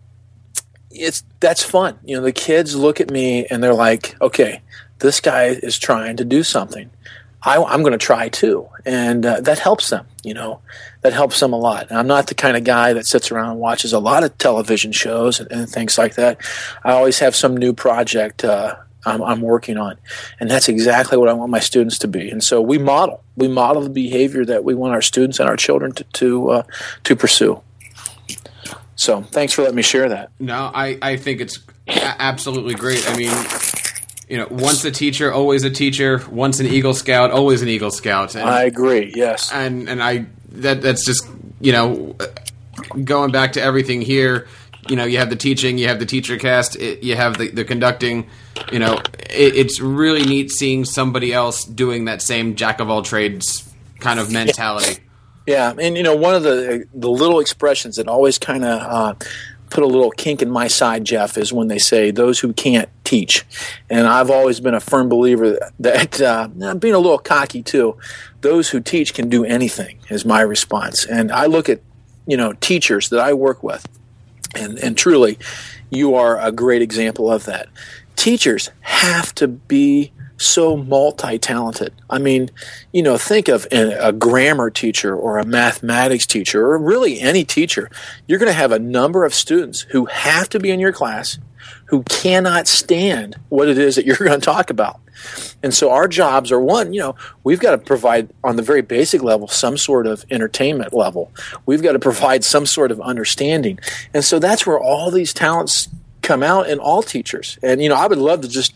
it's 0.90 1.24
that's 1.40 1.62
fun. 1.62 1.98
You 2.04 2.16
know, 2.16 2.22
the 2.22 2.32
kids 2.32 2.74
look 2.74 3.00
at 3.00 3.10
me 3.10 3.46
and 3.46 3.62
they're 3.62 3.74
like, 3.74 4.16
"Okay, 4.20 4.62
this 5.00 5.20
guy 5.20 5.46
is 5.46 5.78
trying 5.78 6.16
to 6.18 6.24
do 6.24 6.42
something. 6.42 6.90
I, 7.42 7.56
am 7.56 7.80
going 7.82 7.92
to 7.92 7.98
try 7.98 8.28
too, 8.28 8.68
and 8.84 9.24
uh, 9.24 9.40
that 9.40 9.58
helps 9.58 9.88
them. 9.88 10.06
You 10.22 10.34
know, 10.34 10.60
that 11.00 11.14
helps 11.14 11.40
them 11.40 11.54
a 11.54 11.58
lot. 11.58 11.88
And 11.88 11.98
I'm 11.98 12.06
not 12.06 12.26
the 12.26 12.34
kind 12.34 12.56
of 12.56 12.64
guy 12.64 12.92
that 12.92 13.06
sits 13.06 13.30
around 13.30 13.52
and 13.52 13.60
watches 13.60 13.94
a 13.94 13.98
lot 13.98 14.22
of 14.24 14.36
television 14.36 14.92
shows 14.92 15.40
and, 15.40 15.50
and 15.50 15.68
things 15.68 15.96
like 15.96 16.16
that. 16.16 16.38
I 16.84 16.92
always 16.92 17.18
have 17.20 17.34
some 17.34 17.56
new 17.56 17.72
project 17.72 18.44
uh, 18.44 18.76
I'm, 19.06 19.22
I'm, 19.22 19.40
working 19.40 19.78
on, 19.78 19.96
and 20.38 20.50
that's 20.50 20.68
exactly 20.68 21.16
what 21.16 21.30
I 21.30 21.32
want 21.32 21.50
my 21.50 21.60
students 21.60 21.98
to 22.00 22.08
be. 22.08 22.30
And 22.30 22.44
so 22.44 22.60
we 22.60 22.76
model, 22.76 23.22
we 23.36 23.48
model 23.48 23.82
the 23.82 23.90
behavior 23.90 24.44
that 24.44 24.62
we 24.62 24.74
want 24.74 24.92
our 24.92 25.02
students 25.02 25.40
and 25.40 25.48
our 25.48 25.56
children 25.56 25.92
to 25.92 26.04
to, 26.04 26.50
uh, 26.50 26.62
to 27.04 27.16
pursue. 27.16 27.62
So 29.00 29.22
thanks 29.22 29.54
for 29.54 29.62
letting 29.62 29.76
me 29.76 29.82
share 29.82 30.10
that. 30.10 30.30
No, 30.38 30.70
I, 30.74 30.98
I 31.00 31.16
think 31.16 31.40
it's 31.40 31.58
absolutely 31.88 32.74
great. 32.74 33.08
I 33.08 33.16
mean, 33.16 33.34
you 34.28 34.36
know, 34.36 34.46
once 34.50 34.84
a 34.84 34.90
teacher, 34.90 35.32
always 35.32 35.64
a 35.64 35.70
teacher. 35.70 36.22
Once 36.30 36.60
an 36.60 36.66
Eagle 36.66 36.92
Scout, 36.92 37.30
always 37.30 37.62
an 37.62 37.68
Eagle 37.68 37.90
Scout. 37.90 38.34
And, 38.34 38.46
I 38.46 38.64
agree. 38.64 39.10
Yes, 39.16 39.50
and 39.54 39.88
and 39.88 40.02
I 40.02 40.26
that 40.50 40.82
that's 40.82 41.06
just 41.06 41.26
you 41.62 41.72
know 41.72 42.14
going 43.02 43.32
back 43.32 43.54
to 43.54 43.62
everything 43.62 44.02
here. 44.02 44.46
You 44.86 44.96
know, 44.96 45.06
you 45.06 45.16
have 45.16 45.30
the 45.30 45.36
teaching, 45.36 45.78
you 45.78 45.88
have 45.88 45.98
the 45.98 46.06
TeacherCast, 46.06 46.78
it, 46.78 47.02
you 47.02 47.16
have 47.16 47.38
the, 47.38 47.48
the 47.48 47.64
conducting. 47.64 48.28
You 48.70 48.80
know, 48.80 48.98
it, 49.18 49.56
it's 49.56 49.80
really 49.80 50.26
neat 50.26 50.50
seeing 50.50 50.84
somebody 50.84 51.32
else 51.32 51.64
doing 51.64 52.04
that 52.04 52.20
same 52.20 52.54
jack 52.54 52.80
of 52.80 52.90
all 52.90 53.02
trades 53.02 53.66
kind 53.98 54.20
of 54.20 54.30
mentality. 54.30 55.00
Yeah, 55.46 55.74
and 55.78 55.96
you 55.96 56.02
know, 56.02 56.14
one 56.14 56.34
of 56.34 56.42
the 56.42 56.86
the 56.94 57.10
little 57.10 57.40
expressions 57.40 57.96
that 57.96 58.08
always 58.08 58.38
kind 58.38 58.64
of 58.64 58.80
uh, 58.80 59.14
put 59.70 59.82
a 59.82 59.86
little 59.86 60.10
kink 60.10 60.42
in 60.42 60.50
my 60.50 60.68
side, 60.68 61.04
Jeff, 61.04 61.38
is 61.38 61.52
when 61.52 61.68
they 61.68 61.78
say 61.78 62.10
those 62.10 62.40
who 62.40 62.52
can't 62.52 62.88
teach. 63.04 63.44
And 63.88 64.06
I've 64.06 64.30
always 64.30 64.60
been 64.60 64.74
a 64.74 64.80
firm 64.80 65.08
believer 65.08 65.58
that, 65.78 66.20
uh, 66.20 66.48
being 66.74 66.94
a 66.94 66.98
little 66.98 67.18
cocky 67.18 67.62
too, 67.62 67.96
those 68.40 68.70
who 68.70 68.80
teach 68.80 69.14
can 69.14 69.28
do 69.28 69.44
anything, 69.44 69.98
is 70.10 70.24
my 70.24 70.40
response. 70.40 71.06
And 71.06 71.32
I 71.32 71.46
look 71.46 71.68
at, 71.68 71.80
you 72.26 72.36
know, 72.36 72.52
teachers 72.54 73.08
that 73.10 73.20
I 73.20 73.32
work 73.32 73.62
with, 73.62 73.88
and, 74.54 74.78
and 74.78 74.96
truly, 74.96 75.38
you 75.90 76.14
are 76.14 76.38
a 76.38 76.52
great 76.52 76.82
example 76.82 77.30
of 77.30 77.44
that. 77.46 77.68
Teachers 78.16 78.70
have 78.80 79.34
to 79.36 79.48
be 79.48 80.12
so 80.40 80.76
multi-talented. 80.76 81.92
I 82.08 82.18
mean, 82.18 82.50
you 82.92 83.02
know, 83.02 83.18
think 83.18 83.48
of 83.48 83.66
a 83.70 84.12
grammar 84.12 84.70
teacher 84.70 85.14
or 85.14 85.38
a 85.38 85.44
mathematics 85.44 86.26
teacher 86.26 86.64
or 86.64 86.78
really 86.78 87.20
any 87.20 87.44
teacher. 87.44 87.90
You're 88.26 88.38
going 88.38 88.48
to 88.48 88.54
have 88.54 88.72
a 88.72 88.78
number 88.78 89.24
of 89.24 89.34
students 89.34 89.82
who 89.82 90.06
have 90.06 90.48
to 90.50 90.58
be 90.58 90.70
in 90.70 90.80
your 90.80 90.92
class 90.92 91.38
who 91.86 92.02
cannot 92.04 92.66
stand 92.66 93.36
what 93.48 93.68
it 93.68 93.76
is 93.76 93.96
that 93.96 94.06
you're 94.06 94.16
going 94.18 94.38
to 94.38 94.44
talk 94.44 94.70
about. 94.70 95.00
And 95.62 95.74
so 95.74 95.90
our 95.90 96.08
jobs 96.08 96.50
are 96.50 96.60
one, 96.60 96.94
you 96.94 97.00
know, 97.00 97.16
we've 97.44 97.60
got 97.60 97.72
to 97.72 97.78
provide 97.78 98.30
on 98.42 98.56
the 98.56 98.62
very 98.62 98.80
basic 98.80 99.22
level 99.22 99.46
some 99.46 99.76
sort 99.76 100.06
of 100.06 100.24
entertainment 100.30 100.94
level. 100.94 101.30
We've 101.66 101.82
got 101.82 101.92
to 101.92 101.98
provide 101.98 102.44
some 102.44 102.64
sort 102.64 102.90
of 102.90 103.00
understanding. 103.02 103.78
And 104.14 104.24
so 104.24 104.38
that's 104.38 104.66
where 104.66 104.80
all 104.80 105.10
these 105.10 105.34
talents 105.34 105.88
come 106.22 106.42
out 106.42 106.70
in 106.70 106.78
all 106.78 107.02
teachers. 107.02 107.58
And 107.62 107.82
you 107.82 107.88
know, 107.88 107.96
I 107.96 108.06
would 108.06 108.18
love 108.18 108.40
to 108.42 108.48
just 108.48 108.69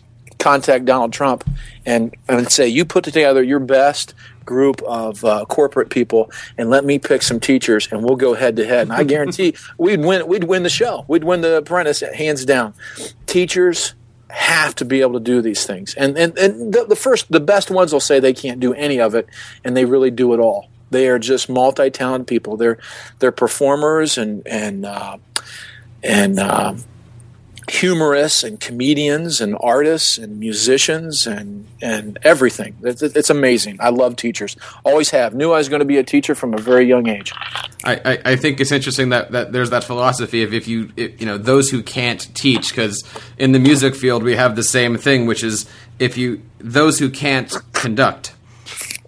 contact 0.45 0.85
Donald 0.85 1.11
Trump 1.11 1.43
and, 1.87 2.15
and 2.29 2.53
say, 2.53 2.69
you 2.69 2.85
put 2.85 3.03
together 3.03 3.43
your 3.43 3.61
best 3.61 4.13
group 4.45 4.83
of 4.83 5.25
uh, 5.25 5.47
corporate 5.47 5.89
people 5.89 6.31
and 6.59 6.69
let 6.69 6.85
me 6.85 6.99
pick 6.99 7.23
some 7.23 7.41
teachers 7.41 7.89
and 7.91 8.05
we'll 8.05 8.17
go 8.17 8.35
head 8.35 8.57
to 8.57 8.67
head. 8.67 8.83
And 8.83 8.93
I 8.93 9.05
guarantee 9.05 9.57
we'd 9.79 10.01
win, 10.01 10.27
we'd 10.27 10.45
win 10.45 10.63
the 10.63 10.69
show. 10.69 11.07
We'd 11.09 11.25
win 11.25 11.41
the 11.41 11.57
apprentice 11.57 12.01
hands 12.01 12.45
down. 12.45 12.75
Teachers 13.25 13.95
have 14.29 14.75
to 14.75 14.85
be 14.85 15.01
able 15.01 15.15
to 15.15 15.21
do 15.21 15.41
these 15.41 15.65
things. 15.65 15.95
And, 15.95 16.19
and, 16.19 16.37
and 16.37 16.75
the, 16.75 16.85
the 16.85 16.97
first, 16.97 17.33
the 17.33 17.41
best 17.41 17.71
ones 17.71 17.95
will 17.95 18.01
say 18.01 18.21
they 18.21 18.35
can't 18.35 18.61
do 18.61 18.75
any 18.75 19.01
of 19.01 19.15
it 19.15 19.27
and 19.65 19.75
they 19.75 19.87
really 19.87 20.11
do 20.11 20.35
it 20.35 20.41
all. 20.41 20.69
They 20.91 21.09
are 21.09 21.19
just 21.19 21.49
multi-talented 21.49 22.27
people. 22.27 22.59
They're, 22.59 22.79
they're 23.19 23.33
performers 23.33 24.19
and, 24.19 24.47
and, 24.47 24.85
uh, 24.85 25.17
and, 26.03 26.39
uh, 26.39 26.75
humorists 27.69 28.43
and 28.43 28.61
comedians 28.61 29.41
and 29.41 29.57
artists 29.61 30.19
and 30.19 30.39
musicians 30.39 31.27
and 31.27 31.67
and 31.81 32.19
everything. 32.23 32.77
It's, 32.83 33.03
it's, 33.03 33.29
amazing. 33.29 33.77
I 33.79 33.91
love 33.91 34.17
teachers. 34.17 34.57
Always 34.85 35.11
have. 35.11 35.35
Knew 35.35 35.53
I 35.53 35.59
was 35.59 35.69
going 35.69 35.81
to 35.81 35.87
be 35.87 35.99
a 35.99 36.03
teacher 36.03 36.35
from 36.35 36.55
a 36.55 36.57
very 36.57 36.87
young 36.87 37.09
age. 37.09 37.31
I, 37.85 38.01
I, 38.05 38.19
I 38.25 38.37
think 38.37 38.59
it's 38.61 38.73
interesting 38.73 39.11
that, 39.11 39.33
that 39.33 39.53
there's 39.53 39.69
that 39.69 39.85
philosophy 39.85 40.43
of 40.43 40.55
if 40.55 40.67
you 40.67 40.91
if, 40.97 41.21
you 41.21 41.27
know 41.27 41.37
those 41.37 41.69
who 41.71 41.83
can't 41.83 42.35
teach 42.35 42.71
because 42.71 43.05
in 43.37 43.53
the 43.53 43.59
music 43.59 43.95
field 43.95 44.23
we 44.23 44.37
have 44.37 44.57
the 44.57 44.63
same 44.63 44.97
thing, 44.97 45.27
which 45.27 45.45
is 45.45 45.67
if 45.99 46.17
you 46.17 46.43
those 46.59 46.99
who 46.99 47.11
can't 47.11 47.55
conduct. 47.73 48.35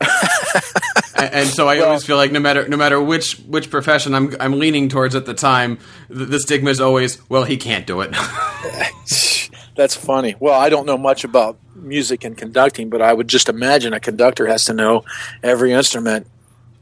and 1.33 1.49
so 1.49 1.69
I 1.69 1.79
well, 1.79 1.87
always 1.87 2.05
feel 2.05 2.17
like 2.17 2.33
no 2.33 2.41
matter 2.41 2.69
no 2.69 2.77
matter 2.77 3.01
which 3.01 3.35
which 3.41 3.71
profession 3.71 4.15
I'm 4.15 4.35
I'm 4.41 4.59
leaning 4.59 4.89
towards 4.89 5.15
at 5.15 5.27
the 5.27 5.35
time, 5.35 5.79
the, 6.09 6.25
the 6.25 6.41
stigma 6.41 6.71
is 6.71 6.81
always 6.81 7.19
well 7.29 7.45
he 7.45 7.57
can't 7.57 7.87
do 7.87 8.01
it. 8.01 8.11
That's 9.77 9.95
funny. 9.95 10.35
Well, 10.41 10.59
I 10.59 10.71
don't 10.71 10.87
know 10.87 10.97
much 10.97 11.25
about 11.25 11.59
music 11.75 12.25
and 12.25 12.37
conducting, 12.37 12.89
but 12.89 13.03
I 13.03 13.12
would 13.12 13.29
just 13.29 13.49
imagine 13.49 13.93
a 13.93 14.01
conductor 14.01 14.47
has 14.47 14.65
to 14.67 14.73
know 14.73 15.05
every 15.43 15.73
instrument 15.73 16.27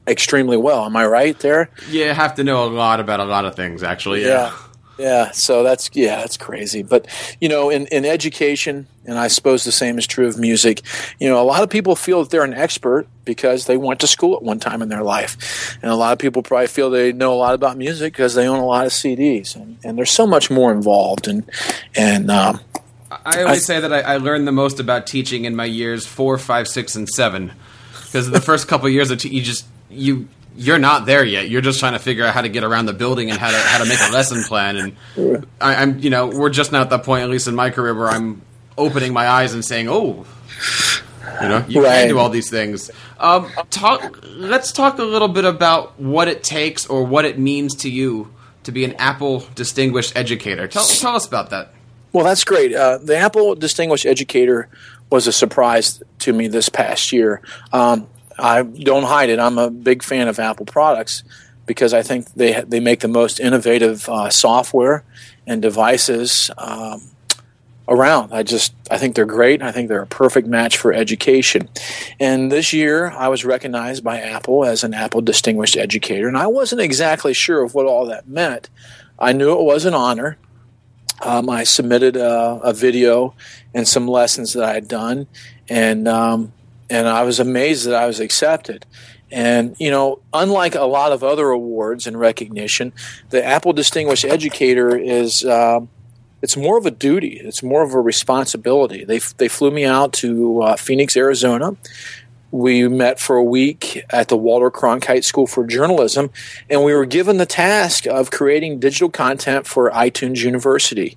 extremely 0.07 0.57
well. 0.57 0.85
Am 0.85 0.97
I 0.97 1.07
right 1.07 1.39
there? 1.41 1.71
Yeah, 1.91 2.13
have 2.13 2.37
to 2.37 2.45
know 2.45 2.65
a 2.65 2.71
lot 2.71 3.01
about 3.01 3.21
a 3.21 3.25
lot 3.25 3.45
of 3.45 3.57
things 3.57 3.83
actually. 3.83 4.23
Yeah. 4.23 4.29
yeah. 4.29 4.57
Yeah, 4.99 5.33
so 5.33 5.63
that's 5.63 5.91
yeah, 5.93 6.17
that's 6.17 6.37
crazy. 6.37 6.83
But 6.83 7.07
you 7.41 7.49
know, 7.49 7.71
in, 7.71 7.87
in 7.89 8.05
education, 8.05 8.87
and 9.05 9.19
I 9.19 9.29
suppose 9.29 9.65
the 9.65 9.73
same 9.73 9.99
is 9.99 10.07
true 10.07 10.29
of 10.29 10.39
music. 10.39 10.83
You 11.19 11.29
know, 11.29 11.41
a 11.41 11.45
lot 11.45 11.63
of 11.63 11.71
people 11.71 11.97
feel 11.97 12.23
that 12.23 12.31
they're 12.31 12.45
an 12.45 12.55
expert 12.55 13.09
because 13.25 13.67
they 13.67 13.77
went 13.77 14.01
to 14.01 14.07
school 14.07 14.37
at 14.37 14.43
one 14.43 14.61
time 14.61 14.83
in 14.83 14.89
their 14.89 15.03
life, 15.03 15.77
and 15.83 15.91
a 15.91 15.97
lot 15.97 16.13
of 16.13 16.19
people 16.19 16.43
probably 16.43 16.69
feel 16.69 16.91
they 16.91 17.13
know 17.13 17.35
a 17.35 17.37
lot 17.37 17.55
about 17.55 17.77
music 17.77 18.13
because 18.13 18.35
they 18.35 18.47
own 18.47 18.59
a 18.59 18.67
lot 18.67 18.87
of 18.87 18.93
CDs, 18.93 19.57
and, 19.57 19.79
and 19.83 19.99
there's 19.99 20.13
so 20.13 20.27
much 20.27 20.51
more 20.51 20.73
involved. 20.73 21.27
And 21.27 21.51
and 21.97 22.31
um, 22.31 22.61
I 23.11 23.43
always 23.43 23.59
I, 23.69 23.75
say 23.75 23.81
that 23.81 23.93
I, 23.93 24.01
I 24.01 24.17
learned 24.19 24.47
the 24.47 24.53
most 24.53 24.79
about 24.79 25.09
teaching 25.09 25.45
in 25.45 25.57
my 25.57 25.65
years 25.65 26.07
four, 26.07 26.39
five, 26.39 26.69
six, 26.69 26.95
and 26.95 27.09
seven 27.09 27.53
because 28.05 28.31
the 28.31 28.41
first 28.41 28.69
couple 28.69 28.87
of 28.87 28.93
years 28.93 29.11
of 29.11 29.25
you 29.25 29.43
just 29.43 29.67
you 29.91 30.29
you're 30.57 30.79
not 30.79 31.07
there 31.07 31.25
yet. 31.25 31.49
You're 31.49 31.61
just 31.61 31.81
trying 31.81 31.95
to 31.95 31.99
figure 31.99 32.25
out 32.25 32.35
how 32.35 32.43
to 32.43 32.49
get 32.49 32.65
around 32.65 32.87
the 32.87 32.93
building 32.93 33.31
and 33.31 33.39
how 33.39 33.51
to 33.51 33.57
how 33.57 33.83
to 33.83 33.89
make 33.89 33.99
a 34.01 34.13
lesson 34.13 34.43
plan. 34.45 34.77
And 35.17 35.47
I, 35.61 35.83
am 35.83 35.99
you 35.99 36.11
know, 36.11 36.27
we're 36.29 36.51
just 36.51 36.73
not 36.73 36.83
at 36.83 36.91
that 36.91 37.05
point, 37.05 37.23
at 37.23 37.31
least 37.31 37.49
in 37.49 37.55
my 37.55 37.71
career, 37.71 37.95
where 37.95 38.09
I'm 38.09 38.43
opening 38.79 39.13
my 39.13 39.29
eyes 39.29 39.55
and 39.55 39.65
saying, 39.65 39.89
"Oh, 39.89 40.27
you 41.43 41.49
know, 41.49 41.65
you 41.69 41.83
right. 41.83 42.01
can 42.01 42.09
do 42.09 42.19
all 42.19 42.29
these 42.29 42.51
things." 42.51 42.91
Um, 43.19 43.51
talk. 43.71 44.21
Let's 44.29 44.73
talk 44.73 44.99
a 44.99 45.05
little 45.05 45.29
bit 45.29 45.45
about 45.45 45.99
what 46.01 46.29
it 46.29 46.45
takes 46.45 46.87
or 46.87 47.05
what 47.05 47.25
it 47.25 47.39
means 47.39 47.75
to 47.77 47.91
you 47.91 48.33
to 48.65 48.73
be 48.73 48.85
an 48.85 48.95
Apple 48.95 49.45
Distinguished 49.55 50.17
Educator. 50.17 50.69
Tell 50.69 50.85
tell 50.85 51.17
us 51.17 51.27
about 51.27 51.51
that. 51.51 51.73
Well, 52.13 52.25
that's 52.25 52.45
great. 52.45 52.73
Uh, 52.73 52.99
the 52.99 53.17
Apple 53.17 53.57
Distinguished 53.57 54.07
Educator 54.07 54.69
was 55.11 55.27
a 55.27 55.33
surprise 55.33 56.03
to 56.21 56.33
me 56.33 56.47
this 56.47 56.69
past 56.69 57.13
year. 57.13 57.43
Um, 57.73 58.07
I 58.39 58.63
don't 58.63 59.05
hide 59.05 59.31
it. 59.31 59.39
I'm 59.39 59.59
a 59.59 59.71
big 59.71 60.03
fan 60.03 60.29
of 60.29 60.39
Apple 60.39 60.67
products 60.67 61.23
because 61.67 61.95
I 61.95 62.03
think 62.03 62.33
they 62.35 62.63
they 62.63 62.81
make 62.81 63.01
the 63.01 63.09
most 63.09 63.41
innovative 63.41 64.09
uh, 64.09 64.31
software 64.31 65.05
and 65.47 65.63
devices 65.63 66.51
um, 66.59 67.03
around. 67.89 68.33
I 68.33 68.43
just 68.43 68.75
I 68.91 68.99
think 68.99 69.15
they're 69.15 69.25
great. 69.25 69.63
I 69.63 69.73
think 69.73 69.89
they're 69.89 70.03
a 70.03 70.07
perfect 70.07 70.47
match 70.47 70.77
for 70.77 70.93
education. 70.93 71.69
And 72.19 72.51
this 72.51 72.73
year, 72.73 73.11
I 73.11 73.29
was 73.29 73.45
recognized 73.45 74.05
by 74.05 74.21
Apple 74.21 74.65
as 74.65 74.85
an 74.85 74.95
Apple 74.95 75.21
Distinguished 75.21 75.77
Educator, 75.77 76.29
and 76.29 76.37
I 76.37 76.47
wasn't 76.47 76.81
exactly 76.81 77.35
sure 77.35 77.63
of 77.63 77.75
what 77.75 77.87
all 77.87 78.07
that 78.07 78.29
meant. 78.29 78.71
I 79.19 79.33
knew 79.33 79.53
it 79.53 79.63
was 79.63 79.85
an 79.85 79.95
honor. 79.95 80.39
Um, 81.23 81.49
I 81.49 81.63
submitted 81.63 82.17
a, 82.17 82.61
a, 82.65 82.73
video 82.73 83.35
and 83.73 83.87
some 83.87 84.09
lessons 84.09 84.53
that 84.55 84.65
I 84.65 84.75
had 84.75 84.89
done, 84.89 85.29
and 85.69 86.09
um, 86.09 86.53
and 86.91 87.09
I 87.09 87.23
was 87.23 87.41
amazed 87.41 87.87
that 87.87 87.95
I 87.95 88.07
was 88.07 88.21
accepted. 88.21 88.87
And, 89.31 89.75
you 89.81 89.91
know, 89.91 90.21
unlike 90.33 90.75
a 90.75 90.85
lot 90.85 91.13
of 91.13 91.25
other 91.25 91.51
awards 91.51 92.07
and 92.07 92.19
recognition, 92.19 92.93
the 93.31 93.45
Apple 93.45 93.73
Distinguished 93.73 94.25
Educator 94.25 94.97
is. 94.97 95.45
Uh, 95.45 95.81
it's 96.43 96.59
more 96.59 96.77
of 96.77 96.85
a 96.85 96.91
duty. 96.91 97.41
It's 97.43 97.63
more 97.63 97.83
of 97.83 97.95
a 97.95 98.01
responsibility. 98.01 99.07
They, 99.07 99.19
they 99.39 99.49
flew 99.49 99.71
me 99.71 99.87
out 99.87 100.13
to 100.15 100.61
uh, 100.61 100.77
Phoenix, 100.77 101.17
Arizona. 101.17 101.75
We 102.51 102.87
met 102.87 103.19
for 103.19 103.37
a 103.37 103.43
week 103.43 104.05
at 104.11 104.29
the 104.29 104.37
Walter 104.37 104.71
Cronkite 104.71 105.25
School 105.25 105.47
for 105.47 105.67
Journalism, 105.67 106.31
and 106.69 106.85
we 106.85 106.93
were 106.93 107.07
given 107.07 107.39
the 107.39 107.47
task 107.47 108.07
of 108.07 108.31
creating 108.31 108.79
digital 108.79 109.09
content 109.09 109.67
for 109.67 109.91
iTunes 109.91 110.45
University. 110.45 111.17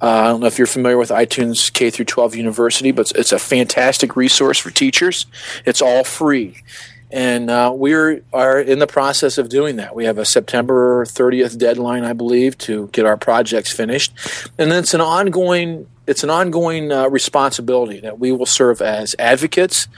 Uh, 0.00 0.08
I 0.08 0.24
don't 0.28 0.40
know 0.40 0.46
if 0.46 0.58
you're 0.58 0.66
familiar 0.66 0.98
with 0.98 1.08
iTunes 1.10 1.72
K 1.72 1.90
through 1.90 2.04
12 2.04 2.36
University, 2.36 2.92
but 2.92 3.10
it's 3.12 3.32
a 3.32 3.38
fantastic 3.38 4.14
resource 4.14 4.58
for 4.58 4.70
teachers. 4.70 5.26
It's 5.64 5.80
all 5.80 6.04
free. 6.04 6.62
And 7.10 7.50
uh, 7.50 7.72
we 7.74 7.94
are 7.94 8.60
in 8.60 8.78
the 8.78 8.86
process 8.86 9.38
of 9.38 9.48
doing 9.48 9.76
that. 9.76 9.94
We 9.94 10.04
have 10.04 10.18
a 10.18 10.24
September 10.24 11.04
30th 11.04 11.56
deadline, 11.56 12.04
I 12.04 12.12
believe, 12.12 12.58
to 12.58 12.88
get 12.92 13.06
our 13.06 13.16
projects 13.16 13.72
finished. 13.72 14.12
And 14.58 14.70
then 14.70 14.80
it's 14.80 14.94
an 14.94 15.00
ongoing 15.00 15.86
it's 16.06 16.22
an 16.22 16.30
ongoing 16.30 16.92
uh, 16.92 17.08
responsibility 17.08 18.00
that 18.00 18.20
we 18.20 18.30
will 18.30 18.46
serve 18.46 18.80
as 18.80 19.16
advocates 19.18 19.88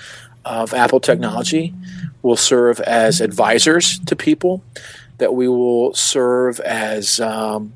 of 0.44 0.72
Apple 0.72 1.00
technology. 1.00 1.74
We'll 2.22 2.36
serve 2.36 2.80
as 2.80 3.20
advisors 3.20 3.98
to 4.00 4.16
people. 4.16 4.62
That 5.18 5.34
we 5.34 5.48
will 5.48 5.92
serve 5.94 6.60
as 6.60 7.20
um, 7.20 7.74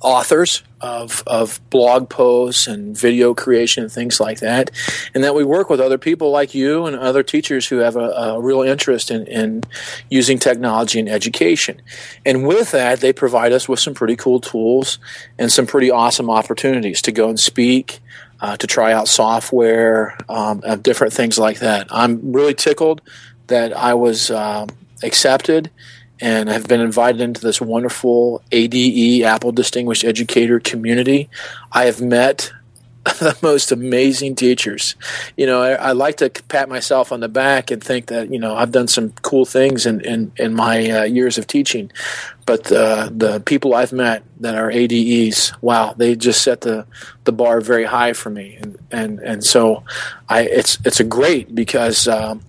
authors 0.00 0.62
of, 0.82 1.22
of 1.26 1.60
blog 1.70 2.08
posts 2.08 2.66
and 2.66 2.96
video 2.98 3.32
creation 3.32 3.84
and 3.84 3.92
things 3.92 4.20
like 4.20 4.40
that, 4.40 4.70
and 5.14 5.22
that 5.24 5.34
we 5.34 5.44
work 5.44 5.70
with 5.70 5.80
other 5.80 5.98
people 5.98 6.30
like 6.30 6.54
you 6.54 6.86
and 6.86 6.96
other 6.96 7.22
teachers 7.22 7.68
who 7.68 7.78
have 7.78 7.96
a, 7.96 8.10
a 8.10 8.40
real 8.40 8.62
interest 8.62 9.10
in, 9.10 9.26
in 9.26 9.62
using 10.10 10.38
technology 10.38 10.98
in 10.98 11.08
education. 11.08 11.80
And 12.26 12.46
with 12.46 12.72
that, 12.72 13.00
they 13.00 13.12
provide 13.12 13.52
us 13.52 13.68
with 13.68 13.80
some 13.80 13.94
pretty 13.94 14.16
cool 14.16 14.40
tools 14.40 14.98
and 15.38 15.50
some 15.50 15.66
pretty 15.66 15.90
awesome 15.90 16.28
opportunities 16.28 17.00
to 17.02 17.12
go 17.12 17.28
and 17.28 17.40
speak. 17.40 18.00
Uh, 18.40 18.56
to 18.56 18.66
try 18.66 18.92
out 18.92 19.06
software, 19.06 20.18
um, 20.28 20.60
different 20.82 21.12
things 21.12 21.38
like 21.38 21.60
that. 21.60 21.86
I'm 21.92 22.32
really 22.32 22.54
tickled 22.54 23.00
that 23.46 23.72
I 23.72 23.94
was 23.94 24.32
uh, 24.32 24.66
accepted 25.04 25.70
and 26.22 26.48
have 26.48 26.68
been 26.68 26.80
invited 26.80 27.20
into 27.20 27.40
this 27.40 27.60
wonderful 27.60 28.42
ADE, 28.52 29.24
Apple 29.24 29.50
Distinguished 29.50 30.04
Educator 30.04 30.60
community. 30.60 31.28
I 31.72 31.86
have 31.86 32.00
met 32.00 32.52
the 33.04 33.36
most 33.42 33.72
amazing 33.72 34.36
teachers. 34.36 34.94
You 35.36 35.46
know, 35.46 35.60
I, 35.60 35.72
I, 35.72 35.92
like 35.92 36.18
to 36.18 36.30
pat 36.30 36.68
myself 36.68 37.10
on 37.10 37.18
the 37.18 37.28
back 37.28 37.72
and 37.72 37.82
think 37.82 38.06
that 38.06 38.32
you 38.32 38.38
know 38.38 38.54
I've 38.54 38.70
done 38.70 38.86
some 38.86 39.10
cool 39.22 39.44
things 39.44 39.84
in 39.84 40.00
in, 40.02 40.30
in 40.36 40.54
my 40.54 40.88
uh, 40.88 41.02
years 41.02 41.38
of 41.38 41.48
teaching. 41.48 41.90
But 42.46 42.70
uh, 42.70 43.08
the 43.10 43.40
people 43.40 43.74
I've 43.74 43.92
met 43.92 44.22
that 44.38 44.54
are 44.54 44.70
ADEs, 44.70 45.52
wow, 45.60 45.94
they 45.96 46.14
just 46.14 46.42
set 46.42 46.60
the 46.60 46.86
the 47.24 47.32
bar 47.32 47.60
very 47.60 47.84
high 47.84 48.12
for 48.12 48.30
me, 48.30 48.56
and 48.60 48.78
and 48.92 49.18
and 49.18 49.44
so 49.44 49.82
I 50.28 50.42
it's 50.42 50.78
it's 50.84 51.00
a 51.00 51.04
great 51.04 51.52
because. 51.52 52.06
Um, 52.06 52.42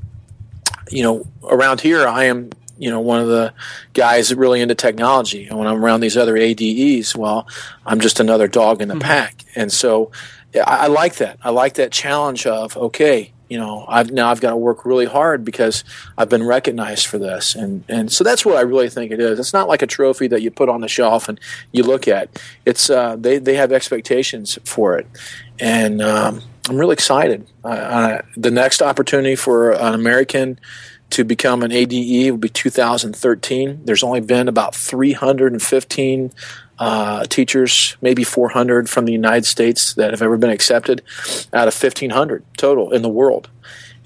you 0.89 1.01
know, 1.01 1.25
around 1.43 1.81
here, 1.81 2.05
I 2.05 2.25
am 2.25 2.51
you 2.77 2.89
know 2.89 2.99
one 2.99 3.19
of 3.19 3.27
the 3.27 3.53
guys 3.93 4.33
really 4.33 4.61
into 4.61 4.75
technology. 4.75 5.47
And 5.47 5.57
when 5.57 5.67
i'm 5.67 5.83
around 5.83 6.01
these 6.01 6.17
other 6.17 6.37
ADEs 6.37 7.15
well 7.15 7.47
i'm 7.85 7.99
just 7.99 8.19
another 8.19 8.47
dog 8.47 8.81
in 8.81 8.87
the 8.87 8.95
mm-hmm. 8.95 9.01
pack. 9.01 9.43
And 9.55 9.71
so 9.71 10.11
I, 10.55 10.59
I, 10.59 10.87
like 10.87 11.15
that. 11.15 11.39
I 11.43 11.49
like 11.49 11.75
that 11.75 11.91
challenge 11.91 12.45
of 12.45 12.75
okay 12.77 13.31
you 13.49 13.59
know 13.59 13.85
i've 13.87 14.09
now 14.11 14.31
i've 14.31 14.41
got 14.41 14.51
to 14.51 14.57
work 14.57 14.85
really 14.85 15.05
hard 15.05 15.43
because 15.43 15.83
i've 16.17 16.29
been 16.29 16.43
recognized 16.43 17.05
for 17.07 17.17
this. 17.17 17.55
And 17.55 17.83
and 17.87 18.11
so 18.11 18.23
that's 18.23 18.45
what 18.45 18.57
i 18.57 18.61
really 18.61 18.89
think 18.89 19.11
it 19.11 19.19
is. 19.19 19.39
It's 19.39 19.53
not 19.53 19.67
like 19.67 19.81
a 19.81 19.87
trophy 19.87 20.27
that 20.27 20.41
you 20.41 20.51
put 20.51 20.69
on 20.69 20.81
the 20.81 20.87
shelf 20.87 21.29
and 21.29 21.39
you 21.71 21.83
look 21.83 22.07
at. 22.07 22.41
It's 22.65 22.89
uh, 22.89 23.15
they 23.17 23.37
they 23.37 23.55
have 23.55 23.71
expectations 23.71 24.57
for 24.63 24.97
it. 24.97 25.07
And 25.59 26.01
um, 26.01 26.41
i'm 26.69 26.77
really 26.77 26.93
excited. 26.93 27.47
Uh, 27.63 28.21
the 28.35 28.51
next 28.51 28.81
opportunity 28.81 29.35
for 29.35 29.71
an 29.71 29.93
american 29.93 30.59
to 31.13 31.23
become 31.23 31.61
an 31.61 31.71
ADE 31.71 32.31
will 32.31 32.39
be 32.39 32.49
2013. 32.49 33.81
There's 33.85 34.01
only 34.01 34.19
been 34.19 34.47
about 34.47 34.73
315 34.73 36.31
uh, 36.79 37.25
teachers, 37.25 37.95
maybe 38.01 38.23
400 38.23 38.89
from 38.89 39.05
the 39.05 39.11
United 39.11 39.45
States 39.45 39.93
that 39.93 40.09
have 40.09 40.23
ever 40.23 40.37
been 40.37 40.49
accepted 40.49 41.03
out 41.53 41.67
of 41.67 41.75
1,500 41.75 42.43
total 42.57 42.91
in 42.91 43.03
the 43.03 43.09
world. 43.09 43.47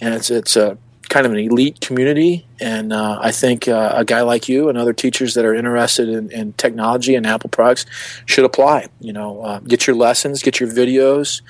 And 0.01 0.13
it's, 0.13 0.29
it's 0.29 0.57
a 0.57 0.77
kind 1.07 1.25
of 1.25 1.31
an 1.31 1.39
elite 1.39 1.79
community. 1.79 2.45
And 2.59 2.91
uh, 2.91 3.19
I 3.21 3.31
think 3.31 3.69
uh, 3.69 3.93
a 3.95 4.03
guy 4.03 4.21
like 4.23 4.49
you 4.49 4.67
and 4.67 4.77
other 4.77 4.91
teachers 4.91 5.33
that 5.35 5.45
are 5.45 5.55
interested 5.55 6.09
in, 6.09 6.29
in 6.29 6.51
technology 6.53 7.15
and 7.15 7.25
Apple 7.25 7.49
products 7.49 7.85
should 8.25 8.43
apply. 8.43 8.87
You 8.99 9.13
know, 9.13 9.41
uh, 9.43 9.59
get 9.59 9.87
your 9.87 9.95
lessons, 9.95 10.43
get 10.43 10.59
your 10.59 10.69
videos, 10.69 11.41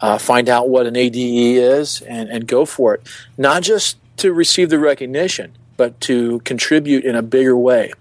uh, 0.00 0.18
find 0.18 0.48
out 0.48 0.68
what 0.68 0.86
an 0.86 0.96
ADE 0.96 1.14
is, 1.14 2.02
and, 2.02 2.28
and 2.30 2.48
go 2.48 2.64
for 2.64 2.94
it. 2.94 3.08
Not 3.38 3.62
just 3.62 3.96
to 4.18 4.32
receive 4.32 4.70
the 4.70 4.78
recognition, 4.78 5.52
but 5.76 6.00
to 6.02 6.40
contribute 6.40 7.04
in 7.04 7.14
a 7.14 7.22
bigger 7.22 7.56
way. 7.56 7.92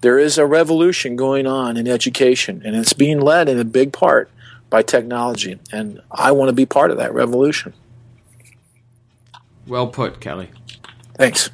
There 0.00 0.18
is 0.18 0.36
a 0.36 0.46
revolution 0.46 1.14
going 1.16 1.46
on 1.46 1.76
in 1.76 1.86
education, 1.86 2.62
and 2.64 2.74
it's 2.74 2.92
being 2.92 3.20
led 3.20 3.48
in 3.48 3.58
a 3.58 3.64
big 3.64 3.92
part 3.92 4.30
by 4.68 4.82
technology. 4.82 5.60
And 5.70 6.00
I 6.10 6.32
want 6.32 6.48
to 6.48 6.52
be 6.54 6.66
part 6.66 6.90
of 6.90 6.96
that 6.96 7.14
revolution. 7.14 7.72
Well 9.66 9.86
put, 9.86 10.20
Kelly. 10.20 10.50
Thanks. 11.14 11.50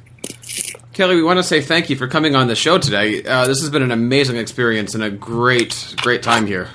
Kelly, 0.93 1.15
we 1.15 1.23
want 1.23 1.37
to 1.37 1.43
say 1.43 1.61
thank 1.61 1.89
you 1.89 1.95
for 1.95 2.07
coming 2.07 2.35
on 2.35 2.47
the 2.47 2.55
show 2.55 2.77
today. 2.77 3.23
Uh, 3.23 3.45
this 3.45 3.61
has 3.61 3.69
been 3.69 3.83
an 3.83 3.91
amazing 3.91 4.35
experience 4.35 4.95
and 4.95 5.03
a 5.03 5.09
great, 5.09 5.95
great 5.97 6.23
time 6.23 6.47
here. 6.47 6.69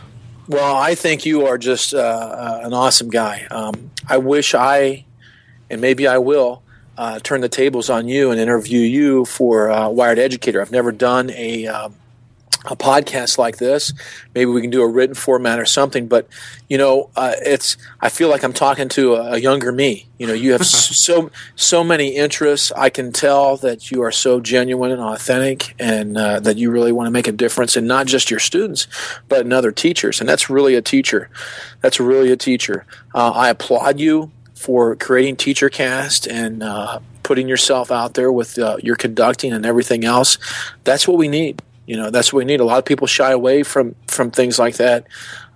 Well, 0.47 0.77
I 0.77 0.95
think 0.95 1.27
you 1.27 1.47
are 1.47 1.59
just 1.59 1.93
uh, 1.93 1.99
uh, 1.99 2.61
an 2.63 2.73
awesome 2.73 3.09
guy. 3.09 3.47
Um, 3.51 3.91
I 4.09 4.19
wish 4.19 4.55
I, 4.55 5.05
and 5.71 5.81
maybe 5.81 6.07
I 6.07 6.19
will, 6.19 6.63
uh, 6.97 7.19
turn 7.21 7.41
the 7.41 7.49
tables 7.49 7.91
on 7.91 8.09
you 8.09 8.31
and 8.31 8.41
interview 8.41 8.81
you 8.81 9.25
for 9.25 9.71
uh, 9.71 9.89
Wired 9.89 10.19
Educator. 10.19 10.61
I've 10.61 10.73
never 10.73 10.93
done 10.93 11.31
a 11.31 11.67
um, 11.67 11.95
a 12.67 12.77
podcast 12.77 13.37
like 13.37 13.59
this. 13.59 13.93
Maybe 14.35 14.51
we 14.51 14.61
can 14.63 14.71
do 14.71 14.83
a 14.83 14.89
written 14.89 15.15
format 15.15 15.59
or 15.59 15.67
something. 15.67 16.07
But 16.07 16.29
you 16.69 16.79
know, 16.79 17.11
uh, 17.15 17.35
it's 17.43 17.77
I 18.01 18.09
feel 18.09 18.29
like 18.29 18.43
I'm 18.43 18.53
talking 18.53 18.89
to 18.91 19.15
a, 19.15 19.33
a 19.33 19.39
younger 19.39 19.71
me. 19.71 20.09
You 20.19 20.27
know, 20.27 20.33
you 20.33 20.53
have 20.53 20.67
so 20.67 21.31
so 21.57 21.85
many 21.85 22.17
interests. 22.17 22.73
I 22.75 22.89
can 22.89 23.13
tell 23.13 23.57
that 23.59 23.91
you 23.91 24.03
are 24.03 24.13
so 24.13 24.41
genuine 24.41 24.91
and 24.91 25.03
authentic, 25.03 25.75
and 25.79 26.17
uh, 26.17 26.41
that 26.41 26.57
you 26.57 26.71
really 26.71 26.93
want 26.93 27.07
to 27.07 27.11
make 27.11 27.29
a 27.29 27.33
difference 27.33 27.77
in 27.77 27.87
not 27.87 28.07
just 28.07 28.31
your 28.31 28.41
students, 28.41 28.87
but 29.29 29.43
in 29.43 29.53
other 29.53 29.73
teachers. 29.73 30.21
And 30.21 30.29
that's 30.29 30.49
really 30.49 30.75
a 30.75 30.83
teacher. 30.83 31.29
That's 31.83 32.01
really 32.01 32.33
a 32.33 32.37
teacher. 32.37 32.87
Uh, 33.15 33.31
I 33.31 33.51
applaud 33.51 34.01
you 34.01 34.31
for 34.55 34.97
creating 34.97 35.37
TeacherCast 35.37 36.31
and 36.31 36.63
uh, 36.63 37.01
putting 37.23 37.49
yourself 37.49 37.91
out 37.91 38.15
there 38.15 38.31
with 38.31 38.59
uh, 38.59 38.77
your 38.83 38.97
conducting 38.97 39.53
and 39.53 39.67
everything 39.67 40.05
else. 40.05 40.39
That's 40.85 41.07
what 41.09 41.19
we 41.19 41.29
need. 41.29 41.63
You 41.87 41.97
know, 41.97 42.11
that's 42.11 42.33
what 42.33 42.39
we 42.39 42.45
need. 42.45 42.61
A 42.61 42.65
lot 42.65 42.79
of 42.79 42.85
people 42.85 43.07
shy 43.07 43.31
away 43.33 43.63
from 43.63 43.95
from 44.07 44.31
things 44.31 44.59
like 44.59 44.77
that. 44.77 45.07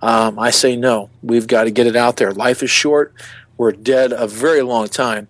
Um, 0.01 0.37
I 0.37 0.51
say 0.51 0.75
no. 0.75 1.09
We've 1.23 1.47
got 1.47 1.63
to 1.63 1.71
get 1.71 1.87
it 1.87 1.95
out 1.95 2.17
there. 2.17 2.31
Life 2.31 2.61
is 2.61 2.69
short. 2.69 3.13
We're 3.57 3.71
dead 3.71 4.13
a 4.13 4.27
very 4.27 4.61
long 4.61 4.87
time, 4.87 5.27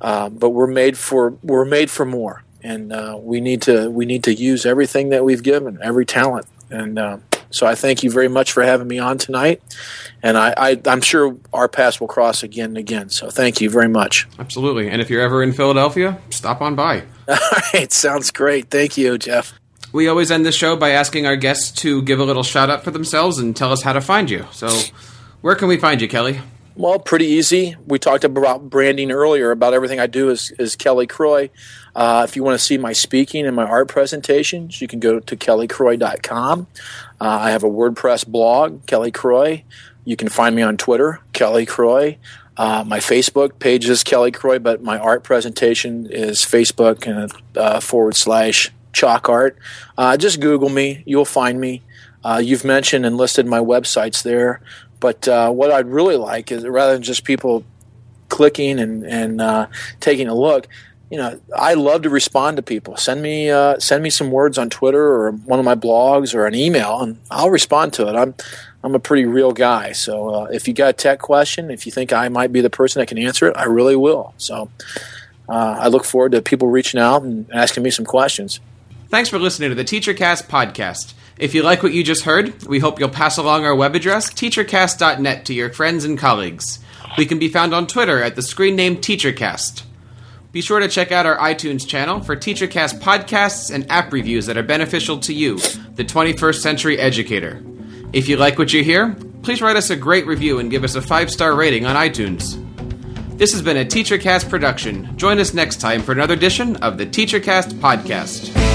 uh, 0.00 0.28
but 0.28 0.50
we're 0.50 0.66
made 0.66 0.98
for 0.98 1.34
we're 1.42 1.64
made 1.64 1.90
for 1.90 2.04
more, 2.04 2.42
and 2.62 2.92
uh, 2.92 3.16
we 3.20 3.40
need 3.40 3.62
to 3.62 3.90
we 3.90 4.06
need 4.06 4.24
to 4.24 4.34
use 4.34 4.66
everything 4.66 5.10
that 5.10 5.24
we've 5.24 5.42
given, 5.42 5.78
every 5.80 6.04
talent, 6.04 6.46
and 6.68 6.98
uh, 6.98 7.18
so 7.50 7.66
I 7.66 7.74
thank 7.74 8.02
you 8.02 8.10
very 8.10 8.28
much 8.28 8.52
for 8.52 8.62
having 8.62 8.88
me 8.88 8.98
on 8.98 9.18
tonight, 9.18 9.62
and 10.22 10.38
I, 10.38 10.54
I, 10.56 10.80
am 10.86 11.00
sure 11.00 11.36
our 11.52 11.68
paths 11.68 12.00
will 12.00 12.08
cross 12.08 12.42
again 12.42 12.70
and 12.70 12.78
again. 12.78 13.10
So 13.10 13.30
thank 13.30 13.60
you 13.60 13.70
very 13.70 13.88
much. 13.88 14.28
Absolutely, 14.38 14.88
and 14.88 15.02
if 15.02 15.10
you're 15.10 15.22
ever 15.22 15.42
in 15.42 15.52
Philadelphia, 15.52 16.18
stop 16.30 16.60
on 16.60 16.74
by. 16.74 17.02
All 17.28 17.36
right, 17.74 17.92
sounds 17.92 18.30
great. 18.30 18.70
Thank 18.70 18.96
you, 18.96 19.18
Jeff. 19.18 19.52
We 19.92 20.08
always 20.08 20.30
end 20.30 20.46
the 20.46 20.52
show 20.52 20.76
by 20.76 20.90
asking 20.90 21.26
our 21.26 21.36
guests 21.36 21.72
to 21.82 22.02
give 22.02 22.20
a 22.20 22.24
little 22.24 22.44
shout 22.44 22.70
out 22.70 22.84
for 22.84 22.92
themselves 22.92 23.38
and 23.38 23.56
tell 23.56 23.72
us 23.72 23.82
how 23.82 23.92
to 23.92 24.00
find 24.00 24.30
you. 24.30 24.46
So, 24.52 24.68
where 25.40 25.56
can 25.56 25.66
we 25.66 25.76
find 25.76 26.00
you, 26.00 26.08
Kelly? 26.08 26.40
Well, 26.76 26.98
pretty 26.98 27.26
easy. 27.26 27.76
We 27.86 27.98
talked 27.98 28.24
about 28.24 28.70
branding 28.70 29.10
earlier. 29.10 29.50
About 29.50 29.74
everything 29.74 29.98
I 29.98 30.06
do 30.06 30.30
is, 30.30 30.52
is 30.52 30.76
Kelly 30.76 31.06
Croy. 31.06 31.50
Uh, 31.94 32.24
if 32.26 32.36
you 32.36 32.44
want 32.44 32.58
to 32.58 32.64
see 32.64 32.78
my 32.78 32.92
speaking 32.92 33.46
and 33.46 33.56
my 33.56 33.64
art 33.64 33.88
presentations, 33.88 34.80
you 34.80 34.86
can 34.86 35.00
go 35.00 35.18
to 35.20 35.36
kellycroy.com. 35.36 36.68
Uh, 37.20 37.38
I 37.42 37.50
have 37.50 37.64
a 37.64 37.68
WordPress 37.68 38.26
blog, 38.26 38.86
Kelly 38.86 39.10
Croy. 39.10 39.64
You 40.04 40.16
can 40.16 40.28
find 40.28 40.56
me 40.56 40.62
on 40.62 40.76
Twitter, 40.76 41.20
Kelly 41.32 41.66
Croy. 41.66 42.16
Uh, 42.56 42.84
my 42.86 42.98
Facebook 42.98 43.58
page 43.58 43.88
is 43.88 44.02
Kelly 44.02 44.30
Croy, 44.30 44.58
but 44.58 44.82
my 44.82 44.98
art 44.98 45.22
presentation 45.22 46.06
is 46.10 46.40
Facebook 46.40 47.06
and 47.06 47.32
uh, 47.56 47.80
forward 47.80 48.16
slash 48.16 48.70
chalk 48.92 49.28
art. 49.28 49.58
Uh, 49.98 50.16
just 50.16 50.40
Google 50.40 50.70
me, 50.70 51.02
you'll 51.06 51.24
find 51.24 51.60
me. 51.60 51.82
Uh, 52.24 52.40
you've 52.42 52.64
mentioned 52.64 53.06
and 53.06 53.16
listed 53.16 53.46
my 53.46 53.60
websites 53.60 54.22
there, 54.22 54.60
but 54.98 55.28
uh, 55.28 55.50
what 55.50 55.70
I'd 55.70 55.86
really 55.86 56.16
like 56.16 56.50
is 56.50 56.66
rather 56.66 56.94
than 56.94 57.02
just 57.02 57.24
people 57.24 57.64
clicking 58.28 58.78
and, 58.78 59.04
and 59.04 59.68
taking 60.00 60.28
a 60.28 60.34
look, 60.34 60.68
you 61.10 61.16
know, 61.16 61.40
I 61.54 61.74
love 61.74 62.02
to 62.02 62.10
respond 62.10 62.56
to 62.56 62.62
people. 62.62 62.96
Send 62.96 63.20
me 63.20 63.50
uh, 63.50 63.78
send 63.80 64.02
me 64.02 64.10
some 64.10 64.30
words 64.30 64.56
on 64.58 64.70
Twitter 64.70 65.02
or 65.02 65.32
one 65.32 65.58
of 65.58 65.64
my 65.64 65.74
blogs 65.74 66.34
or 66.34 66.46
an 66.46 66.54
email, 66.54 67.00
and 67.00 67.18
I'll 67.30 67.50
respond 67.50 67.92
to 67.94 68.08
it. 68.08 68.14
I'm 68.14 68.34
I'm 68.84 68.94
a 68.94 69.00
pretty 69.00 69.26
real 69.26 69.52
guy, 69.52 69.92
so 69.92 70.30
uh, 70.30 70.44
if 70.44 70.68
you 70.68 70.72
got 70.72 70.90
a 70.90 70.92
tech 70.92 71.18
question, 71.18 71.70
if 71.70 71.84
you 71.84 71.92
think 71.92 72.12
I 72.12 72.28
might 72.28 72.52
be 72.52 72.60
the 72.60 72.70
person 72.70 73.00
that 73.00 73.06
can 73.06 73.18
answer 73.18 73.48
it, 73.48 73.56
I 73.56 73.64
really 73.64 73.96
will. 73.96 74.32
So 74.38 74.70
uh, 75.48 75.76
I 75.80 75.88
look 75.88 76.04
forward 76.04 76.32
to 76.32 76.42
people 76.42 76.68
reaching 76.68 77.00
out 77.00 77.22
and 77.22 77.50
asking 77.52 77.82
me 77.82 77.90
some 77.90 78.06
questions. 78.06 78.60
Thanks 79.08 79.28
for 79.28 79.40
listening 79.40 79.70
to 79.70 79.74
the 79.74 79.84
TeacherCast 79.84 80.46
podcast. 80.46 81.14
If 81.36 81.54
you 81.54 81.64
like 81.64 81.82
what 81.82 81.92
you 81.92 82.04
just 82.04 82.22
heard, 82.22 82.62
we 82.66 82.78
hope 82.78 83.00
you'll 83.00 83.08
pass 83.08 83.36
along 83.36 83.64
our 83.64 83.74
web 83.74 83.96
address, 83.96 84.30
teachercast.net, 84.30 85.44
to 85.46 85.54
your 85.54 85.72
friends 85.72 86.04
and 86.04 86.16
colleagues. 86.16 86.78
We 87.18 87.26
can 87.26 87.40
be 87.40 87.48
found 87.48 87.74
on 87.74 87.88
Twitter 87.88 88.22
at 88.22 88.36
the 88.36 88.42
screen 88.42 88.76
name 88.76 88.98
TeacherCast. 88.98 89.82
Be 90.52 90.60
sure 90.60 90.80
to 90.80 90.88
check 90.88 91.12
out 91.12 91.26
our 91.26 91.38
iTunes 91.38 91.86
channel 91.86 92.20
for 92.20 92.34
TeacherCast 92.34 93.00
podcasts 93.00 93.72
and 93.72 93.88
app 93.90 94.12
reviews 94.12 94.46
that 94.46 94.56
are 94.56 94.64
beneficial 94.64 95.18
to 95.20 95.32
you, 95.32 95.58
the 95.94 96.04
21st 96.04 96.60
century 96.60 96.98
educator. 96.98 97.62
If 98.12 98.28
you 98.28 98.36
like 98.36 98.58
what 98.58 98.72
you 98.72 98.82
hear, 98.82 99.16
please 99.42 99.62
write 99.62 99.76
us 99.76 99.90
a 99.90 99.96
great 99.96 100.26
review 100.26 100.58
and 100.58 100.68
give 100.70 100.82
us 100.82 100.96
a 100.96 101.02
five 101.02 101.30
star 101.30 101.54
rating 101.54 101.86
on 101.86 101.94
iTunes. 101.94 102.58
This 103.38 103.52
has 103.52 103.62
been 103.62 103.76
a 103.76 103.84
TeacherCast 103.84 104.50
production. 104.50 105.16
Join 105.16 105.38
us 105.38 105.54
next 105.54 105.76
time 105.80 106.02
for 106.02 106.10
another 106.12 106.34
edition 106.34 106.76
of 106.76 106.98
the 106.98 107.06
TeacherCast 107.06 107.74
podcast. 107.74 108.69